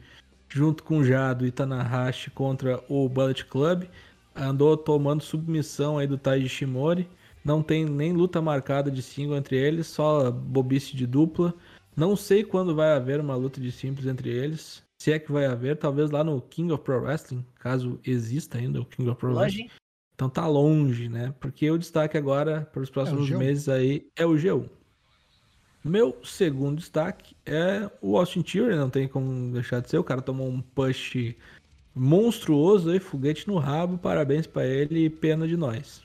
junto 0.50 0.84
com 0.84 1.00
o 1.00 1.04
Jado 1.04 1.46
e 1.46 1.52
Tanahashi 1.52 2.30
contra 2.32 2.84
o 2.88 3.08
Bullet 3.10 3.46
Club. 3.46 3.84
Andou 4.36 4.76
tomando 4.76 5.22
submissão 5.22 5.98
aí 5.98 6.08
do 6.08 6.18
Taiji 6.18 6.50
Shimori. 6.50 7.10
Não 7.44 7.62
tem 7.62 7.86
nem 7.86 8.14
luta 8.14 8.42
marcada 8.42 8.90
de 8.90 9.02
single 9.02 9.38
entre 9.38 9.58
eles, 9.58 9.88
só 9.88 10.32
bobice 10.32 10.96
de 10.96 11.06
dupla. 11.06 11.54
Não 11.96 12.16
sei 12.16 12.44
quando 12.44 12.74
vai 12.74 12.94
haver 12.94 13.20
uma 13.20 13.36
luta 13.36 13.60
de 13.60 13.72
simples 13.72 14.08
entre 14.08 14.30
eles. 14.30 14.82
Se 14.98 15.12
é 15.12 15.20
que 15.20 15.32
vai 15.32 15.46
haver, 15.46 15.78
talvez 15.78 16.10
lá 16.10 16.24
no 16.24 16.42
King 16.42 16.72
of 16.72 16.84
Pro 16.84 17.02
Wrestling, 17.02 17.46
caso 17.60 18.00
exista 18.06 18.58
ainda 18.58 18.80
o 18.80 18.86
King 18.86 19.10
of 19.10 19.20
Pro 19.20 19.36
Wrestling. 19.36 19.64
Longe, 19.64 19.74
hein? 19.74 19.84
Então 20.16 20.30
tá 20.30 20.48
longe, 20.48 21.10
né? 21.10 21.34
Porque 21.40 21.70
o 21.70 21.78
destaque 21.78 22.18
agora 22.18 22.62
para 22.72 22.82
os 22.82 22.90
próximos 22.90 23.28
G1. 23.30 23.38
meses 23.38 23.68
aí 23.68 24.08
é 24.16 24.26
o 24.26 24.34
G1. 24.36 24.70
Meu 25.84 26.18
segundo 26.24 26.78
destaque 26.78 27.36
é 27.46 27.92
o 28.02 28.18
Austin 28.18 28.42
Theory, 28.42 28.76
não 28.76 28.90
tem 28.90 29.06
como 29.08 29.52
deixar 29.52 29.82
de 29.82 29.90
ser. 29.90 29.98
O 29.98 30.04
cara 30.04 30.22
tomou 30.22 30.48
um 30.48 30.62
push 30.62 31.36
monstruoso 31.96 32.90
aí, 32.90 33.00
foguete 33.00 33.48
no 33.48 33.58
rabo. 33.58 33.98
Parabéns 33.98 34.48
pra 34.48 34.66
ele 34.66 35.06
e 35.06 35.10
pena 35.10 35.48
de 35.48 35.56
nós. 35.58 36.02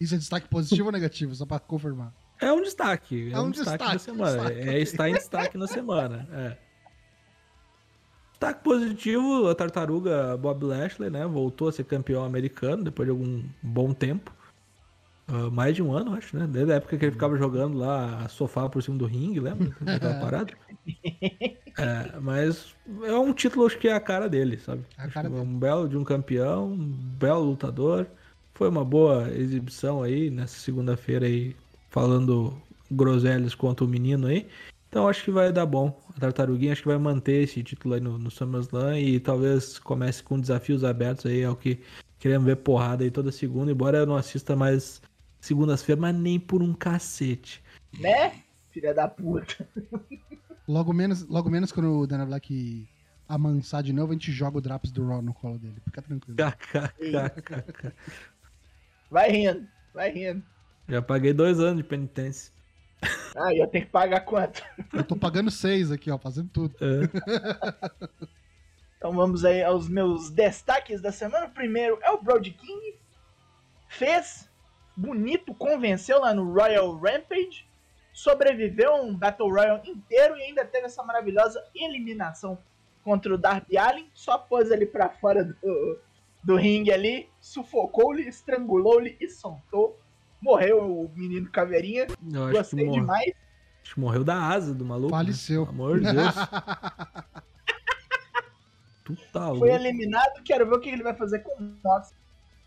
Isso 0.00 0.14
é 0.14 0.18
destaque 0.18 0.48
positivo 0.48 0.86
ou 0.86 0.92
negativo? 0.92 1.34
Só 1.34 1.46
pra 1.46 1.58
confirmar. 1.58 2.12
É 2.40 2.52
um 2.52 2.60
destaque. 2.62 3.30
É, 3.30 3.34
É 3.34 3.40
um 3.40 3.46
um, 3.46 3.50
destaque, 3.50 3.78
destaque, 3.78 3.92
da 3.92 3.98
semana. 3.98 4.36
destaque, 4.50 4.68
É, 4.68 4.78
está 4.80 5.08
em 5.08 5.12
destaque 5.14 5.58
na 5.58 5.66
semana. 5.66 6.28
É. 6.32 6.56
Destaque 8.32 8.64
positivo, 8.64 9.48
a 9.48 9.54
tartaruga 9.54 10.36
Bob 10.36 10.64
Lashley, 10.64 11.08
né? 11.08 11.24
Voltou 11.26 11.68
a 11.68 11.72
ser 11.72 11.84
campeão 11.84 12.24
americano 12.24 12.82
depois 12.82 13.06
de 13.06 13.10
algum 13.10 13.44
bom 13.62 13.94
tempo. 13.94 14.34
Ah, 15.28 15.48
mais 15.50 15.76
de 15.76 15.82
um 15.82 15.92
ano, 15.92 16.14
acho, 16.14 16.36
né? 16.36 16.46
Desde 16.48 16.72
a 16.72 16.76
época 16.76 16.98
que 16.98 17.04
ele 17.04 17.12
ficava 17.12 17.36
jogando 17.38 17.78
lá 17.78 18.28
sofá 18.28 18.68
por 18.68 18.82
cima 18.82 18.98
do 18.98 19.06
ringue, 19.06 19.38
lembra? 19.38 19.74
Aquela 19.86 20.20
parada. 20.20 20.52
É, 21.78 22.20
mas 22.20 22.74
é 23.04 23.14
um 23.14 23.32
título, 23.32 23.66
acho 23.66 23.78
que 23.78 23.88
é 23.88 23.94
a 23.94 24.00
cara 24.00 24.28
dele, 24.28 24.58
sabe? 24.58 24.84
É 24.98 25.02
a 25.02 25.08
cara 25.08 25.28
é 25.28 25.30
dele. 25.30 25.42
um 25.42 25.58
belo 25.58 25.88
de 25.88 25.96
um 25.96 26.04
campeão, 26.04 26.72
um 26.72 26.76
belo 26.76 27.44
lutador. 27.44 28.06
Foi 28.54 28.68
uma 28.68 28.84
boa 28.84 29.30
exibição 29.30 30.02
aí 30.02 30.30
nessa 30.30 30.58
segunda-feira 30.58 31.26
aí, 31.26 31.56
falando 31.88 32.60
groselhas 32.90 33.54
contra 33.54 33.84
o 33.84 33.88
menino 33.88 34.26
aí. 34.26 34.46
Então 34.88 35.08
acho 35.08 35.24
que 35.24 35.30
vai 35.30 35.50
dar 35.50 35.64
bom. 35.64 35.98
A 36.14 36.20
Tartaruguinha 36.20 36.72
acho 36.72 36.82
que 36.82 36.88
vai 36.88 36.98
manter 36.98 37.44
esse 37.44 37.62
título 37.62 37.94
aí 37.94 38.00
no, 38.00 38.18
no 38.18 38.30
SummerSlam 38.30 38.98
e 38.98 39.18
talvez 39.18 39.78
comece 39.78 40.22
com 40.22 40.38
desafios 40.38 40.84
abertos 40.84 41.24
aí, 41.24 41.40
é 41.40 41.48
o 41.48 41.56
que 41.56 41.80
queremos 42.18 42.46
ver 42.46 42.56
porrada 42.56 43.02
aí 43.02 43.10
toda 43.10 43.32
segunda, 43.32 43.72
embora 43.72 43.98
eu 43.98 44.06
não 44.06 44.16
assista 44.16 44.54
mais 44.54 45.00
segundas-feiras, 45.40 46.00
mas 46.00 46.14
nem 46.14 46.38
por 46.38 46.62
um 46.62 46.74
cacete. 46.74 47.62
Né? 47.98 48.34
Filha 48.70 48.92
da 48.92 49.08
puta. 49.08 49.66
Logo 50.66 50.92
menos, 50.92 51.26
logo 51.28 51.50
menos 51.50 51.72
quando 51.72 52.00
o 52.00 52.06
Dana 52.06 52.24
Black 52.26 52.88
amansar 53.28 53.82
de 53.82 53.92
novo, 53.92 54.12
a 54.12 54.14
gente 54.14 54.30
joga 54.30 54.58
o 54.58 54.60
Drops 54.60 54.90
do 54.92 55.06
Raw 55.06 55.22
no 55.22 55.34
colo 55.34 55.58
dele. 55.58 55.80
Fica 55.84 56.02
tranquilo. 56.02 56.36
Vai 59.10 59.30
rindo, 59.30 59.68
vai 59.92 60.10
rindo. 60.10 60.42
Já 60.88 61.02
paguei 61.02 61.34
dois 61.34 61.60
anos 61.60 61.76
de 61.76 61.84
penitência. 61.84 62.50
Ah, 63.36 63.52
e 63.52 63.58
eu 63.58 63.66
tenho 63.66 63.84
que 63.84 63.90
pagar 63.90 64.20
quanto? 64.20 64.62
Eu 64.90 65.04
tô 65.04 65.14
pagando 65.14 65.50
seis 65.50 65.90
aqui, 65.90 66.10
ó, 66.10 66.16
fazendo 66.16 66.48
tudo. 66.48 66.74
É. 66.80 67.02
Então 69.02 69.10
vamos 69.10 69.44
aí 69.44 69.64
aos 69.64 69.88
meus 69.88 70.30
destaques 70.30 71.00
da 71.00 71.10
semana. 71.10 71.46
O 71.46 71.50
primeiro 71.50 71.98
é 72.02 72.12
o 72.12 72.22
Brody 72.22 72.52
King. 72.52 72.94
Fez 73.88 74.48
bonito, 74.96 75.52
convenceu 75.56 76.20
lá 76.20 76.32
no 76.32 76.52
Royal 76.52 76.96
Rampage. 77.00 77.66
Sobreviveu 78.12 78.94
um 78.96 79.16
Battle 79.16 79.48
Royale 79.50 79.88
inteiro 79.88 80.36
e 80.36 80.42
ainda 80.42 80.64
teve 80.64 80.86
essa 80.86 81.02
maravilhosa 81.02 81.64
eliminação 81.74 82.58
contra 83.02 83.34
o 83.34 83.38
Darby 83.38 83.78
Allin. 83.78 84.08
Só 84.14 84.36
pôs 84.38 84.70
ele 84.70 84.86
pra 84.86 85.08
fora 85.08 85.44
do, 85.44 85.98
do 86.42 86.56
ringue 86.56 86.92
ali, 86.92 87.28
sufocou-lhe, 87.40 88.28
estrangulou-lhe 88.28 89.16
e 89.20 89.28
soltou. 89.28 89.98
Morreu 90.40 90.78
o 91.04 91.10
menino 91.14 91.50
Caveirinha. 91.50 92.06
Eu 92.32 92.42
acho 92.44 92.50
que, 92.50 92.58
Gostei 92.58 92.90
demais. 92.90 93.32
acho 93.82 93.94
que 93.94 94.00
morreu 94.00 94.24
da 94.24 94.36
asa 94.48 94.74
do 94.74 94.84
maluco. 94.84 95.12
né? 95.12 95.18
Faleceu. 95.18 95.64
Pelo 95.66 95.82
amor 95.84 96.00
de 96.00 96.12
Deus. 96.12 96.34
tu 99.04 99.16
tá 99.32 99.46
louco. 99.48 99.60
foi 99.60 99.70
eliminado. 99.70 100.42
Quero 100.44 100.68
ver 100.68 100.74
o 100.76 100.80
que 100.80 100.90
ele 100.90 101.02
vai 101.02 101.14
fazer 101.14 101.38
com 101.40 101.50
o 101.62 101.76
Mox. 101.84 102.12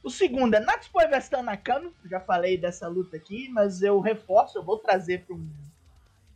O 0.06 0.10
segundo 0.12 0.53
é 0.53 0.60
Natsuko 0.60 1.01
Evestan 1.01 1.41
Nakano. 1.41 1.91
Já 2.06 2.20
falei 2.20 2.60
dessa 2.60 2.88
luta 2.88 3.18
aqui, 3.18 3.49
mas 3.49 3.82
eu 3.82 3.99
reforço, 3.99 4.56
eu 4.56 4.64
vou 4.64 4.78
trazer 4.78 5.26
para 5.26 5.36
um 5.36 5.49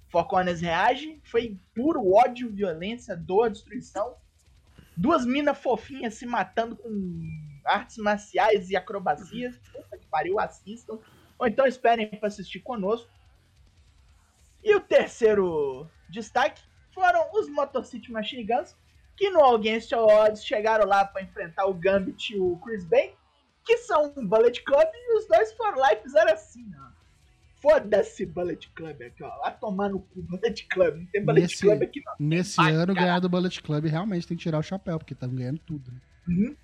Focones 0.08 0.60
Reage. 0.60 1.22
Foi 1.24 1.56
puro 1.76 2.12
ódio, 2.12 2.50
violência, 2.50 3.16
dor, 3.16 3.52
destruição. 3.52 4.16
Duas 4.98 5.24
minas 5.24 5.56
fofinhas 5.60 6.16
se 6.16 6.26
matando 6.26 6.76
com 6.76 6.90
artes 7.64 7.98
marciais 7.98 8.72
e 8.72 8.76
acrobacias. 8.76 9.56
Puta 9.72 10.00
que 10.00 10.08
pariu, 10.08 10.40
assistam. 10.40 10.98
Ou 11.38 11.46
então 11.46 11.68
esperem 11.68 12.08
para 12.08 12.28
assistir 12.28 12.62
conosco. 12.62 13.08
E 14.64 14.74
o 14.74 14.82
terceiro 14.82 15.88
destaque 16.10 16.64
foram 16.92 17.24
os 17.36 17.48
Motor 17.48 17.86
City 17.86 18.12
Machine 18.12 18.46
Guns, 18.46 18.76
que 19.16 19.30
no 19.30 19.46
Against 19.46 19.94
All 19.94 20.08
Odds 20.08 20.44
chegaram 20.44 20.88
lá 20.88 21.06
para 21.06 21.22
enfrentar 21.22 21.68
o 21.68 21.74
Gambit 21.76 22.34
e 22.34 22.40
o 22.40 22.58
Chris 22.58 22.84
Bay, 22.84 23.19
que 23.70 23.78
são 23.78 24.12
um 24.18 24.26
Bullet 24.28 24.64
Club, 24.64 24.88
e 24.94 25.18
os 25.18 25.28
dois 25.28 25.54
foram 25.54 25.78
lá 25.78 25.94
e 25.94 25.98
fizeram 26.02 26.34
assim, 26.34 26.66
ó. 26.76 26.90
Foda-se 27.62 28.26
Bullet 28.26 28.68
Club 28.72 29.02
aqui, 29.02 29.24
ó. 29.24 29.30
Vai 29.42 29.56
tomar 29.60 29.90
no 29.90 30.00
cu 30.00 30.22
Bullet 30.24 30.66
Club. 30.70 30.96
Não 30.96 31.06
tem 31.08 31.24
Bullet 31.24 31.42
Nesse- 31.44 31.62
Club 31.62 31.84
aqui, 31.84 32.02
não. 32.04 32.14
Nesse 32.20 32.56
Vai, 32.56 32.74
ano, 32.74 32.94
cara. 32.96 33.06
ganhar 33.06 33.20
do 33.20 33.30
Bullet 33.30 33.62
Club 33.62 33.86
realmente 33.86 34.26
tem 34.28 34.36
que 34.36 34.42
tirar 34.44 34.58
o 34.58 34.64
chapéu, 34.64 34.98
porque 34.98 35.14
estão 35.14 35.30
ganhando 35.30 35.60
tudo. 35.60 35.92
né? 35.92 36.00
Uhum. 36.28 36.56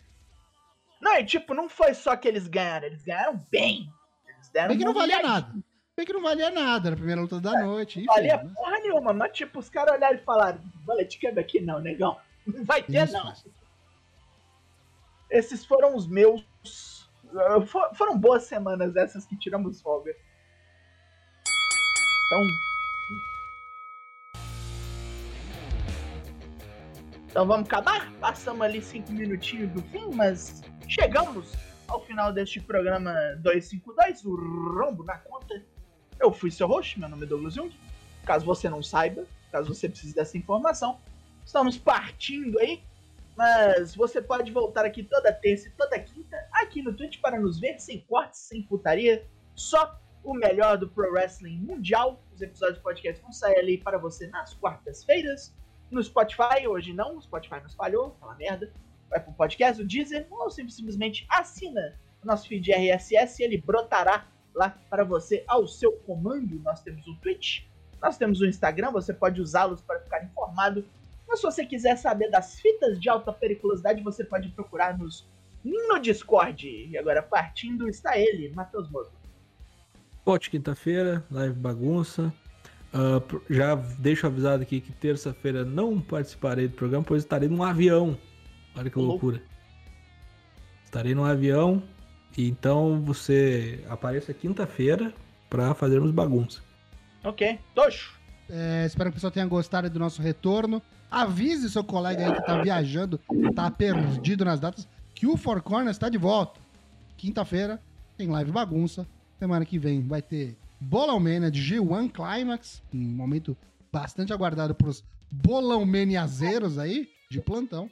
Não, 1.02 1.16
e 1.20 1.26
tipo, 1.26 1.54
não 1.54 1.70
foi 1.70 1.94
só 1.94 2.16
que 2.16 2.28
eles 2.28 2.48
ganharam, 2.48 2.88
eles 2.88 3.04
ganharam 3.04 3.40
bem. 3.52 3.88
Eles 4.28 4.50
deram 4.50 4.70
Bem 4.70 4.78
que 4.80 4.86
não 4.86 4.94
valia 4.94 5.22
nada. 5.22 5.54
Bem 5.96 6.06
que 6.06 6.14
não 6.14 6.22
valia 6.22 6.50
nada 6.50 6.90
na 6.90 6.96
primeira 6.96 7.22
luta 7.22 7.40
da 7.40 7.52
noite. 7.64 8.00
Enfim, 8.00 8.08
Não 8.08 8.16
valia 8.16 8.38
né? 8.44 8.52
porra 8.56 8.80
nenhuma, 8.80 9.14
mas 9.14 9.32
tipo, 9.34 9.60
os 9.60 9.70
caras 9.70 9.94
olharam 9.96 10.16
e 10.16 10.24
falaram: 10.24 10.60
Bullet 10.86 11.20
Club 11.20 11.38
aqui 11.38 11.62
não, 11.62 11.80
negão. 11.80 12.18
Não 12.48 12.64
vai 12.64 12.82
ter, 12.84 13.04
Isso, 13.04 13.14
não. 13.14 13.34
Esses 15.30 15.66
foram 15.66 15.96
os 15.96 16.08
meus. 16.08 16.44
Uh, 17.36 17.66
for- 17.66 17.94
Foram 17.96 18.18
boas 18.18 18.44
semanas 18.44 18.96
essas 18.96 19.26
que 19.26 19.38
tiramos 19.38 19.82
folga. 19.82 20.12
Então. 22.26 22.48
Então 27.30 27.46
vamos 27.46 27.66
acabar? 27.68 28.12
Passamos 28.20 28.62
ali 28.62 28.82
cinco 28.82 29.12
minutinhos 29.12 29.70
do 29.72 29.82
fim, 29.84 30.10
mas 30.14 30.62
chegamos 30.88 31.52
ao 31.88 32.04
final 32.06 32.32
deste 32.32 32.62
programa 32.62 33.14
252, 33.40 34.26
o 34.26 34.36
Rombo 34.80 35.04
na 35.04 35.18
Conta. 35.18 35.62
Eu 36.20 36.32
fui 36.32 36.50
seu 36.50 36.68
host, 36.68 36.98
meu 37.00 37.10
nome 37.10 37.24
é 37.24 37.26
Douglas 37.28 37.54
Jung. 37.54 37.76
Caso 38.26 38.46
você 38.46 38.70
não 38.70 38.82
saiba, 38.82 39.26
caso 39.52 39.74
você 39.74 39.90
precise 39.90 40.16
dessa 40.16 40.38
informação, 40.38 41.00
estamos 41.46 41.78
partindo 41.78 42.58
aí, 42.60 42.82
mas 43.36 43.96
você 43.96 44.22
pode 44.22 44.52
voltar 44.52 44.86
aqui 44.86 45.04
toda 45.04 45.32
terça 45.32 45.68
e 45.68 45.72
toda 45.72 46.00
quinta, 46.00 46.38
aqui 46.54 46.82
no 46.82 46.94
Twitch, 46.94 47.20
para 47.20 47.40
nos 47.40 47.60
ver 47.60 47.80
sem 47.80 48.02
cortes, 48.02 48.42
sem 48.42 48.64
putaria, 48.64 49.26
só 49.54 50.00
o 50.24 50.34
melhor 50.34 50.78
do 50.78 50.90
Pro 50.90 51.12
Wrestling 51.12 51.58
Mundial. 51.58 52.22
Os 52.34 52.42
episódios 52.42 52.80
do 52.80 52.84
podcast 52.84 53.22
vão 53.22 53.32
sair 53.32 53.58
ali 53.58 53.78
para 53.78 53.98
você 53.98 54.28
nas 54.28 54.54
quartas-feiras, 54.54 55.54
no 55.92 56.02
Spotify, 56.04 56.68
hoje 56.68 56.94
não, 56.94 57.18
o 57.18 57.22
Spotify 57.22 57.62
nos 57.62 57.76
falhou, 57.76 58.16
fala 58.20 58.36
merda 58.36 58.72
vai 59.10 59.20
pro 59.20 59.34
podcast, 59.34 59.82
o 59.82 59.88
Deezer, 59.88 60.28
ou 60.30 60.50
simplesmente 60.50 61.26
assina 61.30 61.96
o 62.24 62.28
nosso 62.28 62.48
feed 62.48 62.72
RSS 62.72 63.44
ele 63.44 63.58
brotará 63.58 64.28
lá 64.54 64.70
para 64.90 65.04
você 65.04 65.44
ao 65.48 65.68
seu 65.68 65.92
comando. 65.92 66.60
Nós 66.62 66.82
temos 66.82 67.06
o 67.08 67.16
Twitch, 67.18 67.64
nós 68.02 68.18
temos 68.18 68.42
o 68.42 68.46
Instagram, 68.46 68.92
você 68.92 69.14
pode 69.14 69.42
usá-los 69.42 69.82
para 69.82 70.00
ficar 70.00 70.24
informado. 70.24 70.86
Mas 71.28 71.40
se 71.40 71.46
você 71.46 71.66
quiser 71.66 71.98
saber 71.98 72.30
das 72.30 72.60
fitas 72.60 73.00
de 73.00 73.10
alta 73.10 73.34
periculosidade, 73.34 74.02
você 74.02 74.24
pode 74.24 74.50
procurar 74.50 74.98
nos 74.98 75.28
no 75.64 76.00
Discord. 76.00 76.68
E 76.68 76.98
agora 76.98 77.24
partindo 77.24 77.90
está 77.90 78.18
ele, 78.18 78.52
Matheus 78.54 78.90
Moto. 78.90 79.12
Volte 80.24 80.50
quinta-feira, 80.50 81.24
live 81.32 81.56
bagunça. 81.56 82.34
Uh, 82.94 83.42
já 83.50 83.76
deixo 83.76 84.26
avisado 84.26 84.64
aqui 84.64 84.80
que 84.80 84.92
terça-feira 84.92 85.66
não 85.66 86.00
participarei 86.00 86.68
do 86.68 86.76
programa, 86.76 87.04
pois 87.04 87.24
estarei 87.24 87.50
num 87.50 87.62
avião 87.62 88.18
Olha 88.78 88.90
que 88.90 89.00
loucura. 89.00 89.42
Estarei 90.84 91.16
no 91.16 91.24
avião 91.24 91.82
e 92.38 92.48
então 92.48 93.02
você 93.02 93.84
apareça 93.90 94.34
quinta-feira 94.34 95.14
para 95.50 95.74
fazermos 95.74 96.12
bagunça. 96.12 96.62
Ok. 97.24 97.58
Tocho. 97.74 98.20
É, 98.50 98.86
espero 98.86 99.10
que 99.10 99.14
o 99.14 99.16
pessoal 99.16 99.32
tenha 99.32 99.46
gostado 99.46 99.90
do 99.90 99.98
nosso 99.98 100.22
retorno. 100.22 100.82
Avise 101.10 101.70
seu 101.70 101.84
colega 101.84 102.26
aí 102.26 102.34
que 102.34 102.46
tá 102.46 102.62
viajando, 102.62 103.20
tá 103.56 103.70
perdido 103.72 104.44
nas 104.44 104.60
datas, 104.60 104.88
que 105.14 105.28
o 105.28 105.38
Four 105.38 105.62
Corners 105.62 105.96
está 105.96 106.10
de 106.10 106.18
volta. 106.18 106.60
Quinta-feira 107.18 107.82
tem 108.18 108.28
live 108.28 108.52
bagunça. 108.52 109.08
Semana 109.40 109.66
que 109.66 109.78
vem 109.78 110.02
vai 110.02 110.22
ter 110.22 110.58
Bolão 110.80 111.20
Mania 111.20 111.52
de 111.52 111.62
G1 111.62 112.12
Climax, 112.12 112.82
um 112.94 112.98
momento 112.98 113.56
bastante 113.92 114.34
aguardado 114.34 114.76
pros 114.76 115.04
Bolão 115.32 115.86
Maniazeiros 115.86 116.78
aí, 116.78 117.10
de 117.30 117.42
plantão. 117.42 117.90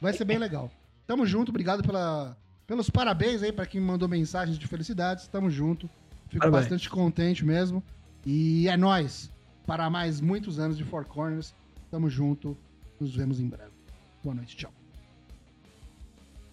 Vai 0.00 0.12
ser 0.12 0.24
bem 0.24 0.38
legal. 0.38 0.70
Tamo 1.06 1.26
junto, 1.26 1.50
obrigado 1.50 1.82
pela, 1.82 2.36
pelos 2.66 2.88
parabéns 2.88 3.42
aí 3.42 3.52
para 3.52 3.66
quem 3.66 3.80
mandou 3.80 4.08
mensagens 4.08 4.58
de 4.58 4.66
felicidades. 4.66 5.26
Tamo 5.26 5.50
junto. 5.50 5.88
Fico 6.28 6.38
Parabéns. 6.38 6.62
bastante 6.64 6.88
contente 6.88 7.44
mesmo. 7.44 7.82
E 8.24 8.68
é 8.68 8.76
nós 8.76 9.30
para 9.66 9.90
mais 9.90 10.20
muitos 10.20 10.58
anos 10.58 10.76
de 10.76 10.84
Four 10.84 11.04
Corners. 11.04 11.54
Tamo 11.90 12.08
junto. 12.08 12.56
Nos 13.00 13.14
vemos 13.16 13.40
em 13.40 13.48
breve. 13.48 13.72
Boa 14.22 14.34
noite, 14.34 14.56
tchau. 14.56 14.72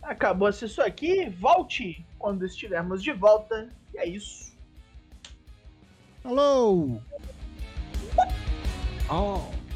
Acabou-se 0.01 0.65
isso 0.65 0.81
aqui. 0.81 1.29
Volte 1.29 2.05
quando 2.17 2.45
estivermos 2.45 3.03
de 3.03 3.11
volta. 3.11 3.69
E 3.93 3.97
é 3.97 4.07
isso. 4.07 4.55
Alô! 6.23 6.99
Oh. 9.09 9.66